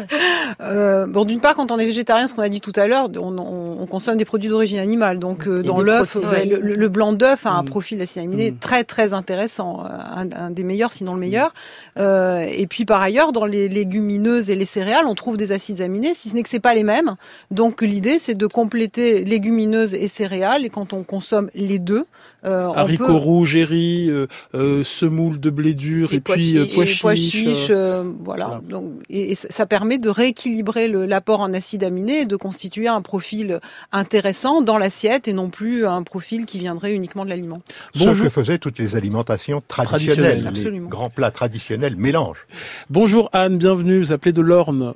Euh, 0.61 1.07
bon, 1.07 1.25
d'une 1.25 1.41
part, 1.41 1.55
quand 1.55 1.71
on 1.71 1.79
est 1.79 1.85
végétarien, 1.85 2.27
ce 2.27 2.35
qu'on 2.35 2.43
a 2.43 2.49
dit 2.49 2.61
tout 2.61 2.73
à 2.77 2.87
l'heure, 2.87 3.09
on, 3.17 3.37
on- 3.39 3.81
on 3.81 3.87
consomme 3.87 4.17
des 4.17 4.25
produits 4.25 4.49
d'origine 4.51 4.79
animale. 4.79 5.19
Donc, 5.19 5.47
euh, 5.47 5.61
Et 5.61 5.67
dans 5.67 5.81
l'œuf, 5.81 6.17
le, 6.17 6.89
blanc 6.89 7.13
d'œuf 7.13 7.47
a 7.47 7.51
un 7.51 7.63
Mm. 7.63 7.67
profil 7.67 7.99
d'acide 7.99 8.23
aminé 8.23 8.51
Mm. 8.51 8.57
très 8.59 8.85
très 8.85 9.13
intéressant, 9.13 9.85
euh, 9.85 9.89
un, 9.89 10.29
un 10.47 10.51
des 10.51 10.65
meilleurs, 10.65 10.93
sinon 10.93 11.15
le 11.15 11.21
meilleur. 11.21 11.53
Euh, 11.99 12.45
et 12.51 12.67
puis, 12.67 12.85
par 12.85 13.01
ailleurs, 13.01 13.33
dans 13.33 13.45
les 13.47 13.69
légumineuses 13.69 14.51
et 14.51 14.57
les 14.57 14.65
céréales, 14.65 15.07
on 15.07 15.15
trouve 15.15 15.37
des 15.37 15.53
acides 15.53 15.81
aminés, 15.81 16.15
si 16.15 16.31
ce 16.31 16.35
n'est 16.35 16.43
que 16.43 16.49
c'est 16.49 16.59
pas 16.61 16.75
les 16.75 16.85
mêmes. 16.85 17.15
Donc, 17.51 17.83
l'idée, 17.83 18.19
c'est 18.19 18.35
de 18.35 18.47
compléter 18.47 19.25
légumineuses 19.25 19.95
et 19.95 20.09
céréales. 20.09 20.65
Et 20.65 20.71
quand 20.71 20.93
on 20.95 21.03
consomme 21.05 21.51
les 21.55 21.79
deux, 21.79 22.07
euh, 22.45 22.69
Haricots 22.75 23.07
peut 23.07 23.13
rouges 23.13 23.55
et 23.57 23.65
riz, 23.65 24.09
euh, 24.11 24.27
euh, 24.55 24.83
semoule 24.83 25.39
de 25.41 25.51
blé 25.51 25.75
dur 25.75 26.09
Les 26.11 26.17
et 26.17 26.21
puis 26.21 26.40
pois 26.75 26.85
et 26.85 26.95
pois 27.01 27.15
chiches, 27.15 27.31
chiches, 27.33 27.71
euh, 27.71 28.03
euh, 28.05 28.13
voilà. 28.25 28.47
voilà. 28.47 28.61
Donc, 28.69 28.85
et, 29.09 29.33
et 29.33 29.35
ça 29.35 29.67
permet 29.67 29.99
de 29.99 30.09
rééquilibrer 30.09 30.89
le- 30.89 31.07
l'apport 31.07 31.41
en 31.41 31.53
acides 31.55 31.85
aminés 31.85 32.21
et 32.21 32.27
de 32.27 32.37
constituer 32.37 32.89
un 32.89 33.03
profil 33.03 33.61
intéressant 33.93 34.61
dans 34.63 34.79
l'assiette 34.79 35.29
et 35.29 35.33
non 35.33 35.51
plus 35.51 35.87
un 35.87 36.03
profil 36.03 36.47
qui 36.47 36.59
viendrait 36.59 36.93
uniquement 36.95 37.25
de 37.25 37.31
l'aliment. 37.31 37.61
Ce 37.95 38.05
Bonjour. 38.05 38.25
que 38.25 38.31
faisaient 38.31 38.59
toutes 38.59 38.79
les 38.79 38.97
alimentations 38.97 39.63
Traditionnelles, 39.69 40.15
traditionnelles, 40.41 40.55
les 40.55 40.61
absolument. 40.61 40.89
grands 40.89 41.11
plats 41.11 41.31
traditionnels 41.31 41.97
mélangent. 41.97 42.47
Bonjour 42.91 43.29
Anne, 43.33 43.59
bienvenue, 43.59 43.99
vous 43.99 44.13
appelez 44.13 44.33
de 44.33 44.43
l'Orne. 44.43 44.95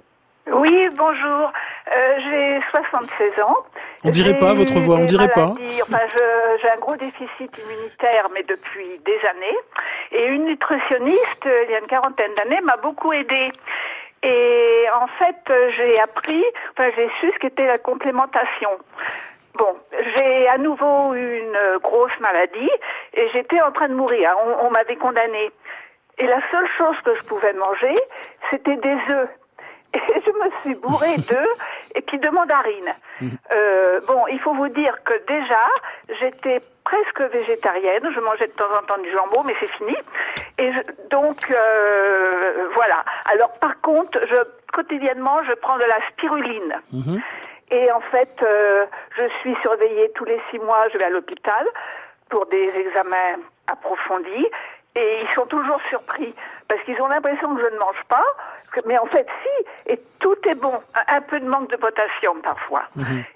Oui, 0.54 0.70
bonjour. 0.96 1.52
Euh, 1.96 1.98
j'ai 2.30 2.60
76 2.70 3.42
ans. 3.46 3.56
On 4.02 4.10
dirait 4.10 4.38
pas 4.38 4.54
votre 4.54 4.78
voix, 4.80 4.96
on 4.96 5.04
dirait 5.04 5.28
pas. 5.28 5.52
Enfin, 5.82 6.00
j'ai 6.60 6.70
un 6.70 6.80
gros 6.80 6.96
déficit 6.96 7.50
immunitaire, 7.58 8.28
mais 8.34 8.42
depuis 8.42 9.00
des 9.04 9.18
années. 9.28 9.58
Et 10.12 10.26
une 10.26 10.44
nutritionniste, 10.44 11.46
il 11.46 11.70
y 11.70 11.74
a 11.74 11.78
une 11.78 11.86
quarantaine 11.86 12.34
d'années, 12.34 12.60
m'a 12.62 12.76
beaucoup 12.76 13.12
aidée. 13.12 13.50
Et 14.22 14.86
en 14.94 15.06
fait, 15.18 15.54
j'ai 15.76 16.00
appris, 16.00 16.42
enfin, 16.72 16.90
j'ai 16.96 17.08
su 17.20 17.32
ce 17.32 17.38
qu'était 17.38 17.66
la 17.66 17.78
complémentation. 17.78 18.70
Bon, 19.56 19.76
j'ai 20.14 20.48
à 20.48 20.58
nouveau 20.58 21.14
eu 21.14 21.38
une 21.38 21.78
grosse 21.82 22.18
maladie 22.20 22.70
et 23.14 23.28
j'étais 23.34 23.60
en 23.60 23.70
train 23.70 23.88
de 23.88 23.94
mourir. 23.94 24.34
On, 24.44 24.66
on 24.66 24.70
m'avait 24.70 24.96
condamnée. 24.96 25.50
Et 26.18 26.26
la 26.26 26.40
seule 26.50 26.68
chose 26.76 26.96
que 27.04 27.14
je 27.16 27.22
pouvais 27.24 27.52
manger, 27.52 27.96
c'était 28.50 28.76
des 28.76 28.96
œufs. 29.10 29.28
Et 29.94 30.20
je 30.26 30.30
me 30.32 30.50
suis 30.62 30.74
bourrée 30.74 31.16
d'œufs 31.28 31.48
et 31.94 32.02
puis 32.02 32.18
de 32.18 32.28
mandarines. 32.30 32.92
Euh, 33.52 34.00
bon, 34.08 34.26
il 34.28 34.40
faut 34.40 34.54
vous 34.54 34.68
dire 34.68 34.96
que 35.04 35.14
déjà, 35.26 35.66
j'étais 36.20 36.60
presque 36.84 37.20
végétarienne. 37.32 38.08
Je 38.14 38.20
mangeais 38.20 38.46
de 38.48 38.52
temps 38.52 38.72
en 38.76 38.82
temps 38.86 39.00
du 39.02 39.10
jambon, 39.12 39.42
mais 39.44 39.54
c'est 39.60 39.70
fini. 39.78 39.96
Et 40.58 40.72
je- 40.72 41.08
donc, 41.10 41.38
euh, 41.50 42.68
voilà. 42.74 43.04
Alors, 43.32 43.52
par 43.54 43.80
contre, 43.80 44.18
je, 44.28 44.36
quotidiennement, 44.72 45.42
je 45.44 45.54
prends 45.54 45.78
de 45.78 45.84
la 45.84 45.98
spiruline. 46.10 46.80
Mhm. 46.92 47.20
Et 47.70 47.90
en 47.92 48.00
fait, 48.00 48.34
euh, 48.42 48.84
je 49.16 49.26
suis 49.40 49.56
surveillée 49.62 50.10
tous 50.14 50.24
les 50.24 50.40
six 50.50 50.58
mois. 50.58 50.88
Je 50.92 50.98
vais 50.98 51.04
à 51.04 51.10
l'hôpital 51.10 51.66
pour 52.28 52.46
des 52.46 52.68
examens 52.76 53.36
approfondis. 53.70 54.46
Et 54.96 55.20
ils 55.22 55.28
sont 55.34 55.46
toujours 55.46 55.80
surpris 55.88 56.34
parce 56.68 56.82
qu'ils 56.84 57.00
ont 57.00 57.08
l'impression 57.08 57.54
que 57.54 57.62
je 57.62 57.74
ne 57.74 57.78
mange 57.78 58.02
pas. 58.08 58.24
Mais 58.86 58.98
en 58.98 59.06
fait, 59.06 59.26
si. 59.42 59.92
Et 59.92 60.00
tout 60.18 60.36
est 60.48 60.56
bon. 60.56 60.74
Un, 60.94 61.16
un 61.16 61.20
peu 61.20 61.38
de 61.38 61.46
manque 61.46 61.70
de 61.70 61.76
potassium 61.76 62.40
parfois. 62.42 62.82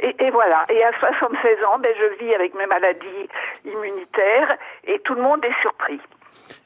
et, 0.00 0.16
et 0.24 0.30
voilà. 0.30 0.64
Et 0.68 0.82
à 0.82 0.90
76 0.98 1.64
ans, 1.64 1.78
ben, 1.78 1.92
je 1.96 2.24
vis 2.24 2.34
avec 2.34 2.54
mes 2.54 2.66
maladies 2.66 3.28
immunitaires 3.64 4.56
et 4.84 4.98
tout 5.00 5.14
le 5.14 5.22
monde 5.22 5.44
est 5.44 5.60
surpris. 5.60 6.00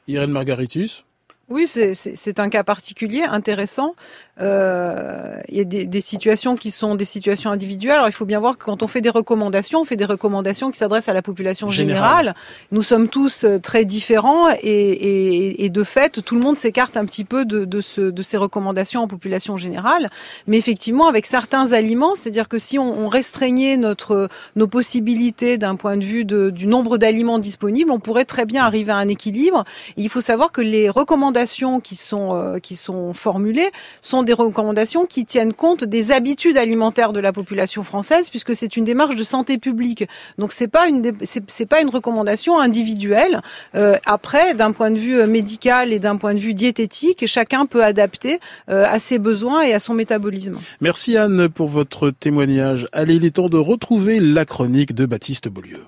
Irène 0.09 0.31
Margaritis? 0.31 1.05
Oui, 1.49 1.67
c'est 1.67 2.41
un 2.41 2.49
cas 2.49 2.63
particulier, 2.63 3.25
intéressant. 3.25 3.95
Euh, 4.41 5.37
il 5.49 5.57
y 5.59 5.61
a 5.61 5.65
des, 5.65 5.85
des 5.85 6.01
situations 6.01 6.57
qui 6.57 6.71
sont 6.71 6.95
des 6.95 7.05
situations 7.05 7.51
individuelles. 7.51 7.97
Alors, 7.97 8.09
il 8.09 8.13
faut 8.13 8.25
bien 8.25 8.41
voir 8.41 8.57
que 8.57 8.65
quand 8.65 8.83
on 8.83 8.89
fait 8.89 9.01
des 9.03 9.11
recommandations, 9.11 9.81
on 9.81 9.85
fait 9.85 9.97
des 9.97 10.07
recommandations 10.07 10.71
qui 10.71 10.79
s'adressent 10.79 11.09
à 11.09 11.13
la 11.13 11.21
population 11.23 11.69
Générale. 11.71 12.35
Nous 12.71 12.83
sommes 12.83 13.09
tous 13.09 13.45
euh, 13.45 13.59
très 13.59 13.85
différents 13.85 14.49
et, 14.51 14.57
et- 14.63 15.65
et 15.65 15.69
de 15.69 15.85
fait, 15.85 16.23
tout 16.25 16.35
le 16.35 16.41
monde 16.41 16.57
s'écarte 16.57 16.97
un 16.97 17.05
petit 17.05 17.25
peu 17.25 17.45
de, 17.45 17.65
de, 17.65 17.81
ce, 17.81 18.01
de 18.01 18.23
ces 18.23 18.37
recommandations 18.37 19.03
en 19.03 19.09
population 19.09 19.57
générale. 19.57 20.09
Mais 20.47 20.57
effectivement, 20.59 21.09
avec 21.09 21.27
certains 21.27 21.73
aliments, 21.73 22.15
c'est-à-dire 22.15 22.49
que 22.49 22.59
si 22.59 22.79
on, 22.79 23.05
on 23.05 23.09
restreignait 23.09 23.77
notre, 23.77 24.29
nos 24.57 24.67
possibilités 24.67 25.59
d'un 25.59 25.77
point 25.77 25.97
de 25.97 26.05
vue 26.05 26.25
de- 26.25 26.51
du 26.51 26.67
nombre 26.67 26.97
d'aliments 26.99 27.39
disponibles, 27.39 27.91
on 27.91 28.01
pourrait 28.01 28.25
très 28.25 28.47
bien 28.47 28.65
arriver 28.65 28.93
à 28.93 28.97
un 28.97 29.09
équilibre. 29.09 29.65
Et 29.97 30.03
il 30.03 30.09
faut 30.09 30.21
savoir 30.23 30.53
que 30.53 30.61
les 30.63 30.89
recommandations 30.89 31.81
qui 31.81 31.97
sont, 31.97 32.35
euh, 32.35 32.59
qui 32.59 32.77
sont 32.77 33.13
formulées 33.13 33.71
sont 34.01 34.22
des 34.25 34.33
recommandations 34.33 35.07
qui 35.07 35.25
tiennent 35.25 35.53
compte 35.53 35.85
des 35.85 36.13
habitudes 36.13 36.57
alimentaires 36.57 37.13
de 37.13 37.21
la 37.21 37.33
population 37.33 37.83
française, 37.83 38.31
puisque 38.31 38.55
c'est 38.55 38.77
une 38.77 38.85
démarche 38.85 39.17
de 39.17 39.25
santé 39.25 39.59
publique. 39.59 40.05
Donc 40.39 40.53
c'est 40.53 40.69
pas 40.69 40.89
une 40.89 41.13
c'est 41.47 41.67
pas 41.67 41.81
une 41.81 41.91
recommandation 41.91 42.59
individuelle. 42.59 43.41
Euh, 43.75 43.97
après, 44.07 44.55
d'un 44.55 44.73
point 44.73 44.91
de 44.91 44.99
vue 44.99 45.21
euh, 45.21 45.27
médical 45.27 45.93
et 45.93 45.99
d'un 45.99 46.17
point 46.17 46.35
de 46.35 46.39
vue 46.39 46.55
diététique, 46.55 47.27
chacun 47.27 47.67
peut 47.67 47.85
adapter 47.85 48.41
euh, 48.71 48.85
à 48.87 48.99
ses 48.99 49.19
besoins 49.19 49.63
et 49.63 49.73
à 49.73 49.81
son 49.81 49.95
métabolisme. 49.95 50.55
Merci 50.81 51.17
Anne 51.17 51.49
pour 51.49 51.69
votre 51.69 52.11
témoignage. 52.11 52.89
Allez, 52.93 53.17
il 53.17 53.25
est 53.25 53.33
temps 53.33 53.49
de 53.49 53.59
retrouver 53.59 54.21
la 54.21 54.45
chronique 54.45 54.95
de 54.95 55.07
Baptiste 55.07 55.49
Beaulieu. 55.49 55.85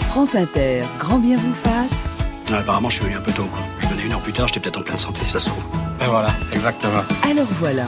France 0.00 0.34
Inter, 0.34 0.82
grand 0.98 1.18
bien 1.18 1.36
vous 1.36 1.54
fasse. 1.54 2.04
Ah, 2.52 2.58
apparemment, 2.58 2.90
je 2.90 2.96
suis 2.96 3.04
venu 3.04 3.16
un 3.16 3.20
peu 3.20 3.32
tôt. 3.32 3.46
Quoi. 3.50 3.62
Je 3.80 3.86
venais 3.88 4.04
une 4.04 4.12
heure 4.12 4.20
plus 4.20 4.32
tard, 4.32 4.48
j'étais 4.48 4.60
peut-être 4.60 4.80
en 4.80 4.82
pleine 4.82 4.98
santé, 4.98 5.24
ça 5.24 5.40
se 5.40 5.48
trouve. 5.48 5.81
Ben 6.02 6.08
voilà, 6.08 6.30
exactement. 6.52 7.02
Alors 7.22 7.46
voilà. 7.60 7.86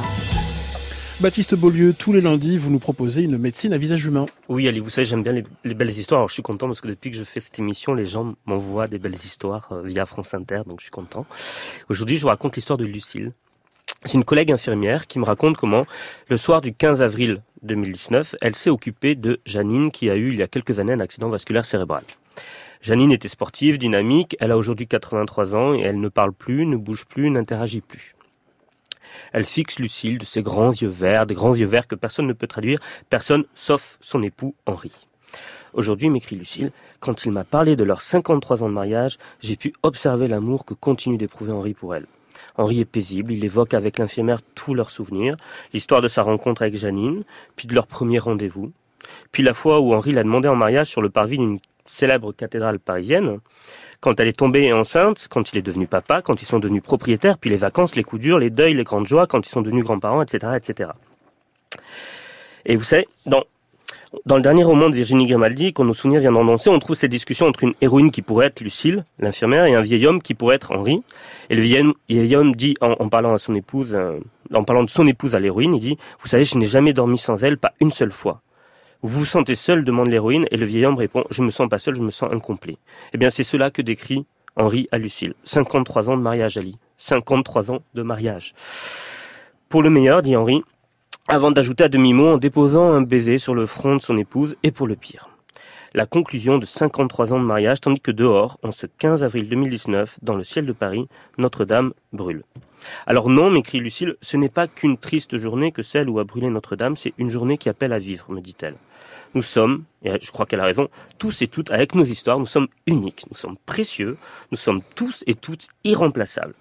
Baptiste 1.19 1.57
Beaulieu, 1.57 1.93
tous 1.93 2.13
les 2.13 2.21
lundis, 2.21 2.59
vous 2.59 2.71
nous 2.71 2.79
proposez 2.79 3.25
une 3.25 3.39
médecine 3.39 3.73
à 3.73 3.77
visage 3.77 4.07
humain. 4.07 4.27
Oui, 4.49 4.69
Ali, 4.69 4.79
vous 4.79 4.89
savez, 4.89 5.05
j'aime 5.05 5.25
bien 5.25 5.33
les, 5.33 5.43
les 5.65 5.75
belles 5.75 5.91
histoires. 5.91 6.21
Alors, 6.21 6.29
je 6.29 6.35
suis 6.35 6.43
content 6.43 6.69
parce 6.69 6.81
que 6.81 6.87
depuis 6.87 7.11
que 7.11 7.17
je 7.17 7.25
fais 7.25 7.41
cette 7.41 7.59
émission, 7.59 7.93
les 7.93 8.07
gens 8.07 8.37
m'envoient 8.47 8.87
des 8.87 9.01
belles 9.01 9.17
histoires 9.17 9.69
euh, 9.73 9.83
via 9.83 10.07
France 10.07 10.33
Inter, 10.33 10.61
donc 10.65 10.79
je 10.79 10.85
suis 10.85 10.93
content. 10.93 11.27
Aujourd'hui, 11.89 12.15
je 12.15 12.23
vous 12.23 12.29
raconte 12.29 12.55
l'histoire 12.55 12.77
de 12.77 12.85
Lucille. 12.85 13.33
C'est 14.05 14.15
une 14.15 14.25
collègue 14.25 14.53
infirmière 14.53 15.09
qui 15.09 15.19
me 15.19 15.25
raconte 15.25 15.57
comment, 15.57 15.85
le 16.29 16.37
soir 16.37 16.61
du 16.61 16.73
15 16.73 17.03
avril 17.03 17.43
2019, 17.65 18.37
elle 18.41 18.55
s'est 18.55 18.71
occupée 18.71 19.17
de 19.17 19.41
Janine 19.45 19.91
qui 19.91 20.09
a 20.09 20.15
eu 20.15 20.29
il 20.29 20.39
y 20.39 20.43
a 20.43 20.47
quelques 20.47 20.79
années 20.79 20.93
un 20.93 21.01
accident 21.01 21.31
vasculaire 21.31 21.65
cérébral. 21.65 22.05
Janine 22.85 23.13
était 23.13 23.29
sportive, 23.29 23.79
dynamique, 23.79 24.37
elle 24.41 24.51
a 24.51 24.59
aujourd'hui 24.59 24.87
83 24.87 25.55
ans 25.55 25.73
et 25.73 25.81
elle 25.81 25.99
ne 25.99 26.11
parle 26.11 26.35
plus, 26.35 26.67
ne 26.67 26.77
bouge 26.77 27.07
plus, 27.07 27.31
n'interagit 27.31 27.81
plus. 27.81 28.15
Elle 29.33 29.47
fixe 29.47 29.79
Lucille 29.79 30.19
de 30.19 30.27
ses 30.27 30.43
grands 30.43 30.71
yeux 30.71 30.91
verts, 30.91 31.25
des 31.25 31.33
grands 31.33 31.55
yeux 31.55 31.65
verts 31.65 31.87
que 31.87 31.95
personne 31.95 32.27
ne 32.27 32.35
peut 32.35 32.47
traduire, 32.47 32.81
personne 33.09 33.47
sauf 33.55 33.97
son 34.03 34.23
époux 34.23 34.55
Henri. 34.67 35.07
Aujourd'hui, 35.73 36.11
m'écrit 36.11 36.37
Lucille, 36.37 36.73
quand 37.01 37.25
il 37.25 37.33
m'a 37.33 37.45
parlé 37.45 37.75
de 37.75 37.85
leurs 37.85 38.03
53 38.03 38.63
ans 38.63 38.69
de 38.69 38.75
mariage, 38.75 39.17
j'ai 39.41 39.57
pu 39.57 39.73
observer 39.83 40.29
l'amour 40.29 40.67
que 40.67 40.75
continue 40.75 41.17
d'éprouver 41.17 41.53
Henri 41.53 41.73
pour 41.73 41.95
elle. 41.95 42.07
Henri 42.59 42.81
est 42.81 42.85
paisible, 42.85 43.33
il 43.33 43.47
évoque 43.47 43.73
avec 43.73 43.97
l'infirmière 43.99 44.41
tous 44.55 44.75
leurs 44.75 44.91
souvenirs, 44.91 45.37
l'histoire 45.73 46.03
de 46.03 46.09
sa 46.09 46.23
rencontre 46.23 46.61
avec 46.61 46.77
Janine, 46.77 47.25
puis 47.57 47.67
de 47.67 47.75
leur 47.75 47.87
premier 47.87 48.19
rendez-vous, 48.19 48.73
puis 49.33 49.43
la 49.43 49.55
fois 49.55 49.81
où 49.81 49.95
Henri 49.95 50.13
l'a 50.13 50.23
demandé 50.23 50.49
en 50.49 50.55
mariage 50.55 50.89
sur 50.89 51.01
le 51.01 51.09
parvis 51.09 51.39
d'une 51.39 51.61
célèbre 51.87 52.33
cathédrale 52.33 52.79
parisienne, 52.79 53.39
quand 54.01 54.21
elle 54.21 54.29
est 54.29 54.39
tombée 54.39 54.73
enceinte, 54.73 55.29
quand 55.31 55.53
il 55.53 55.59
est 55.59 55.63
devenu 55.63 55.87
papa, 55.87 56.21
quand 56.23 56.43
ils 56.43 56.47
sont 56.47 56.59
devenus 56.59 56.83
propriétaires, 56.83 57.39
puis 57.39 57.51
les 57.51 57.57
vacances, 57.57 57.97
les 57.97 58.05
coups 58.05 58.21
durs, 58.21 58.39
les 58.39 58.51
deuils, 58.51 58.75
les 58.75 58.85
grandes 58.85 59.07
joies, 59.07 59.27
quand 59.27 59.47
ils 59.47 59.51
sont 59.51 59.63
devenus 59.63 59.85
grands-parents, 59.85 60.23
etc., 60.23 60.53
etc. 60.57 60.91
Et 62.67 62.77
vous 62.77 62.85
savez, 62.85 63.09
dans, 63.25 63.45
dans 64.27 64.37
le 64.37 64.43
dernier 64.43 64.65
roman 64.65 64.91
de 64.91 64.95
Virginie 64.95 65.27
Grimaldi, 65.27 65.73
quand 65.73 65.85
nos 65.85 65.95
souvenirs 65.95 66.21
viennent 66.21 66.37
en 66.37 66.45
danser, 66.45 66.71
on 66.71 66.79
trouve 66.79 66.97
cette 66.97 67.11
discussion 67.11 67.47
entre 67.47 67.65
une 67.65 67.75
héroïne 67.81 68.11
qui 68.11 68.23
pourrait 68.23 68.47
être 68.47 68.61
Lucille, 68.61 69.05
l'infirmière, 69.19 69.65
et 69.65 69.75
un 69.75 69.81
vieil 69.81 70.07
homme 70.07 70.21
qui 70.23 70.35
pourrait 70.35 70.57
être 70.57 70.73
Henri. 70.73 71.03
Et 71.51 71.55
le 71.55 71.63
vieil 71.63 72.37
homme, 72.37 72.55
dit, 72.55 72.75
en, 72.81 72.93
en 72.93 73.09
parlant 73.09 73.33
à 73.35 73.39
son 73.39 73.55
épouse, 73.55 73.93
euh, 73.95 74.19
en 74.53 74.65
parlant 74.65 74.85
de 74.85 74.91
son 74.91 75.07
épouse 75.07 75.35
à 75.35 75.41
l'héroïne, 75.41 75.75
il 75.75 75.81
dit, 75.81 75.99
vous 76.21 76.29
savez, 76.29 76.45
je 76.45 76.59
n'ai 76.59 76.67
jamais 76.67 76.93
dormi 76.93 77.19
sans 77.19 77.43
elle, 77.43 77.59
pas 77.59 77.73
une 77.81 77.93
seule 77.93 78.13
fois. 78.13 78.43
Vous 79.05 79.19
vous 79.19 79.27
sentez 79.27 79.55
seul 79.55 79.85
demande 79.85 80.09
l'héroïne, 80.09 80.47
et 80.51 80.57
le 80.57 80.65
vieil 80.65 80.87
homme 80.87 80.97
répond, 80.97 81.25
je 81.29 81.43
me 81.43 81.51
sens 81.51 81.69
pas 81.69 81.79
seul, 81.79 81.95
je 81.95 82.01
me 82.01 82.11
sens 82.11 82.33
incomplet. 82.33 82.79
Eh 83.13 83.19
bien, 83.19 83.29
c'est 83.29 83.45
cela 83.45 83.71
que 83.71 83.83
décrit 83.83 84.25
Henri 84.57 84.89
à 84.93 84.97
Lucille. 84.97 85.35
53 85.45 86.09
ans 86.09 86.17
de 86.17 86.23
mariage, 86.23 86.57
Ali. 86.57 86.79
53 86.97 87.71
ans 87.71 87.83
de 87.93 88.01
mariage. 88.01 88.55
Pour 89.69 89.83
le 89.83 89.91
meilleur, 89.91 90.23
dit 90.23 90.37
Henri, 90.37 90.63
avant 91.29 91.51
d'ajouter 91.51 91.85
à 91.85 91.91
demi-mot 91.91 92.29
en 92.29 92.39
déposant 92.39 92.95
un 92.95 93.03
baiser 93.03 93.37
sur 93.37 93.55
le 93.55 93.67
front 93.67 93.97
de 93.97 94.01
son 94.01 94.17
épouse, 94.17 94.57
et 94.63 94.71
pour 94.71 94.87
le 94.87 94.97
pire. 94.97 95.29
La 95.93 96.07
conclusion 96.07 96.57
de 96.57 96.65
53 96.65 97.35
ans 97.35 97.39
de 97.39 97.45
mariage, 97.45 97.83
tandis 97.83 98.01
que 98.01 98.11
dehors, 98.11 98.59
en 98.63 98.73
ce 98.73 98.87
15 98.87 99.23
avril 99.23 99.51
2019, 99.51 100.17
dans 100.23 100.35
le 100.35 100.45
ciel 100.45 100.65
de 100.65 100.73
Paris, 100.73 101.09
Notre-Dame 101.37 101.93
brûle. 102.15 102.43
Alors 103.07 103.29
non, 103.29 103.51
m'écrit 103.51 103.81
Lucille, 103.81 104.17
ce 104.21 104.37
n'est 104.37 104.49
pas 104.49 104.67
qu'une 104.69 104.97
triste 104.97 105.37
journée 105.37 105.73
que 105.73 105.83
celle 105.83 106.09
où 106.09 106.19
a 106.19 106.25
brûlé 106.25 106.49
Notre-Dame, 106.49 106.97
c'est 106.97 107.15
une 107.19 107.31
journée 107.31 107.59
qui 107.59 107.69
appelle 107.69 107.93
à 107.93 107.99
vivre, 107.99 108.31
me 108.31 108.41
dit-elle. 108.41 108.77
Nous 109.35 109.43
sommes, 109.43 109.85
et 110.05 110.13
je 110.21 110.31
crois 110.31 110.47
qu'elle 110.47 110.61
a 110.61 110.65
raison, 110.65 110.89
tous 111.19 111.43
et 111.43 111.49
toutes, 111.49 111.71
avec 111.71 111.95
nos 111.95 112.05
histoires, 112.05 112.39
nous 112.39 112.47
sommes 112.47 112.69
uniques, 112.87 113.27
nous 113.31 113.37
sommes 113.37 113.57
précieux, 113.67 114.17
nous 114.53 114.59
sommes 114.59 114.81
tous 114.95 115.25
et 115.27 115.35
toutes 115.35 115.67
irremplaçables. 115.83 116.55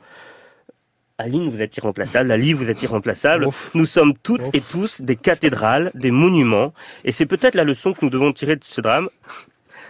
Aline, 1.20 1.50
vous 1.50 1.62
êtes 1.62 1.78
irremplaçable. 1.78 2.32
Ali, 2.32 2.54
vous 2.54 2.72
êtes 2.72 2.82
irremplaçable. 2.82 3.48
Nous 3.76 3.86
sommes 3.86 4.16
toutes 4.24 4.54
et 4.54 4.62
tous 4.62 5.00
des 5.02 5.16
cathédrales, 5.16 5.92
des 5.94 6.10
monuments. 6.10 6.74
Et 7.06 7.12
c'est 7.12 7.28
peut-être 7.28 7.54
la 7.54 7.64
leçon 7.64 7.94
que 7.94 8.00
nous 8.02 8.10
devons 8.10 8.34
tirer 8.34 8.56
de 8.56 8.64
ce 8.64 8.82
drame. 8.82 9.10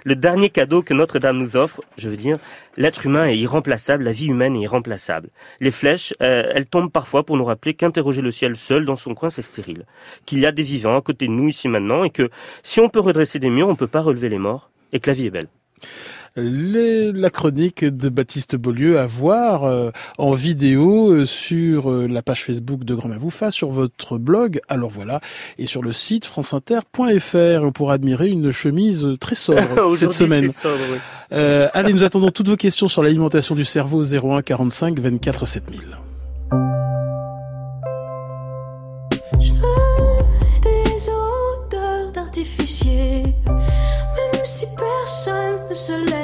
Le 0.03 0.15
dernier 0.15 0.49
cadeau 0.49 0.81
que 0.81 0.93
Notre-Dame 0.93 1.37
nous 1.37 1.55
offre, 1.55 1.81
je 1.97 2.09
veux 2.09 2.17
dire, 2.17 2.37
l'être 2.77 3.05
humain 3.05 3.27
est 3.27 3.37
irremplaçable, 3.37 4.03
la 4.03 4.11
vie 4.11 4.27
humaine 4.27 4.55
est 4.55 4.61
irremplaçable. 4.61 5.29
Les 5.59 5.71
flèches, 5.71 6.13
euh, 6.21 6.51
elles 6.53 6.65
tombent 6.65 6.91
parfois 6.91 7.23
pour 7.23 7.37
nous 7.37 7.45
rappeler 7.45 7.73
qu'interroger 7.73 8.21
le 8.21 8.31
ciel 8.31 8.57
seul 8.57 8.85
dans 8.85 8.95
son 8.95 9.13
coin, 9.13 9.29
c'est 9.29 9.41
stérile. 9.41 9.85
Qu'il 10.25 10.39
y 10.39 10.45
a 10.45 10.51
des 10.51 10.63
vivants 10.63 10.97
à 10.97 11.01
côté 11.01 11.27
de 11.27 11.31
nous 11.31 11.47
ici 11.47 11.67
maintenant 11.67 12.03
et 12.03 12.09
que 12.09 12.29
si 12.63 12.79
on 12.79 12.89
peut 12.89 12.99
redresser 12.99 13.39
des 13.39 13.49
murs, 13.49 13.67
on 13.67 13.71
ne 13.71 13.77
peut 13.77 13.87
pas 13.87 14.01
relever 14.01 14.29
les 14.29 14.39
morts 14.39 14.69
et 14.91 14.99
que 14.99 15.09
la 15.09 15.13
vie 15.13 15.27
est 15.27 15.31
belle. 15.31 15.47
La 16.35 17.29
chronique 17.29 17.85
de 17.85 18.09
Baptiste 18.09 18.55
Beaulieu 18.55 18.99
à 18.99 19.05
voir 19.05 19.65
euh, 19.65 19.91
en 20.17 20.31
vidéo 20.31 21.11
euh, 21.11 21.25
sur 21.25 21.91
euh, 21.91 22.07
la 22.07 22.21
page 22.21 22.43
Facebook 22.43 22.83
de 22.83 22.95
Grand 22.95 23.09
Mavoufa, 23.09 23.51
sur 23.51 23.69
votre 23.69 24.17
blog, 24.17 24.59
alors 24.67 24.89
voilà, 24.89 25.19
et 25.59 25.65
sur 25.65 25.83
le 25.83 25.93
site 25.93 26.25
franceinter.fr. 26.25 27.63
On 27.63 27.71
pourra 27.71 27.93
admirer 27.95 28.29
une 28.29 28.51
chemise 28.51 29.07
très 29.19 29.35
sobre 29.35 29.95
cette 29.95 30.11
semaine. 30.11 30.51
allez, 31.31 31.93
nous 31.93 32.03
attendons 32.03 32.31
toutes 32.31 32.47
vos 32.47 32.57
questions 32.57 32.87
sur 32.87 33.03
l'alimentation 33.03 33.53
du 33.53 33.65
cerveau 33.65 34.03
01 34.03 34.41
45 34.41 34.99
24 34.99 35.45
7000. 35.45 35.81
se 45.73 46.22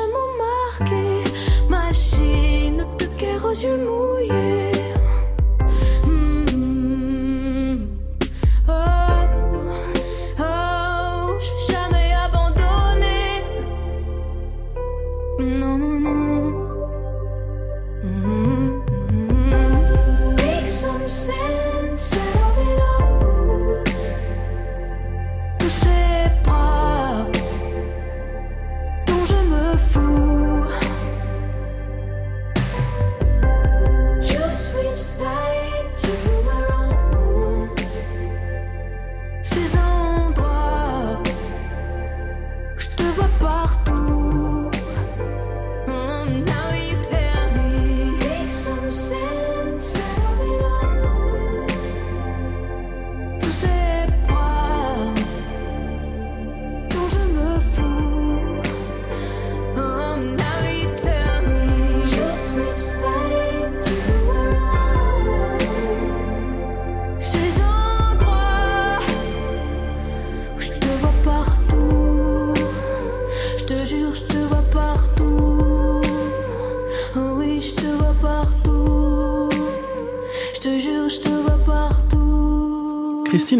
Fraîchement 0.00 0.28
marquée, 0.38 1.68
machine 1.68 2.86
de 2.98 3.06
guerre 3.18 3.44
aux 3.44 3.50
yeux 3.50 3.76
mouillés. 3.76 4.79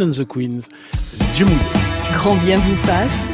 And 0.02 0.10
the 0.10 0.26
Queens, 0.26 0.68
Dieu 1.34 1.44
mouillé. 1.44 1.58
Grand 2.14 2.36
bien 2.36 2.58
vous 2.58 2.76
fasse 2.76 3.28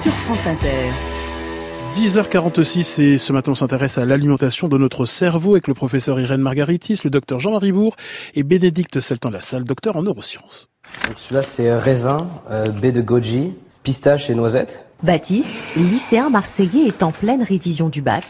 sur 0.00 0.12
France 0.12 0.46
Inter. 0.46 0.90
10h46 1.94 3.00
et 3.00 3.18
ce 3.18 3.32
matin 3.32 3.52
on 3.52 3.54
s'intéresse 3.54 3.98
à 3.98 4.04
l'alimentation 4.04 4.66
de 4.66 4.76
notre 4.76 5.06
cerveau 5.06 5.52
avec 5.52 5.68
le 5.68 5.74
professeur 5.74 6.18
Irène 6.18 6.40
Margaritis, 6.40 7.00
le 7.04 7.10
docteur 7.10 7.38
Jean-Marie 7.38 7.70
Bourg 7.70 7.94
et 8.34 8.42
Bénédicte 8.42 8.98
Seltan-Lassalle, 8.98 9.62
docteur 9.62 9.96
en 9.96 10.02
neurosciences. 10.02 10.68
Donc 11.06 11.18
celui-là 11.18 11.42
c'est 11.44 11.72
raisin, 11.76 12.18
euh, 12.50 12.64
baie 12.64 12.90
de 12.90 13.00
goji, 13.00 13.54
pistache 13.84 14.30
et 14.30 14.34
noisette. 14.34 14.86
Baptiste, 15.02 15.54
lycéen 15.76 16.30
marseillais, 16.30 16.88
est 16.88 17.02
en 17.02 17.12
pleine 17.12 17.42
révision 17.42 17.88
du 17.90 18.02
bac 18.02 18.24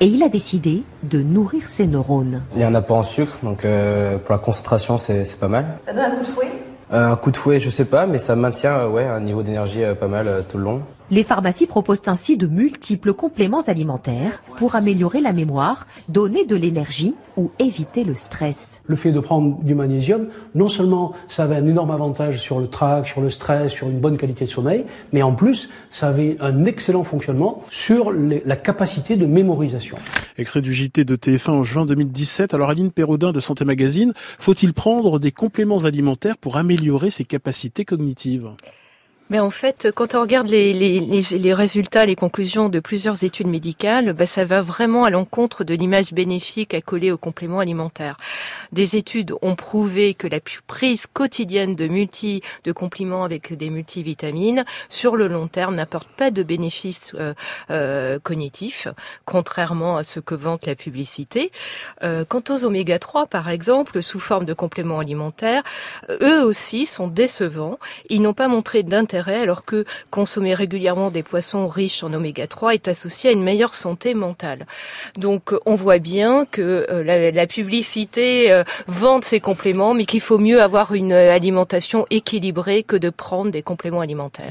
et 0.00 0.06
il 0.06 0.22
a 0.22 0.28
décidé 0.28 0.84
de 1.02 1.20
nourrir 1.22 1.66
ses 1.66 1.86
neurones. 1.88 2.42
Il 2.54 2.60
y 2.60 2.62
a 2.62 2.68
un 2.68 2.74
apport 2.74 2.98
en 2.98 3.02
sucre, 3.02 3.38
donc 3.42 3.64
euh, 3.64 4.18
pour 4.18 4.32
la 4.32 4.38
concentration 4.38 4.98
c'est 4.98 5.24
c'est 5.24 5.40
pas 5.40 5.48
mal. 5.48 5.78
Ça 5.84 5.92
donne 5.92 6.02
un 6.02 6.10
coup 6.10 6.20
de 6.22 6.26
fouet? 6.26 6.52
Euh, 6.92 7.12
un 7.12 7.16
coup 7.16 7.30
de 7.30 7.36
fouet 7.36 7.58
je 7.58 7.70
sais 7.70 7.86
pas, 7.86 8.06
mais 8.06 8.18
ça 8.18 8.36
maintient 8.36 8.74
euh, 8.80 8.88
ouais 8.88 9.04
un 9.04 9.20
niveau 9.20 9.42
d'énergie 9.42 9.82
euh, 9.82 9.94
pas 9.94 10.08
mal 10.08 10.28
euh, 10.28 10.42
tout 10.48 10.58
le 10.58 10.64
long. 10.64 10.82
Les 11.10 11.24
pharmacies 11.24 11.66
proposent 11.66 12.02
ainsi 12.06 12.36
de 12.36 12.46
multiples 12.46 13.14
compléments 13.14 13.62
alimentaires 13.62 14.42
pour 14.58 14.74
améliorer 14.74 15.22
la 15.22 15.32
mémoire, 15.32 15.86
donner 16.10 16.44
de 16.44 16.54
l'énergie 16.54 17.14
ou 17.38 17.50
éviter 17.58 18.04
le 18.04 18.14
stress. 18.14 18.82
Le 18.84 18.94
fait 18.94 19.10
de 19.10 19.18
prendre 19.18 19.58
du 19.62 19.74
magnésium, 19.74 20.26
non 20.54 20.68
seulement 20.68 21.14
ça 21.30 21.44
avait 21.44 21.56
un 21.56 21.66
énorme 21.66 21.92
avantage 21.92 22.40
sur 22.40 22.58
le 22.60 22.66
trac, 22.66 23.06
sur 23.06 23.22
le 23.22 23.30
stress, 23.30 23.72
sur 23.72 23.88
une 23.88 24.00
bonne 24.00 24.18
qualité 24.18 24.44
de 24.44 24.50
sommeil, 24.50 24.84
mais 25.14 25.22
en 25.22 25.32
plus 25.34 25.70
ça 25.90 26.08
avait 26.08 26.36
un 26.40 26.66
excellent 26.66 27.04
fonctionnement 27.04 27.62
sur 27.70 28.12
les- 28.12 28.42
la 28.44 28.56
capacité 28.56 29.16
de 29.16 29.24
mémorisation. 29.24 29.96
Extrait 30.36 30.60
du 30.60 30.74
JT 30.74 31.04
de 31.06 31.16
TF1 31.16 31.52
en 31.52 31.62
juin 31.62 31.86
2017. 31.86 32.52
Alors 32.52 32.68
Aline 32.68 32.90
Perraudin 32.90 33.32
de 33.32 33.40
Santé 33.40 33.64
Magazine, 33.64 34.12
faut-il 34.38 34.74
prendre 34.74 35.18
des 35.18 35.32
compléments 35.32 35.78
alimentaires 35.84 36.36
pour 36.36 36.58
améliorer 36.58 37.08
ses 37.08 37.24
capacités 37.24 37.86
cognitives? 37.86 38.50
Mais 39.30 39.40
en 39.40 39.50
fait, 39.50 39.88
quand 39.94 40.14
on 40.14 40.22
regarde 40.22 40.48
les, 40.48 40.72
les, 40.72 41.00
les, 41.00 41.54
résultats, 41.54 42.06
les 42.06 42.16
conclusions 42.16 42.70
de 42.70 42.80
plusieurs 42.80 43.24
études 43.24 43.48
médicales, 43.48 44.14
ben, 44.14 44.26
ça 44.26 44.46
va 44.46 44.62
vraiment 44.62 45.04
à 45.04 45.10
l'encontre 45.10 45.64
de 45.64 45.74
l'image 45.74 46.14
bénéfique 46.14 46.74
coller 46.82 47.12
aux 47.12 47.18
compléments 47.18 47.58
alimentaires. 47.58 48.16
Des 48.72 48.96
études 48.96 49.34
ont 49.42 49.54
prouvé 49.54 50.14
que 50.14 50.26
la 50.26 50.38
prise 50.66 51.06
quotidienne 51.06 51.74
de 51.74 51.88
multi 51.88 52.42
de 52.64 52.72
compléments 52.72 53.24
avec 53.24 53.52
des 53.52 53.68
multivitamines 53.68 54.64
sur 54.88 55.14
le 55.14 55.28
long 55.28 55.46
terme 55.46 55.74
n'apporte 55.74 56.08
pas 56.08 56.30
de 56.30 56.42
bénéfices 56.42 57.12
euh, 57.14 57.34
euh, 57.70 58.18
cognitifs, 58.18 58.88
contrairement 59.26 59.98
à 59.98 60.04
ce 60.04 60.20
que 60.20 60.34
vante 60.34 60.64
la 60.64 60.74
publicité. 60.74 61.52
Euh, 62.02 62.24
quant 62.24 62.42
aux 62.48 62.64
oméga 62.64 62.98
3, 62.98 63.26
par 63.26 63.50
exemple, 63.50 64.02
sous 64.02 64.20
forme 64.20 64.46
de 64.46 64.54
compléments 64.54 65.00
alimentaires, 65.00 65.62
eux 66.08 66.42
aussi 66.42 66.86
sont 66.86 67.08
décevants. 67.08 67.78
Ils 68.08 68.22
n'ont 68.22 68.32
pas 68.32 68.48
montré 68.48 68.82
d'intérêt 68.82 69.17
intérêt, 69.18 69.40
alors 69.40 69.64
que 69.64 69.84
consommer 70.10 70.54
régulièrement 70.54 71.10
des 71.10 71.22
poissons 71.22 71.68
riches 71.68 72.02
en 72.02 72.12
oméga 72.12 72.46
3 72.46 72.74
est 72.74 72.88
associé 72.88 73.30
à 73.30 73.32
une 73.32 73.42
meilleure 73.42 73.74
santé 73.74 74.14
mentale. 74.14 74.66
Donc 75.16 75.52
on 75.66 75.74
voit 75.74 75.98
bien 75.98 76.44
que 76.44 76.86
euh, 76.90 77.02
la, 77.02 77.30
la, 77.30 77.46
publicité 77.46 78.52
euh, 78.52 78.62
vante 78.86 79.24
ces 79.24 79.40
compléments, 79.40 79.94
mais 79.94 80.04
qu'il 80.04 80.20
faut 80.20 80.38
mieux 80.38 80.62
avoir 80.62 80.94
une 80.94 81.12
alimentation 81.12 82.06
équilibrée 82.10 82.82
que 82.82 82.96
de 82.96 83.10
prendre 83.10 83.50
des 83.50 83.62
compléments 83.62 84.00
alimentaires. 84.00 84.50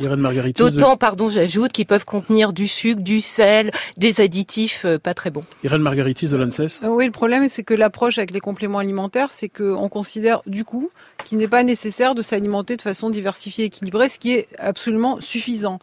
D'autant, 0.57 0.97
pardon, 0.97 1.29
j'ajoute, 1.29 1.71
qu'ils 1.71 1.85
peuvent 1.85 2.05
contenir 2.05 2.53
du 2.53 2.67
sucre, 2.67 3.01
du 3.01 3.21
sel, 3.21 3.71
des 3.97 4.21
additifs 4.21 4.83
euh, 4.85 4.97
pas 4.99 5.13
très 5.13 5.29
bons. 5.29 5.43
Irène 5.63 5.81
Margaritis 5.81 6.27
de 6.27 6.37
l'ANSES. 6.37 6.83
Oui, 6.83 7.05
le 7.05 7.11
problème, 7.11 7.47
c'est 7.49 7.63
que 7.63 7.73
l'approche 7.73 8.17
avec 8.17 8.31
les 8.31 8.39
compléments 8.39 8.79
alimentaires, 8.79 9.31
c'est 9.31 9.49
qu'on 9.49 9.89
considère 9.89 10.41
du 10.45 10.65
coup 10.65 10.89
qu'il 11.23 11.37
n'est 11.37 11.47
pas 11.47 11.63
nécessaire 11.63 12.15
de 12.15 12.21
s'alimenter 12.21 12.75
de 12.75 12.81
façon 12.81 13.09
diversifiée 13.09 13.65
et 13.65 13.67
équilibrée, 13.67 14.09
ce 14.09 14.19
qui 14.19 14.33
est 14.33 14.47
absolument 14.57 15.21
suffisant. 15.21 15.79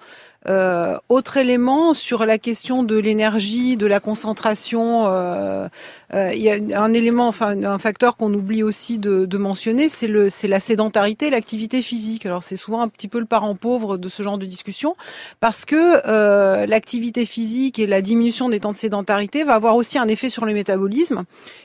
Euh, 0.46 0.98
autre 1.08 1.38
élément 1.38 1.94
sur 1.94 2.26
la 2.26 2.36
question 2.36 2.82
de 2.82 2.96
l'énergie, 2.96 3.78
de 3.78 3.86
la 3.86 3.98
concentration, 3.98 5.06
euh, 5.06 5.68
euh, 6.12 6.32
il 6.34 6.42
y 6.42 6.50
a 6.50 6.82
un 6.82 6.92
élément, 6.92 7.28
enfin 7.28 7.62
un 7.64 7.78
facteur 7.78 8.16
qu'on 8.16 8.32
oublie 8.34 8.62
aussi 8.62 8.98
de, 8.98 9.36
mentionner, 9.38 9.88
c'est 9.88 10.06
le, 10.06 10.28
c'est 10.28 10.48
la 10.48 10.60
sédentarité, 10.60 11.30
l'activité 11.30 11.80
physique. 11.80 12.26
Alors 12.26 12.42
c'est 12.42 12.56
souvent 12.56 12.82
un 12.82 12.88
petit 12.88 13.08
peu 13.08 13.20
le 13.20 13.24
parent 13.24 13.54
pauvre 13.54 13.96
de 13.96 14.08
ce 14.10 14.22
genre 14.22 14.36
de 14.36 14.44
discussion, 14.44 14.96
parce 15.40 15.64
que 15.64 16.66
l'activité 16.66 17.24
physique 17.24 17.78
et 17.78 17.86
la 17.86 18.02
diminution 18.02 18.48
des 18.48 18.60
temps 18.60 18.72
de 18.72 18.76
sédentarité 18.76 19.44
va 19.44 19.54
avoir 19.54 19.76
aussi 19.76 19.98
un 19.98 20.08
effet 20.08 20.28
sur 20.28 20.44
le 20.44 20.52
métabolisme 20.52 21.24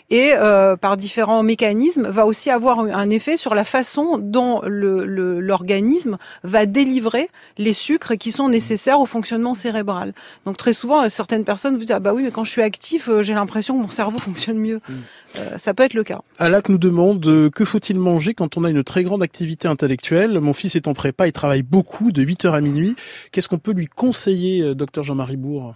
et 0.10 0.34
par 0.82 0.98
différents 0.98 1.44
mécanismes 1.44 2.08
va 2.08 2.26
aussi 2.26 2.50
avoir 2.50 2.80
un 2.80 3.10
effet 3.10 3.38
sur 3.38 3.56
la 3.56 3.64
façon 3.64 4.18
dont 4.18 4.62
l'organisme 4.64 6.18
va 6.44 6.66
délivrer 6.66 7.30
les 7.58 7.74
sucres 7.74 8.18
qui 8.18 8.32
sont 8.32 8.50
nécessaires 8.50 8.69
au 9.00 9.06
fonctionnement 9.06 9.54
cérébral. 9.54 10.14
Donc 10.46 10.58
très 10.58 10.74
souvent, 10.74 11.10
certaines 11.10 11.46
personnes 11.46 11.76
vous 11.76 11.82
disent 11.82 11.92
ah 11.92 12.00
bah 12.00 12.14
oui 12.14 12.24
mais 12.24 12.32
quand 12.32 12.44
je 12.44 12.52
suis 12.52 12.62
actif, 12.62 13.10
j'ai 13.22 13.34
l'impression 13.34 13.78
que 13.78 13.84
mon 13.84 13.90
cerveau 13.90 14.18
fonctionne 14.30 14.58
mieux. 14.58 14.82
Mm. 14.88 14.94
Euh, 15.38 15.58
ça 15.58 15.74
peut 15.74 15.84
être 15.84 15.94
le 15.94 16.04
cas. 16.04 16.22
Alak 16.38 16.70
nous 16.70 16.78
demande 16.78 17.26
euh, 17.28 17.50
que 17.50 17.66
faut-il 17.66 17.98
manger 18.00 18.34
quand 18.34 18.58
on 18.58 18.64
a 18.64 18.70
une 18.70 18.84
très 18.84 19.04
grande 19.04 19.22
activité 19.22 19.68
intellectuelle? 19.68 20.40
Mon 20.40 20.54
fils 20.54 20.76
est 20.76 20.88
en 20.88 20.94
prépa, 20.94 21.28
il 21.28 21.32
travaille 21.32 21.62
beaucoup 21.62 22.12
de 22.12 22.24
8h 22.24 22.52
à 22.52 22.62
minuit. 22.62 22.96
Qu'est-ce 23.32 23.48
qu'on 23.48 23.60
peut 23.60 23.74
lui 23.74 23.88
conseiller, 23.88 24.62
euh, 24.62 24.76
docteur 24.76 25.04
Jean-Marie 25.04 25.38
Bourg? 25.38 25.76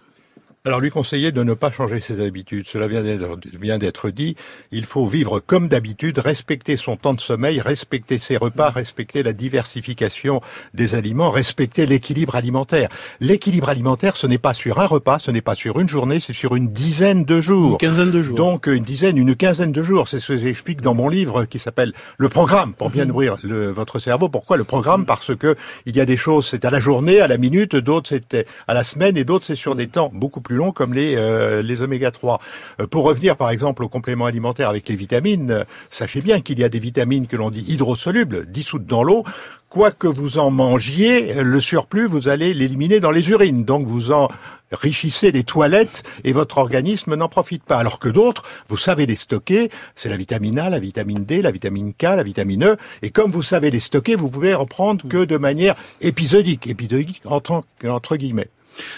Alors 0.66 0.80
lui 0.80 0.92
conseiller 0.92 1.34
de 1.34 1.44
ne 1.44 1.54
pas 1.54 1.72
changer 1.72 2.00
ses 2.00 2.22
habitudes. 2.22 2.70
Cela 2.70 2.88
vient 2.88 3.78
d'être 3.78 4.10
dit. 4.12 4.38
Il 4.72 4.86
faut 4.86 5.06
vivre 5.06 5.42
comme 5.42 5.68
d'habitude, 5.68 6.20
respecter 6.20 6.78
son 6.78 6.96
temps 6.96 7.14
de 7.14 7.20
sommeil, 7.20 7.60
respecter 7.60 8.18
ses 8.18 8.38
repas, 8.38 8.70
respecter 8.70 9.24
la 9.24 9.34
diversification 9.34 10.40
des 10.74 10.96
aliments, 10.96 11.32
respecter 11.32 11.86
l'équilibre 11.86 12.36
alimentaire. 12.36 12.88
L'équilibre 13.20 13.68
alimentaire, 13.68 14.16
ce 14.16 14.26
n'est 14.26 14.38
pas 14.38 14.54
sur 14.54 14.80
un 14.80 14.86
repas, 14.86 15.20
ce 15.20 15.32
n'est 15.32 15.42
pas 15.42 15.54
sur 15.54 15.82
une 15.82 15.90
journée, 15.90 16.22
c'est 16.22 16.32
sur 16.32 16.56
une 16.56 16.70
dizaine 16.70 17.26
de 17.26 17.42
jours. 17.42 17.72
Une 17.72 17.78
quinzaine 17.90 18.12
de 18.12 18.22
jours. 18.22 18.38
Donc 18.38 18.68
une 18.68 18.86
dizaine, 18.86 19.18
une 19.18 19.36
quinzaine 19.36 19.74
de 19.74 19.84
jours. 19.84 20.08
C'est 20.08 20.22
ce 20.22 20.32
que 20.32 20.38
j'explique 20.38 20.80
dans 20.80 20.96
mon 20.96 21.10
livre 21.10 21.44
qui 21.44 21.60
s'appelle 21.60 21.92
Le 22.18 22.30
Programme, 22.30 22.74
pour 22.74 22.90
bien 22.90 23.04
mhm. 23.04 23.10
nourrir 23.10 23.38
le, 23.44 23.70
votre 23.70 24.00
cerveau. 24.00 24.30
Pourquoi 24.30 24.56
le 24.56 24.64
programme? 24.64 25.06
Parce 25.06 25.36
que 25.36 25.58
il 25.86 25.98
y 25.98 26.00
a 26.00 26.06
des 26.06 26.16
choses, 26.16 26.48
c'est 26.48 26.64
à 26.64 26.70
la 26.70 26.80
journée, 26.80 27.20
à 27.20 27.28
la 27.28 27.38
minute, 27.38 27.76
d'autres 27.76 28.08
c'est 28.08 28.48
à 28.66 28.74
la 28.74 28.84
semaine 28.84 29.18
et 29.18 29.26
d'autres 29.26 29.46
c'est 29.46 29.56
sur 29.56 29.76
des 29.76 29.88
temps 29.88 30.10
beaucoup 30.14 30.40
plus 30.40 30.53
longs 30.54 30.72
comme 30.72 30.94
les, 30.94 31.16
euh, 31.16 31.62
les 31.62 31.82
oméga 31.82 32.12
3. 32.12 32.40
Euh, 32.80 32.88
pour 32.88 33.04
revenir 33.04 33.36
par 33.36 33.50
exemple 33.50 33.84
aux 33.84 33.90
compléments 33.90 34.26
alimentaires 34.26 34.70
avec 34.70 34.88
les 34.90 34.96
vitamines, 34.96 35.52
euh, 35.52 35.64
sachez 35.90 36.22
bien 36.22 36.42
qu'il 36.42 36.60
y 36.60 36.64
a 36.64 36.70
des 36.70 36.80
vitamines 36.80 37.28
que 37.28 37.36
l'on 37.36 37.52
dit 37.52 37.66
hydrosolubles, 37.68 38.46
dissoutes 38.52 38.86
dans 38.86 39.04
l'eau, 39.04 39.24
quoi 39.74 39.90
que 39.90 40.08
vous 40.08 40.38
en 40.38 40.52
mangiez, 40.52 41.34
le 41.34 41.60
surplus, 41.60 42.06
vous 42.06 42.30
allez 42.30 42.54
l'éliminer 42.54 43.00
dans 43.00 43.10
les 43.10 43.32
urines. 43.32 43.66
Donc 43.66 43.88
vous 43.88 44.12
enrichissez 44.12 45.32
les 45.32 45.44
toilettes 45.44 46.04
et 46.24 46.32
votre 46.32 46.60
organisme 46.60 47.16
n'en 47.16 47.28
profite 47.28 47.64
pas. 47.64 47.78
Alors 47.78 47.98
que 47.98 48.10
d'autres, 48.10 48.44
vous 48.70 48.78
savez 48.78 49.08
les 49.08 49.16
stocker. 49.16 49.72
C'est 49.96 50.10
la 50.10 50.18
vitamine 50.18 50.60
A, 50.60 50.70
la 50.70 50.80
vitamine 50.80 51.26
D, 51.26 51.42
la 51.42 51.50
vitamine 51.50 51.94
K, 51.96 52.04
la 52.04 52.22
vitamine 52.22 52.64
E. 52.66 52.78
Et 53.02 53.10
comme 53.10 53.32
vous 53.32 53.42
savez 53.42 53.72
les 53.72 53.80
stocker, 53.80 54.16
vous 54.16 54.30
pouvez 54.30 54.54
en 54.54 54.68
prendre 54.68 55.08
que 55.08 55.26
de 55.26 55.38
manière 55.38 55.76
épisodique. 56.02 56.70
Entre 57.26 58.16
guillemets. 58.16 58.50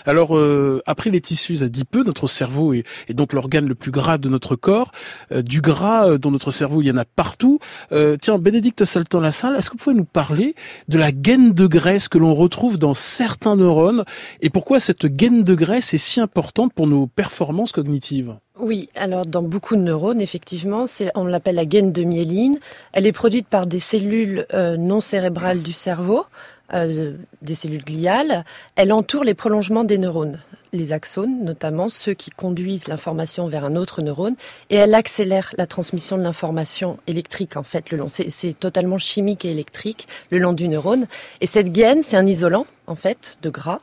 Alors, 0.05 0.37
euh, 0.37 0.81
après 0.85 1.09
les 1.09 1.21
tissus 1.21 1.63
adipeux, 1.63 2.03
notre 2.03 2.27
cerveau 2.27 2.73
est, 2.73 2.83
donc 3.09 3.33
l'organe 3.33 3.67
le 3.67 3.75
plus 3.75 3.91
gras 3.91 4.17
de 4.17 4.29
notre 4.29 4.55
corps. 4.55 4.91
Euh, 5.31 5.41
du 5.41 5.61
gras 5.61 6.09
euh, 6.09 6.17
dans 6.17 6.31
notre 6.31 6.51
cerveau, 6.51 6.81
il 6.81 6.87
y 6.87 6.91
en 6.91 6.97
a 6.97 7.05
partout. 7.05 7.59
tiens, 8.21 8.37
Bénédicte 8.37 8.85
Salton-Lassalle, 8.85 9.55
est-ce 9.55 9.69
que 9.69 9.77
vous 9.77 9.83
pouvez 9.83 9.95
nous 9.95 10.05
parler 10.05 10.55
de 10.87 10.97
la 10.97 11.11
gaine 11.11 11.53
de 11.53 11.67
graisse 11.67 12.07
que 12.07 12.17
l'on 12.17 12.33
retrouve 12.33 12.77
dans 12.77 12.93
certains 12.93 13.55
neurones 13.55 14.03
et 14.41 14.49
pourquoi 14.49 14.79
cette 14.79 15.05
gaine 15.05 15.43
de 15.43 15.55
graisse 15.55 15.93
est 15.93 15.99
si 15.99 16.19
importante 16.19 16.73
pour 16.73 16.87
nos 16.87 17.07
performances 17.07 17.71
cognitives? 17.71 18.35
Oui, 18.57 18.89
alors 18.95 19.25
dans 19.25 19.41
beaucoup 19.41 19.75
de 19.75 19.81
neurones, 19.81 20.21
effectivement, 20.21 20.85
on 21.15 21.25
l'appelle 21.25 21.55
la 21.55 21.65
gaine 21.65 21.91
de 21.91 22.03
myéline. 22.03 22.57
Elle 22.93 23.05
est 23.05 23.11
produite 23.11 23.47
par 23.47 23.67
des 23.67 23.79
cellules 23.79 24.45
non 24.53 25.01
cérébrales 25.01 25.61
du 25.61 25.73
cerveau. 25.73 26.25
Euh, 26.73 27.13
des 27.43 27.53
cellules 27.53 27.83
gliales, 27.83 28.43
elle 28.75 28.91
entoure 28.91 29.23
les 29.23 29.35
prolongements 29.35 29.83
des 29.83 29.99
neurones, 29.99 30.39
les 30.73 30.93
axones 30.93 31.43
notamment, 31.43 31.89
ceux 31.89 32.15
qui 32.15 32.31
conduisent 32.31 32.87
l'information 32.87 33.47
vers 33.47 33.65
un 33.65 33.75
autre 33.75 34.01
neurone, 34.01 34.33
et 34.71 34.75
elle 34.75 34.95
accélère 34.95 35.53
la 35.59 35.67
transmission 35.67 36.17
de 36.17 36.23
l'information 36.23 36.97
électrique 37.05 37.55
en 37.55 37.61
fait 37.61 37.91
le 37.91 37.99
long. 37.99 38.07
C'est 38.09 38.59
totalement 38.59 38.97
chimique 38.97 39.45
et 39.45 39.51
électrique 39.51 40.07
le 40.31 40.39
long 40.39 40.53
du 40.53 40.67
neurone. 40.67 41.05
Et 41.39 41.45
cette 41.45 41.71
gaine, 41.71 42.01
c'est 42.01 42.17
un 42.17 42.25
isolant 42.25 42.65
en 42.87 42.95
fait 42.95 43.37
de 43.43 43.51
gras. 43.51 43.81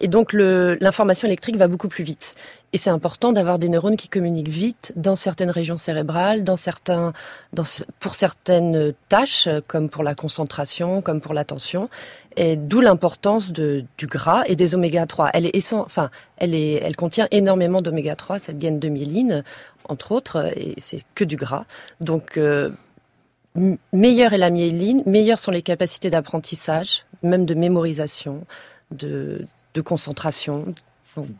Et 0.00 0.08
donc 0.08 0.32
l'information 0.32 1.28
électrique 1.28 1.56
va 1.56 1.68
beaucoup 1.68 1.88
plus 1.88 2.02
vite. 2.02 2.34
Et 2.76 2.78
c'est 2.78 2.90
important 2.90 3.32
d'avoir 3.32 3.58
des 3.58 3.70
neurones 3.70 3.96
qui 3.96 4.06
communiquent 4.06 4.50
vite 4.50 4.92
dans 4.96 5.16
certaines 5.16 5.48
régions 5.48 5.78
cérébrales, 5.78 6.44
dans 6.44 6.56
certains, 6.56 7.14
dans, 7.54 7.62
pour 8.00 8.14
certaines 8.14 8.92
tâches, 9.08 9.48
comme 9.66 9.88
pour 9.88 10.02
la 10.02 10.14
concentration, 10.14 11.00
comme 11.00 11.22
pour 11.22 11.32
l'attention. 11.32 11.88
Et 12.36 12.56
d'où 12.56 12.82
l'importance 12.82 13.50
du 13.50 13.86
gras 14.02 14.42
et 14.44 14.56
des 14.56 14.74
oméga 14.74 15.06
3. 15.06 15.30
Elle 15.32 15.46
est 15.46 15.72
enfin, 15.72 16.10
elle 16.36 16.54
est, 16.54 16.74
elle 16.74 16.96
contient 16.96 17.28
énormément 17.30 17.80
d'oméga 17.80 18.14
3, 18.14 18.40
cette 18.40 18.58
gaine 18.58 18.78
de 18.78 18.90
myéline, 18.90 19.42
entre 19.88 20.12
autres, 20.12 20.52
et 20.54 20.74
c'est 20.76 21.00
que 21.14 21.24
du 21.24 21.36
gras. 21.36 21.64
Donc, 22.02 22.36
euh, 22.36 22.72
meilleure 23.94 24.34
est 24.34 24.38
la 24.38 24.50
myéline, 24.50 25.02
meilleures 25.06 25.38
sont 25.38 25.50
les 25.50 25.62
capacités 25.62 26.10
d'apprentissage, 26.10 27.06
même 27.22 27.46
de 27.46 27.54
mémorisation, 27.54 28.44
de, 28.90 29.46
de 29.72 29.80
concentration, 29.80 30.74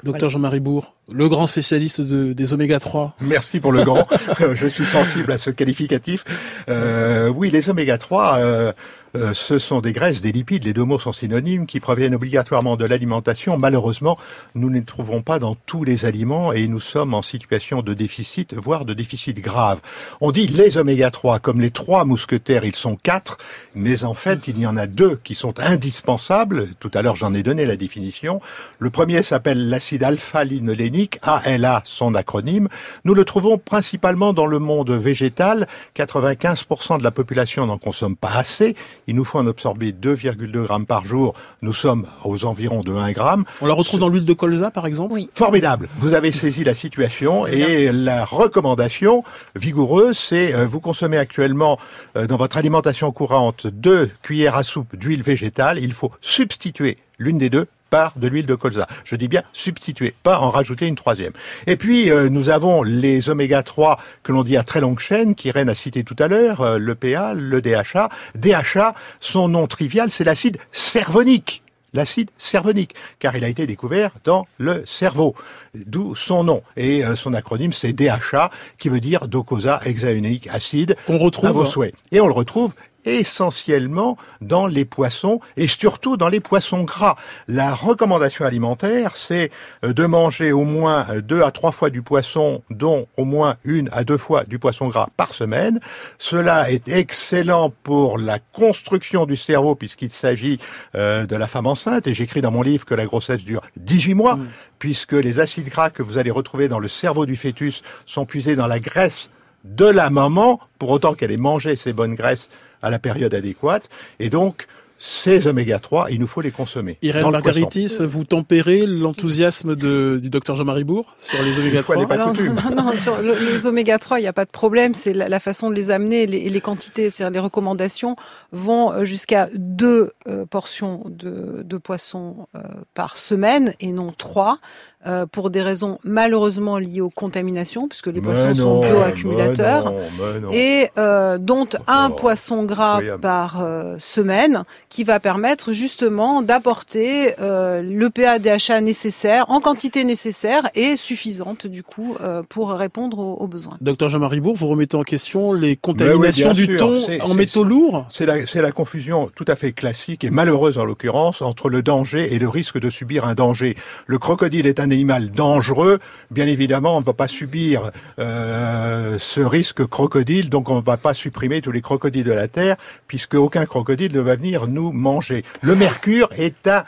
Docteur 0.04 0.30
Jean-Marie 0.30 0.60
Bourg, 0.60 0.94
le 1.10 1.28
grand 1.28 1.46
spécialiste 1.46 2.00
de, 2.00 2.32
des 2.32 2.52
oméga 2.52 2.80
3. 2.80 3.16
Merci 3.20 3.60
pour 3.60 3.72
le 3.72 3.84
grand. 3.84 4.06
Je 4.54 4.66
suis 4.66 4.86
sensible 4.86 5.30
à 5.32 5.38
ce 5.38 5.50
qualificatif. 5.50 6.24
Euh, 6.68 7.28
oui, 7.28 7.50
les 7.50 7.70
oméga 7.70 7.96
3, 7.96 8.38
euh, 8.38 8.72
euh, 9.16 9.32
ce 9.32 9.58
sont 9.58 9.80
des 9.80 9.92
graisses, 9.92 10.20
des 10.20 10.32
lipides, 10.32 10.64
les 10.64 10.74
deux 10.74 10.84
mots 10.84 10.98
sont 10.98 11.12
synonymes, 11.12 11.66
qui 11.66 11.80
proviennent 11.80 12.14
obligatoirement 12.14 12.76
de 12.76 12.84
l'alimentation. 12.84 13.56
Malheureusement, 13.56 14.18
nous 14.54 14.68
ne 14.68 14.74
les 14.74 14.84
trouvons 14.84 15.22
pas 15.22 15.38
dans 15.38 15.54
tous 15.54 15.84
les 15.84 16.04
aliments 16.04 16.52
et 16.52 16.68
nous 16.68 16.80
sommes 16.80 17.14
en 17.14 17.22
situation 17.22 17.82
de 17.82 17.94
déficit, 17.94 18.54
voire 18.54 18.84
de 18.84 18.92
déficit 18.92 19.40
grave. 19.40 19.80
On 20.20 20.32
dit 20.32 20.46
les 20.46 20.76
oméga 20.76 21.10
3, 21.10 21.38
comme 21.38 21.60
les 21.60 21.70
trois 21.70 22.04
mousquetaires, 22.04 22.64
ils 22.64 22.76
sont 22.76 22.96
quatre, 22.96 23.38
mais 23.74 24.04
en 24.04 24.14
fait, 24.14 24.48
il 24.48 24.58
y 24.58 24.66
en 24.66 24.76
a 24.76 24.86
deux 24.86 25.16
qui 25.24 25.34
sont 25.34 25.58
indispensables. 25.60 26.68
Tout 26.78 26.90
à 26.92 27.00
l'heure, 27.00 27.16
j'en 27.16 27.32
ai 27.32 27.42
donné 27.42 27.64
la 27.64 27.76
définition. 27.76 28.40
Le 28.78 28.90
premier 28.90 29.22
s'appelle 29.22 29.70
l'acide 29.70 30.02
alpha-linolénique, 30.02 30.95
ALA, 31.22 31.82
son 31.84 32.14
acronyme. 32.14 32.68
Nous 33.04 33.14
le 33.14 33.24
trouvons 33.24 33.58
principalement 33.58 34.32
dans 34.32 34.46
le 34.46 34.58
monde 34.58 34.90
végétal. 34.90 35.66
95% 35.96 36.98
de 36.98 37.04
la 37.04 37.10
population 37.10 37.66
n'en 37.66 37.78
consomme 37.78 38.16
pas 38.16 38.32
assez. 38.34 38.74
Il 39.06 39.16
nous 39.16 39.24
faut 39.24 39.38
en 39.38 39.46
absorber 39.46 39.92
2,2 39.92 40.46
grammes 40.64 40.86
par 40.86 41.04
jour. 41.04 41.34
Nous 41.62 41.72
sommes 41.72 42.06
aux 42.24 42.44
environs 42.44 42.80
de 42.80 42.92
1 42.92 43.12
gramme. 43.12 43.44
On 43.60 43.66
la 43.66 43.74
retrouve 43.74 44.00
dans 44.00 44.08
l'huile 44.08 44.24
de 44.24 44.32
colza, 44.32 44.70
par 44.70 44.86
exemple? 44.86 45.12
Oui. 45.12 45.28
Formidable. 45.34 45.88
Vous 45.98 46.14
avez 46.14 46.32
saisi 46.32 46.64
la 46.64 46.74
situation 46.74 47.46
et 47.46 47.92
la 47.92 48.24
recommandation 48.24 49.24
vigoureuse, 49.54 50.18
c'est 50.18 50.54
euh, 50.54 50.66
vous 50.66 50.80
consommez 50.80 51.18
actuellement 51.18 51.78
euh, 52.16 52.26
dans 52.26 52.36
votre 52.36 52.56
alimentation 52.56 53.12
courante 53.12 53.66
deux 53.66 54.10
cuillères 54.22 54.56
à 54.56 54.62
soupe 54.62 54.96
d'huile 54.96 55.22
végétale. 55.22 55.78
Il 55.78 55.92
faut 55.92 56.12
substituer 56.20 56.98
l'une 57.18 57.38
des 57.38 57.50
deux 57.50 57.66
par 57.90 58.12
de 58.16 58.28
l'huile 58.28 58.46
de 58.46 58.54
colza. 58.54 58.86
Je 59.04 59.16
dis 59.16 59.28
bien 59.28 59.42
substituer, 59.52 60.14
pas 60.22 60.38
en 60.38 60.50
rajouter 60.50 60.86
une 60.86 60.96
troisième. 60.96 61.32
Et 61.66 61.76
puis, 61.76 62.10
euh, 62.10 62.28
nous 62.28 62.50
avons 62.50 62.82
les 62.82 63.30
oméga 63.30 63.62
3 63.62 63.98
que 64.22 64.32
l'on 64.32 64.42
dit 64.42 64.56
à 64.56 64.62
très 64.62 64.80
longue 64.80 64.98
chaîne, 64.98 65.34
qu'Irène 65.34 65.68
a 65.68 65.74
cité 65.74 66.04
tout 66.04 66.16
à 66.18 66.28
l'heure, 66.28 66.60
euh, 66.60 66.78
le 66.78 66.94
PA, 66.94 67.34
le 67.34 67.60
DHA. 67.60 68.08
DHA, 68.34 68.94
son 69.20 69.48
nom 69.48 69.66
trivial, 69.66 70.10
c'est 70.10 70.24
l'acide 70.24 70.58
cervonique 70.72 71.62
l'acide 71.96 72.30
cervonique, 72.36 72.94
car 73.18 73.36
il 73.36 73.44
a 73.44 73.48
été 73.48 73.66
découvert 73.66 74.10
dans 74.22 74.46
le 74.58 74.84
cerveau, 74.84 75.34
d'où 75.74 76.14
son 76.14 76.44
nom. 76.44 76.62
Et 76.76 77.04
euh, 77.04 77.16
son 77.16 77.34
acronyme, 77.34 77.72
c'est 77.72 77.92
DHA, 77.92 78.50
qui 78.78 78.88
veut 78.88 79.00
dire 79.00 79.26
docosahexaénique 79.26 80.48
acide, 80.48 80.96
qu'on 81.06 81.18
retrouve 81.18 81.48
à 81.48 81.52
vos 81.52 81.64
souhaits. 81.64 81.94
Et 82.12 82.20
on 82.20 82.26
le 82.26 82.34
retrouve 82.34 82.74
essentiellement 83.06 84.16
dans 84.40 84.66
les 84.66 84.84
poissons 84.84 85.40
et 85.56 85.66
surtout 85.66 86.16
dans 86.16 86.28
les 86.28 86.40
poissons 86.40 86.84
gras. 86.84 87.16
La 87.48 87.74
recommandation 87.74 88.44
alimentaire, 88.44 89.16
c'est 89.16 89.50
euh, 89.84 89.92
de 89.92 90.04
manger 90.04 90.52
au 90.52 90.64
moins 90.64 91.06
deux 91.22 91.42
à 91.42 91.50
trois 91.50 91.72
fois 91.72 91.90
du 91.90 92.02
poisson, 92.02 92.62
dont 92.70 93.08
au 93.16 93.24
moins 93.24 93.56
une 93.64 93.88
à 93.92 94.04
deux 94.04 94.18
fois 94.18 94.44
du 94.44 94.58
poisson 94.58 94.88
gras 94.88 95.08
par 95.16 95.34
semaine. 95.34 95.80
Cela 96.18 96.70
est 96.70 96.88
excellent 96.88 97.72
pour 97.82 98.18
la 98.18 98.38
construction 98.38 99.26
du 99.26 99.36
cerveau 99.36 99.74
puisqu'il 99.74 100.12
s'agit 100.12 100.58
euh, 100.94 101.26
de 101.26 101.36
la 101.36 101.46
femme 101.46 101.66
enceinte 101.66 102.06
et 102.06 102.14
j'écris 102.14 102.42
dans 102.42 102.50
mon 102.50 102.62
livre 102.62 102.84
que 102.84 102.94
la 102.94 103.06
grossesse 103.06 103.44
dure 103.44 103.62
18 103.76 104.14
mois 104.14 104.36
Mm. 104.36 104.46
puisque 104.78 105.12
les 105.12 105.40
acides 105.40 105.68
gras 105.68 105.90
que 105.90 106.02
vous 106.02 106.18
allez 106.18 106.30
retrouver 106.30 106.68
dans 106.68 106.78
le 106.78 106.88
cerveau 106.88 107.26
du 107.26 107.36
fœtus 107.36 107.82
sont 108.04 108.26
puisés 108.26 108.56
dans 108.56 108.66
la 108.66 108.80
graisse 108.80 109.30
de 109.64 109.86
la 109.86 110.10
maman, 110.10 110.60
pour 110.78 110.90
autant 110.90 111.14
qu'elle 111.14 111.32
ait 111.32 111.36
mangé 111.36 111.76
ces 111.76 111.92
bonnes 111.92 112.14
graisses 112.14 112.50
à 112.86 112.90
la 112.90 112.98
période 112.98 113.34
adéquate. 113.34 113.88
Et 114.20 114.30
donc, 114.30 114.66
ces 114.98 115.46
oméga 115.46 115.78
3, 115.78 116.10
il 116.10 116.18
nous 116.20 116.26
faut 116.26 116.40
les 116.40 116.50
consommer. 116.50 116.96
Irène. 117.02 117.30
Margaritis, 117.30 117.98
vous 118.00 118.24
tempérez 118.24 118.86
l'enthousiasme 118.86 119.76
du 119.76 120.30
docteur 120.30 120.56
Jean-Marie 120.56 120.84
Bourg 120.84 121.14
sur 121.18 121.42
les 121.42 121.58
oméga 121.58 121.82
3 121.82 122.10
Alors, 122.10 122.32
non, 122.32 122.70
non, 122.84 122.96
sur 122.96 123.20
le- 123.20 123.34
les 123.52 123.66
oméga 123.66 123.98
3, 123.98 124.20
il 124.20 124.22
n'y 124.22 124.26
a 124.28 124.32
pas 124.32 124.46
de 124.46 124.50
problème. 124.50 124.94
C'est 124.94 125.12
la, 125.12 125.28
la 125.28 125.38
façon 125.38 125.68
de 125.68 125.74
les 125.74 125.90
amener 125.90 126.22
et 126.22 126.26
les, 126.26 126.38
et 126.38 126.48
les 126.48 126.60
quantités. 126.62 127.10
C'est-à-dire 127.10 127.34
les 127.34 127.40
recommandations 127.44 128.16
vont 128.52 128.90
euh, 128.90 129.04
jusqu'à 129.04 129.50
deux 129.54 130.12
euh, 130.28 130.46
portions 130.46 131.02
de, 131.06 131.62
de 131.62 131.76
poisson 131.76 132.46
euh, 132.56 132.60
par 132.94 133.18
semaine 133.18 133.74
et 133.80 133.92
non 133.92 134.14
trois. 134.16 134.60
Euh, 135.06 135.26
pour 135.26 135.50
des 135.50 135.62
raisons 135.62 135.98
malheureusement 136.04 136.78
liées 136.78 137.00
aux 137.00 137.10
contaminations, 137.10 137.88
puisque 137.88 138.08
les 138.08 138.14
Mais 138.14 138.32
poissons 138.32 138.54
sont 138.54 138.80
bioaccumulateurs, 138.80 139.92
mais 139.92 139.98
non, 139.98 140.32
mais 140.34 140.40
non. 140.40 140.50
et 140.52 140.88
euh, 140.98 141.38
dont 141.38 141.68
un 141.86 142.10
poisson 142.10 142.64
gras 142.64 142.94
incroyable. 142.94 143.20
par 143.20 143.62
euh, 143.62 143.96
semaine, 143.98 144.64
qui 144.88 145.04
va 145.04 145.20
permettre 145.20 145.72
justement 145.72 146.42
d'apporter 146.42 147.34
euh, 147.40 147.82
le 147.82 148.10
PA-DHA 148.10 148.80
nécessaire, 148.80 149.50
en 149.50 149.60
quantité 149.60 150.04
nécessaire 150.04 150.68
et 150.74 150.96
suffisante 150.96 151.66
du 151.66 151.82
coup 151.82 152.16
euh, 152.20 152.42
pour 152.48 152.70
répondre 152.70 153.18
aux, 153.18 153.34
aux 153.34 153.46
besoins. 153.46 153.76
Docteur 153.80 154.08
Jean-Marie 154.08 154.40
Bourg, 154.40 154.56
vous 154.56 154.68
remettez 154.68 154.96
en 154.96 155.02
question 155.02 155.52
les 155.52 155.70
oui, 155.70 155.76
contaminations 155.76 156.52
du 156.52 156.64
sûr, 156.64 156.78
thon 156.78 156.96
en 157.22 157.34
métaux 157.34 157.64
lourds 157.64 158.06
C'est 158.10 158.26
la, 158.26 158.46
c'est 158.46 158.62
la 158.62 158.72
confusion 158.72 159.30
tout 159.34 159.44
à 159.48 159.56
fait 159.56 159.72
classique 159.72 160.24
et 160.24 160.30
malheureuse 160.30 160.78
en 160.78 160.84
l'occurrence 160.84 161.42
entre 161.42 161.68
le 161.68 161.82
danger 161.82 162.34
et 162.34 162.38
le 162.38 162.48
risque 162.48 162.78
de 162.78 162.90
subir 162.90 163.24
un 163.24 163.34
danger. 163.34 163.76
Le 164.06 164.18
crocodile 164.18 164.66
est 164.66 164.80
un 164.80 164.90
animal 164.96 165.30
dangereux. 165.30 165.98
Bien 166.30 166.46
évidemment, 166.46 166.96
on 166.96 167.00
ne 167.00 167.04
va 167.04 167.12
pas 167.12 167.28
subir 167.28 167.92
euh, 168.18 169.18
ce 169.18 169.40
risque 169.40 169.86
crocodile, 169.86 170.48
donc 170.48 170.70
on 170.70 170.76
ne 170.76 170.80
va 170.80 170.96
pas 170.96 171.12
supprimer 171.12 171.60
tous 171.60 171.72
les 171.72 171.82
crocodiles 171.82 172.24
de 172.24 172.32
la 172.32 172.48
Terre, 172.48 172.76
puisque 173.06 173.34
aucun 173.34 173.66
crocodile 173.66 174.12
ne 174.14 174.20
va 174.20 174.36
venir 174.36 174.66
nous 174.66 174.92
manger. 174.92 175.44
Le 175.60 175.74
mercure 175.74 176.30
est 176.36 176.66
un 176.66 176.84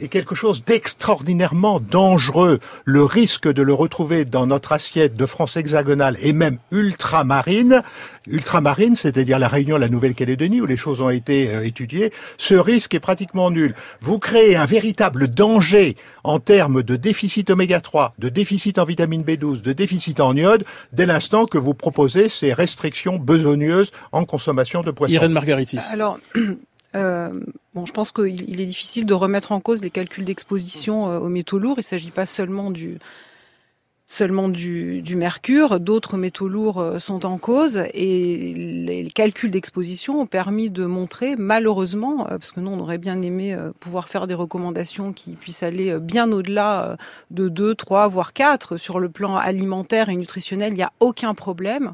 est 0.00 0.08
quelque 0.08 0.34
chose 0.34 0.64
d'extraordinairement 0.64 1.80
dangereux. 1.80 2.58
Le 2.84 3.04
risque 3.04 3.50
de 3.52 3.62
le 3.62 3.74
retrouver 3.74 4.24
dans 4.24 4.46
notre 4.46 4.72
assiette 4.72 5.14
de 5.14 5.26
France 5.26 5.56
hexagonale 5.56 6.16
et 6.20 6.32
même 6.32 6.58
ultramarine, 6.70 7.82
ultramarine, 8.26 8.96
c'est-à-dire 8.96 9.38
la 9.38 9.48
Réunion, 9.48 9.76
la 9.76 9.88
Nouvelle-Calédonie, 9.88 10.60
où 10.60 10.66
les 10.66 10.76
choses 10.76 11.00
ont 11.00 11.10
été 11.10 11.50
euh, 11.50 11.64
étudiées, 11.64 12.12
ce 12.36 12.54
risque 12.54 12.94
est 12.94 13.00
pratiquement 13.00 13.50
nul. 13.50 13.74
Vous 14.00 14.18
créez 14.18 14.56
un 14.56 14.64
véritable 14.64 15.28
danger 15.28 15.96
en 16.24 16.40
termes 16.40 16.82
de 16.82 16.96
déficit 16.96 17.50
oméga 17.50 17.80
3, 17.80 18.14
de 18.18 18.28
déficit 18.28 18.78
en 18.78 18.84
vitamine 18.84 19.22
B12, 19.22 19.62
de 19.62 19.72
déficit 19.72 20.20
en 20.20 20.34
iode, 20.34 20.64
dès 20.92 21.06
l'instant 21.06 21.46
que 21.46 21.58
vous 21.58 21.74
proposez 21.74 22.28
ces 22.28 22.52
restrictions 22.52 23.16
besogneuses 23.16 23.92
en 24.12 24.24
consommation 24.24 24.82
de 24.82 24.90
poissons. 24.90 25.14
Irène 25.14 25.32
Margaritis. 25.32 25.78
Alors, 25.90 26.18
euh, 26.94 27.40
bon, 27.74 27.86
je 27.86 27.92
pense 27.92 28.12
qu'il 28.12 28.48
il 28.48 28.60
est 28.60 28.66
difficile 28.66 29.04
de 29.06 29.14
remettre 29.14 29.52
en 29.52 29.60
cause 29.60 29.82
les 29.82 29.90
calculs 29.90 30.24
d'exposition 30.24 31.10
euh, 31.10 31.18
aux 31.18 31.28
métaux 31.28 31.58
lourds. 31.58 31.76
Il 31.76 31.80
ne 31.80 31.84
s'agit 31.84 32.10
pas 32.10 32.26
seulement 32.26 32.70
du 32.70 32.98
seulement 34.10 34.48
du, 34.48 35.02
du 35.02 35.16
mercure, 35.16 35.78
d'autres 35.78 36.16
métaux 36.16 36.48
lourds 36.48 36.78
euh, 36.78 36.98
sont 36.98 37.26
en 37.26 37.36
cause 37.36 37.82
et 37.92 38.54
les, 38.54 39.06
calculs 39.14 39.50
d'exposition 39.50 40.22
ont 40.22 40.26
permis 40.26 40.70
de 40.70 40.86
montrer, 40.86 41.36
malheureusement, 41.36 42.22
euh, 42.22 42.38
parce 42.38 42.52
que 42.52 42.60
nous 42.60 42.70
on 42.70 42.80
aurait 42.80 42.96
bien 42.96 43.20
aimé 43.20 43.54
euh, 43.54 43.70
pouvoir 43.78 44.08
faire 44.08 44.26
des 44.26 44.32
recommandations 44.32 45.12
qui 45.12 45.32
puissent 45.32 45.62
aller 45.62 45.98
bien 45.98 46.32
au-delà 46.32 46.96
de 47.30 47.50
2, 47.50 47.74
3, 47.74 48.08
voire 48.08 48.32
4 48.32 48.78
sur 48.78 48.98
le 48.98 49.10
plan 49.10 49.36
alimentaire 49.36 50.08
et 50.08 50.16
nutritionnel, 50.16 50.72
il 50.72 50.76
n'y 50.76 50.82
a 50.82 50.92
aucun 51.00 51.34
problème. 51.34 51.92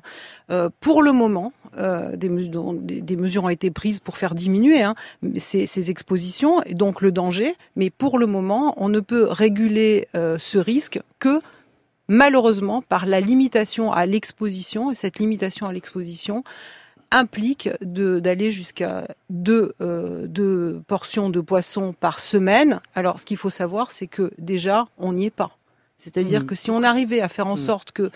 Pour 0.81 1.03
le 1.03 1.13
moment, 1.13 1.53
des, 1.77 2.29
mesures, 2.29 3.45
ont 3.45 3.49
été 3.49 3.71
prises 3.71 4.01
pour 4.01 4.19
faire 4.19 4.35
diminuer 4.35 4.83
hein, 4.83 4.95
ces, 5.39 5.91
expositions 5.91 6.63
et 6.63 6.75
donc 6.75 7.01
le 7.01 7.11
danger, 7.11 7.55
mais 7.77 7.91
pour 7.91 8.19
le 8.19 8.27
moment, 8.27 8.75
on 8.77 8.89
ne 8.89 9.01
peut 9.01 9.27
réguler 9.29 10.07
ce 10.15 10.59
risque 10.59 11.01
que 11.19 11.41
malheureusement 12.09 12.83
par 12.83 13.07
la 13.07 13.21
limitation 13.21 13.93
à 13.93 14.07
l'exposition, 14.07 14.91
et 14.91 14.95
cette 14.95 15.19
limitation 15.19 15.67
à 15.67 15.73
l'exposition 15.73 16.45
implique 17.11 17.69
de- 17.81 18.19
d'aller 18.19 18.51
jusqu'à 18.51 19.07
deux, 19.31 19.73
euh, 19.81 20.27
deux 20.27 20.83
portions 20.89 21.31
de 21.31 21.41
poisson 21.41 21.93
par 21.93 22.19
semaine. 22.19 22.81
Alors 22.95 23.21
ce 23.21 23.25
qu'il 23.25 23.37
faut 23.37 23.51
savoir, 23.51 23.93
c'est 23.93 24.09
que 24.09 24.33
déjà, 24.39 24.87
on 24.99 25.13
n'y 25.13 25.27
est 25.27 25.31
pas. 25.31 25.57
C'est-à-dire 25.97 26.41
Mhm. 26.41 26.47
que 26.47 26.55
si 26.57 26.71
on 26.73 26.83
arrivait 26.83 27.21
à 27.21 27.29
faire 27.29 27.47
en 27.47 27.53
Mhm. 27.53 27.59
sorte 27.59 27.93
que 27.93 28.11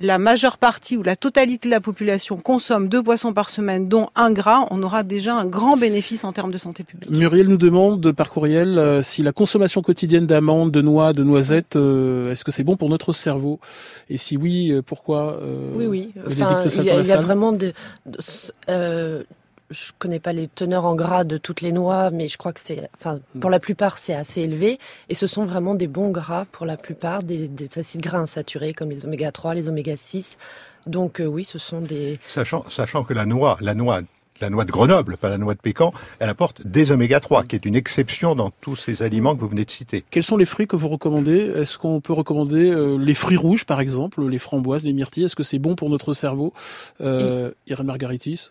la 0.00 0.18
majeure 0.18 0.58
partie 0.58 0.96
ou 0.96 1.02
la 1.02 1.16
totalité 1.16 1.68
de 1.68 1.70
la 1.74 1.80
population 1.80 2.36
consomme 2.36 2.88
deux 2.88 3.02
poissons 3.02 3.32
par 3.32 3.48
semaine, 3.48 3.88
dont 3.88 4.08
un 4.14 4.30
gras, 4.30 4.66
on 4.70 4.82
aura 4.82 5.02
déjà 5.02 5.34
un 5.34 5.46
grand 5.46 5.76
bénéfice 5.76 6.22
en 6.24 6.32
termes 6.32 6.52
de 6.52 6.58
santé 6.58 6.84
publique. 6.84 7.10
Muriel 7.10 7.48
nous 7.48 7.56
demande 7.56 8.12
par 8.12 8.30
courriel 8.30 8.78
euh, 8.78 9.02
si 9.02 9.22
la 9.22 9.32
consommation 9.32 9.80
quotidienne 9.80 10.26
d'amandes, 10.26 10.70
de 10.70 10.82
noix, 10.82 11.12
de 11.14 11.22
noisettes, 11.22 11.76
euh, 11.76 12.30
est-ce 12.30 12.44
que 12.44 12.50
c'est 12.52 12.64
bon 12.64 12.76
pour 12.76 12.90
notre 12.90 13.12
cerveau? 13.12 13.58
Et 14.10 14.18
si 14.18 14.36
oui, 14.36 14.70
euh, 14.70 14.82
pourquoi 14.82 15.38
euh, 15.42 15.70
Oui, 15.74 15.86
oui. 15.86 16.10
Enfin, 16.26 16.32
il, 16.34 16.38
y 16.38 16.42
a, 16.42 16.46
il 16.46 16.64
y 16.64 16.66
a 16.66 16.70
Saint-Lassalle 16.70 17.24
vraiment 17.24 17.52
de. 17.52 17.72
de- 18.04 18.18
euh, 18.68 19.22
je 19.70 19.92
connais 19.98 20.20
pas 20.20 20.32
les 20.32 20.48
teneurs 20.48 20.84
en 20.84 20.94
gras 20.94 21.24
de 21.24 21.38
toutes 21.38 21.60
les 21.60 21.72
noix, 21.72 22.10
mais 22.10 22.28
je 22.28 22.38
crois 22.38 22.52
que 22.52 22.60
c'est, 22.60 22.88
enfin, 22.94 23.20
pour 23.40 23.50
la 23.50 23.60
plupart, 23.60 23.98
c'est 23.98 24.14
assez 24.14 24.42
élevé. 24.42 24.78
Et 25.08 25.14
ce 25.14 25.26
sont 25.26 25.44
vraiment 25.44 25.74
des 25.74 25.88
bons 25.88 26.10
gras 26.10 26.46
pour 26.52 26.66
la 26.66 26.76
plupart, 26.76 27.22
des, 27.22 27.48
des 27.48 27.78
acides 27.78 28.02
gras 28.02 28.18
insaturés 28.18 28.72
comme 28.72 28.90
les 28.90 29.04
oméga 29.04 29.32
3, 29.32 29.54
les 29.54 29.68
oméga 29.68 29.96
6. 29.96 30.38
Donc 30.86 31.20
euh, 31.20 31.26
oui, 31.26 31.44
ce 31.44 31.58
sont 31.58 31.80
des. 31.80 32.18
Sachant, 32.26 32.64
sachant 32.68 33.02
que 33.02 33.12
la 33.12 33.26
noix, 33.26 33.58
la 33.60 33.74
noix, 33.74 34.00
la 34.40 34.50
noix 34.50 34.64
de 34.64 34.70
Grenoble, 34.70 35.16
pas 35.16 35.28
la 35.28 35.38
noix 35.38 35.54
de 35.54 35.60
Pécan, 35.60 35.92
elle 36.20 36.28
apporte 36.28 36.66
des 36.66 36.92
oméga 36.92 37.20
3, 37.20 37.44
qui 37.44 37.56
est 37.56 37.64
une 37.64 37.74
exception 37.74 38.34
dans 38.34 38.50
tous 38.50 38.76
ces 38.76 39.02
aliments 39.02 39.34
que 39.34 39.40
vous 39.40 39.48
venez 39.48 39.64
de 39.64 39.70
citer. 39.70 40.04
Quels 40.10 40.22
sont 40.22 40.36
les 40.36 40.46
fruits 40.46 40.66
que 40.66 40.76
vous 40.76 40.88
recommandez? 40.88 41.52
Est-ce 41.56 41.78
qu'on 41.78 42.00
peut 42.00 42.12
recommander 42.12 42.70
euh, 42.70 42.96
les 42.98 43.14
fruits 43.14 43.36
rouges, 43.36 43.64
par 43.64 43.80
exemple, 43.80 44.24
les 44.26 44.38
framboises, 44.38 44.84
les 44.84 44.92
myrtilles? 44.92 45.24
Est-ce 45.24 45.36
que 45.36 45.42
c'est 45.42 45.58
bon 45.58 45.74
pour 45.74 45.90
notre 45.90 46.12
cerveau? 46.12 46.52
Euh, 47.00 47.50
Irène 47.66 47.86
Margaritis? 47.86 48.50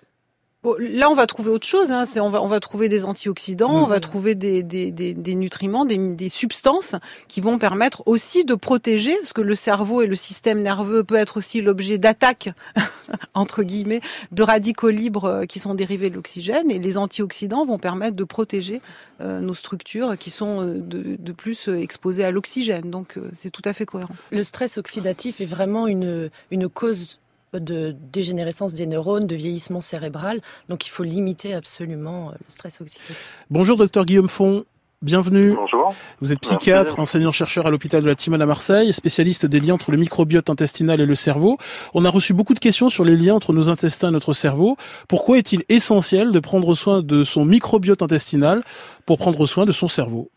Bon, 0.66 0.76
là, 0.80 1.12
on 1.12 1.14
va 1.14 1.28
trouver 1.28 1.52
autre 1.52 1.68
chose. 1.68 1.92
Hein. 1.92 2.06
On, 2.16 2.30
va, 2.32 2.42
on 2.42 2.48
va 2.48 2.60
trouver 2.60 2.90
des 2.90 3.06
antioxydants, 3.06 3.74
Mhm. 3.74 3.84
on 3.84 3.86
va 3.86 4.00
trouver 4.00 4.34
des, 4.34 4.64
des, 4.64 4.90
des, 4.90 5.14
des 5.14 5.36
nutriments, 5.36 5.86
des, 5.86 6.28
substances 6.28 6.96
qui 7.28 7.40
vont 7.40 7.60
permettre 7.60 8.02
aussi 8.08 8.46
de 8.46 8.56
protéger, 8.56 9.16
parce 9.18 9.32
que 9.32 9.42
le 9.42 9.54
cerveau 9.54 10.02
et 10.02 10.08
le 10.08 10.16
système 10.16 10.64
nerveux 10.64 11.04
peut 11.04 11.18
être 11.18 11.38
aussi 11.38 11.62
l'objet 11.62 12.00
d'attaques, 12.00 12.50
entre 13.36 13.62
guillemets, 13.62 14.02
de 14.32 14.42
radicaux 14.42 14.90
libres 14.90 15.26
euh, 15.26 15.46
qui 15.46 15.60
sont 15.60 15.76
dérivés 15.76 16.10
de 16.10 16.16
l'oxygène. 16.16 16.72
Et 16.72 16.80
les 16.80 16.98
antioxydants 16.98 17.64
vont 17.64 17.78
permettre 17.78 18.16
de 18.16 18.24
protéger 18.24 18.80
euh, 19.22 19.42
nos 19.42 19.54
structures 19.54 20.18
qui 20.18 20.32
sont 20.32 20.62
euh, 20.62 20.80
de, 20.80 21.16
de 21.20 21.32
plus 21.32 21.68
exposées 21.68 22.26
à 22.26 22.32
l'oxygène. 22.32 22.90
Donc, 22.90 23.18
euh, 23.18 23.30
c'est 23.34 23.52
tout 23.52 23.62
à 23.66 23.74
fait 23.74 23.86
cohérent. 23.86 24.16
Le 24.32 24.42
stress 24.42 24.80
oxydatif 24.80 25.42
est 25.42 25.46
vraiment 25.46 25.86
une, 25.86 26.32
une 26.50 26.70
cause 26.70 27.20
de 27.60 27.96
dégénérescence 28.12 28.74
des 28.74 28.88
neurones, 28.88 29.28
de 29.28 29.36
vieillissement 29.36 29.82
cérébral. 29.82 30.42
Donc 30.70 30.88
il 30.88 30.90
faut 30.90 31.04
limiter 31.04 31.54
absolument 31.54 32.30
euh, 32.30 32.34
le 32.34 32.46
stress 32.50 32.82
oxydatif. 32.82 33.46
Bonjour, 33.50 33.78
docteur 33.78 34.06
Guillaume 34.06 34.30
Font. 34.30 34.66
Bienvenue. 35.02 35.54
Bonjour. 35.54 35.94
Vous 36.20 36.34
êtes 36.34 36.40
psychiatre, 36.40 37.00
enseignant-chercheur 37.00 37.68
à 37.68 37.70
l'hôpital 37.70 38.02
de 38.02 38.08
la 38.08 38.16
Timone 38.16 38.42
à 38.42 38.46
Marseille, 38.46 38.92
spécialiste 38.92 39.46
des 39.46 39.60
liens 39.60 39.76
entre 39.76 39.92
le 39.92 39.98
microbiote 39.98 40.50
intestinal 40.50 41.00
et 41.00 41.06
le 41.06 41.14
cerveau. 41.14 41.58
On 41.94 42.06
a 42.06 42.10
reçu 42.10 42.34
beaucoup 42.34 42.56
de 42.56 42.60
questions 42.60 42.90
sur 42.90 43.04
les 43.04 43.16
liens 43.16 43.36
entre 43.36 43.54
nos 43.54 43.70
intestins 43.70 44.08
et 44.08 44.12
notre 44.12 44.34
cerveau. 44.34 44.78
Pourquoi 45.08 45.38
est-il 45.38 45.64
essentiel 45.70 46.32
de 46.32 46.40
prendre 46.40 46.74
soin 46.74 47.04
de 47.04 47.24
son 47.24 47.46
microbiote 47.46 48.02
intestinal 48.02 48.64
pour 49.06 49.18
prendre 49.18 49.46
soin 49.46 49.66
de 49.66 49.72
son 49.72 49.88
cerveau? 49.88 50.32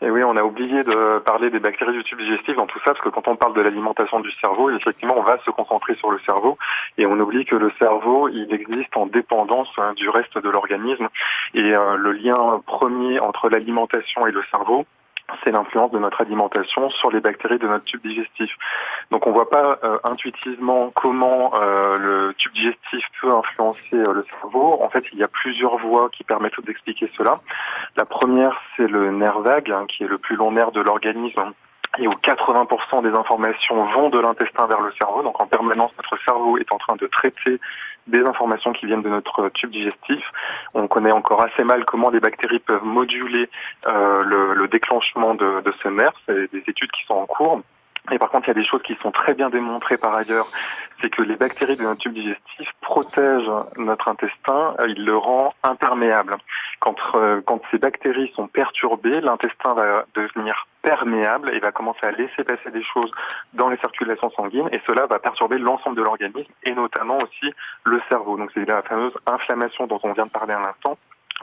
Et 0.00 0.10
oui, 0.10 0.22
on 0.24 0.36
a 0.36 0.42
oublié 0.42 0.84
de 0.84 1.18
parler 1.18 1.50
des 1.50 1.58
bactéries 1.58 1.92
du 1.92 2.04
tube 2.04 2.20
digestif 2.20 2.54
dans 2.54 2.66
tout 2.66 2.78
ça, 2.78 2.92
parce 2.92 3.00
que 3.00 3.08
quand 3.08 3.26
on 3.26 3.34
parle 3.34 3.54
de 3.54 3.60
l'alimentation 3.60 4.20
du 4.20 4.30
cerveau, 4.40 4.70
effectivement, 4.70 5.16
on 5.16 5.22
va 5.22 5.38
se 5.44 5.50
concentrer 5.50 5.96
sur 5.96 6.10
le 6.10 6.20
cerveau, 6.20 6.56
et 6.98 7.06
on 7.06 7.18
oublie 7.18 7.44
que 7.44 7.56
le 7.56 7.72
cerveau, 7.80 8.28
il 8.28 8.52
existe 8.54 8.96
en 8.96 9.06
dépendance 9.06 9.68
hein, 9.76 9.94
du 9.94 10.08
reste 10.08 10.38
de 10.38 10.48
l'organisme, 10.48 11.08
et 11.54 11.74
euh, 11.74 11.96
le 11.96 12.12
lien 12.12 12.62
premier 12.64 13.18
entre 13.18 13.48
l'alimentation 13.48 14.26
et 14.28 14.30
le 14.30 14.44
cerveau, 14.52 14.86
c'est 15.44 15.52
l'influence 15.52 15.90
de 15.90 15.98
notre 15.98 16.20
alimentation 16.20 16.90
sur 16.90 17.10
les 17.10 17.20
bactéries 17.20 17.58
de 17.58 17.68
notre 17.68 17.84
tube 17.84 18.00
digestif. 18.02 18.50
Donc 19.10 19.26
on 19.26 19.32
voit 19.32 19.50
pas 19.50 19.78
euh, 19.84 19.96
intuitivement 20.04 20.90
comment 20.94 21.52
euh, 21.54 21.98
le 21.98 22.34
tube 22.34 22.52
digestif 22.52 23.04
peut 23.20 23.32
influencer 23.32 23.94
euh, 23.94 24.12
le 24.12 24.24
cerveau. 24.40 24.82
En 24.82 24.88
fait, 24.88 25.04
il 25.12 25.18
y 25.18 25.22
a 25.22 25.28
plusieurs 25.28 25.76
voies 25.78 26.08
qui 26.10 26.24
permettent 26.24 26.60
d'expliquer 26.64 27.10
cela. 27.16 27.40
La 27.96 28.04
première, 28.04 28.60
c'est 28.76 28.88
le 28.88 29.10
nerf 29.10 29.40
vague, 29.40 29.70
hein, 29.70 29.86
qui 29.88 30.04
est 30.04 30.08
le 30.08 30.18
plus 30.18 30.36
long 30.36 30.52
nerf 30.52 30.72
de 30.72 30.80
l'organisme 30.80 31.52
et 31.98 32.06
où 32.06 32.12
80% 32.12 33.02
des 33.02 33.16
informations 33.16 33.84
vont 33.92 34.08
de 34.08 34.18
l'intestin 34.18 34.66
vers 34.66 34.80
le 34.80 34.92
cerveau. 35.00 35.22
Donc 35.22 35.40
en 35.40 35.46
permanence, 35.46 35.90
notre 35.96 36.22
cerveau 36.24 36.58
est 36.58 36.72
en 36.72 36.78
train 36.78 36.96
de 36.96 37.06
traiter 37.06 37.60
des 38.06 38.20
informations 38.20 38.72
qui 38.72 38.86
viennent 38.86 39.02
de 39.02 39.08
notre 39.08 39.50
tube 39.50 39.70
digestif. 39.70 40.24
On 40.74 40.88
connaît 40.88 41.12
encore 41.12 41.44
assez 41.44 41.64
mal 41.64 41.84
comment 41.84 42.10
les 42.10 42.20
bactéries 42.20 42.60
peuvent 42.60 42.84
moduler 42.84 43.50
euh, 43.86 44.22
le, 44.22 44.54
le, 44.54 44.68
déclenchement 44.68 45.34
de, 45.34 45.60
de 45.60 45.72
ce 45.82 45.88
nerf. 45.88 46.12
C'est 46.26 46.50
des 46.52 46.62
études 46.66 46.90
qui 46.90 47.04
sont 47.06 47.14
en 47.14 47.26
cours. 47.26 47.60
Et 48.10 48.18
par 48.18 48.30
contre, 48.30 48.46
il 48.46 48.48
y 48.48 48.58
a 48.58 48.60
des 48.62 48.64
choses 48.64 48.82
qui 48.82 48.96
sont 49.02 49.10
très 49.10 49.34
bien 49.34 49.50
démontrées 49.50 49.96
par 49.96 50.14
ailleurs. 50.14 50.46
C'est 51.00 51.10
que 51.10 51.22
les 51.22 51.36
bactéries 51.36 51.76
de 51.76 51.82
notre 51.82 52.00
tube 52.00 52.14
digestif 52.14 52.70
protègent 52.80 53.50
notre 53.76 54.08
intestin, 54.08 54.74
il 54.86 55.04
le 55.04 55.16
rend 55.16 55.54
imperméable. 55.62 56.36
Quand, 56.80 56.96
euh, 57.14 57.40
quand 57.44 57.60
ces 57.70 57.78
bactéries 57.78 58.32
sont 58.34 58.48
perturbées, 58.48 59.20
l'intestin 59.20 59.74
va 59.74 60.04
devenir 60.14 60.66
perméable 60.82 61.52
et 61.52 61.58
va 61.58 61.72
commencer 61.72 62.00
à 62.02 62.12
laisser 62.12 62.44
passer 62.44 62.70
des 62.70 62.82
choses 62.82 63.10
dans 63.52 63.68
les 63.68 63.76
circulations 63.78 64.30
sanguines 64.30 64.68
et 64.72 64.80
cela 64.86 65.06
va 65.06 65.18
perturber 65.18 65.58
l'ensemble 65.58 65.96
de 65.96 66.02
l'organisme 66.02 66.52
et 66.64 66.72
notamment 66.72 67.18
aussi 67.18 67.52
le 67.84 68.00
cerveau. 68.08 68.36
Donc 68.36 68.50
c'est 68.54 68.64
la 68.66 68.82
fameuse 68.82 69.12
inflammation 69.26 69.86
dont 69.86 70.00
on 70.02 70.12
vient 70.12 70.26
de 70.26 70.30
parler 70.30 70.54
à 70.54 70.60
l'instant 70.60 70.96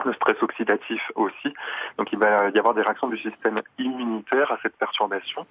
le 0.04 0.12
stress 0.14 0.36
oxydatif 0.42 1.00
aussi. 1.14 1.54
Donc 1.98 2.12
il 2.12 2.18
va 2.18 2.48
y 2.50 2.58
avoir 2.58 2.74
des 2.74 2.82
réactions 2.82 3.08
du 3.08 3.18
système 3.18 3.60
immunitaire 3.78 4.50
à 4.52 4.58
cette 4.62 4.76
perturbation. 4.76 5.46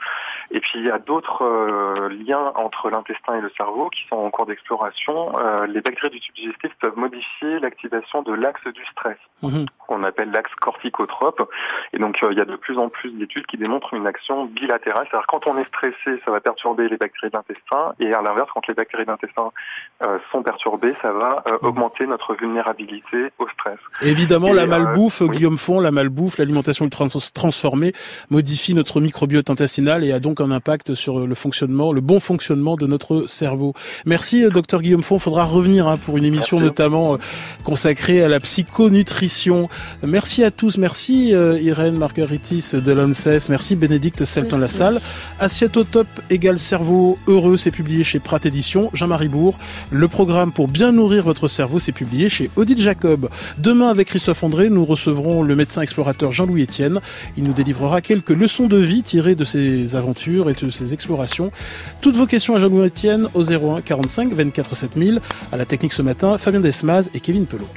Et 0.51 0.59
puis 0.59 0.73
il 0.75 0.85
y 0.85 0.91
a 0.91 0.99
d'autres 0.99 1.43
euh, 1.43 2.09
liens 2.09 2.51
entre 2.55 2.89
l'intestin 2.89 3.37
et 3.37 3.41
le 3.41 3.51
cerveau 3.57 3.89
qui 3.89 4.01
sont 4.09 4.17
en 4.17 4.29
cours 4.29 4.45
d'exploration. 4.45 5.37
Euh, 5.39 5.65
les 5.67 5.81
bactéries 5.81 6.11
du 6.11 6.19
tube 6.19 6.35
digestif 6.35 6.71
peuvent 6.79 6.97
modifier 6.97 7.59
l'activation 7.59 8.21
de 8.21 8.33
l'axe 8.33 8.65
du 8.67 8.85
stress, 8.85 9.17
Mhm. 9.41 9.65
qu'on 9.79 10.03
appelle 10.03 10.31
l'axe 10.31 10.53
corticotrope. 10.55 11.49
Et 11.93 11.97
donc 11.97 12.17
euh, 12.23 12.29
il 12.31 12.37
y 12.37 12.41
a 12.41 12.45
de 12.45 12.55
plus 12.55 12.77
en 12.77 12.89
plus 12.89 13.11
d'études 13.11 13.45
qui 13.47 13.57
démontrent 13.57 13.93
une 13.93 14.07
action 14.07 14.45
bilatérale. 14.45 15.07
C'est-à-dire 15.09 15.27
quand 15.27 15.47
on 15.47 15.57
est 15.57 15.67
stressé, 15.67 16.21
ça 16.25 16.31
va 16.31 16.39
perturber 16.39 16.87
les 16.89 16.97
bactéries 16.97 17.31
de 17.31 17.37
l'intestin. 17.37 17.93
Et 17.99 18.13
à 18.13 18.21
l'inverse, 18.21 18.49
quand 18.53 18.67
les 18.67 18.73
bactéries 18.73 19.05
d'intestin 19.05 19.51
euh, 20.05 20.19
sont 20.31 20.43
perturbées, 20.43 20.95
ça 21.01 21.11
va 21.11 21.43
euh, 21.47 21.57
augmenter 21.61 22.05
notre 22.07 22.35
vulnérabilité 22.35 23.31
au 23.39 23.47
stress. 23.49 23.79
Évidemment, 24.01 24.34
Et, 24.51 24.53
la 24.53 24.63
euh, 24.63 24.67
malbouffe, 24.67 25.21
oui. 25.21 25.29
Guillaume 25.29 25.57
Font, 25.57 25.79
la 25.79 25.91
malbouffe, 25.91 26.37
l'alimentation 26.37 26.87
trans- 26.89 27.07
transformée 27.33 27.93
modifie 28.29 28.73
notre 28.73 29.01
microbiote 29.01 29.49
intestinal 29.49 30.03
et 30.03 30.11
a 30.11 30.19
donc 30.19 30.41
un 30.41 30.51
impact 30.51 30.93
sur 30.93 31.25
le 31.25 31.35
fonctionnement, 31.35 31.93
le 31.93 32.01
bon 32.01 32.19
fonctionnement 32.19 32.75
de 32.75 32.87
notre 32.87 33.25
cerveau. 33.27 33.73
Merci, 34.05 34.43
euh, 34.43 34.49
docteur 34.49 34.81
Guillaume 34.81 35.03
Font. 35.03 35.19
Faudra 35.19 35.45
revenir 35.45 35.87
hein, 35.87 35.95
pour 35.97 36.17
une 36.17 36.23
émission 36.25 36.59
notamment 36.59 37.13
euh, 37.13 37.17
consacrée 37.63 38.21
à 38.23 38.27
la 38.27 38.39
psychonutrition. 38.39 39.69
Merci 40.03 40.43
à 40.43 40.51
tous. 40.51 40.77
Merci 40.77 41.33
euh, 41.33 41.59
Irène 41.61 41.97
Margaritis 41.97 42.71
de 42.73 42.91
l'ONCES. 42.91 43.49
Merci 43.49 43.75
Bénédicte 43.75 44.25
Selton-Lassalle. 44.25 44.99
Assiette 45.39 45.77
au 45.77 45.83
top 45.83 46.07
égale 46.29 46.59
cerveau 46.59 47.17
heureux, 47.27 47.57
c'est 47.57 47.71
publié 47.71 48.03
chez 48.03 48.19
Pratt 48.19 48.45
Édition. 48.45 48.89
Jean-Marie 48.93 49.27
Bourg. 49.29 49.57
Le 49.91 50.07
programme 50.07 50.51
pour 50.51 50.67
bien 50.67 50.91
nourrir 50.91 51.23
votre 51.23 51.47
cerveau, 51.47 51.79
c'est 51.79 51.91
publié 51.91 52.29
chez 52.29 52.49
Odile 52.55 52.81
Jacob. 52.81 53.29
Demain, 53.57 53.89
avec 53.89 54.07
Christophe 54.07 54.24
Nous 54.27 54.85
recevrons 54.85 55.43
le 55.43 55.55
médecin 55.55 55.81
explorateur 55.81 56.31
Jean-Louis 56.31 56.63
Etienne. 56.63 56.99
Il 57.37 57.43
nous 57.43 57.53
délivrera 57.53 58.01
quelques 58.01 58.31
leçons 58.31 58.67
de 58.67 58.77
vie 58.77 59.03
tirées 59.03 59.35
de 59.35 59.43
ses 59.43 59.95
aventures 59.95 60.49
et 60.49 60.53
de 60.53 60.69
ses 60.69 60.93
explorations. 60.93 61.51
Toutes 62.01 62.15
vos 62.15 62.25
questions 62.25 62.55
à 62.55 62.59
Jean-Louis 62.59 62.87
Etienne 62.87 63.27
au 63.35 63.43
01 63.43 63.81
45 63.81 64.33
24 64.33 64.75
7000. 64.75 65.21
À 65.51 65.57
la 65.57 65.65
technique 65.65 65.93
ce 65.93 66.01
matin, 66.01 66.39
Fabien 66.39 66.59
Desmaz 66.59 67.11
et 67.13 67.19
Kevin 67.19 67.45
Pelot. 67.45 67.67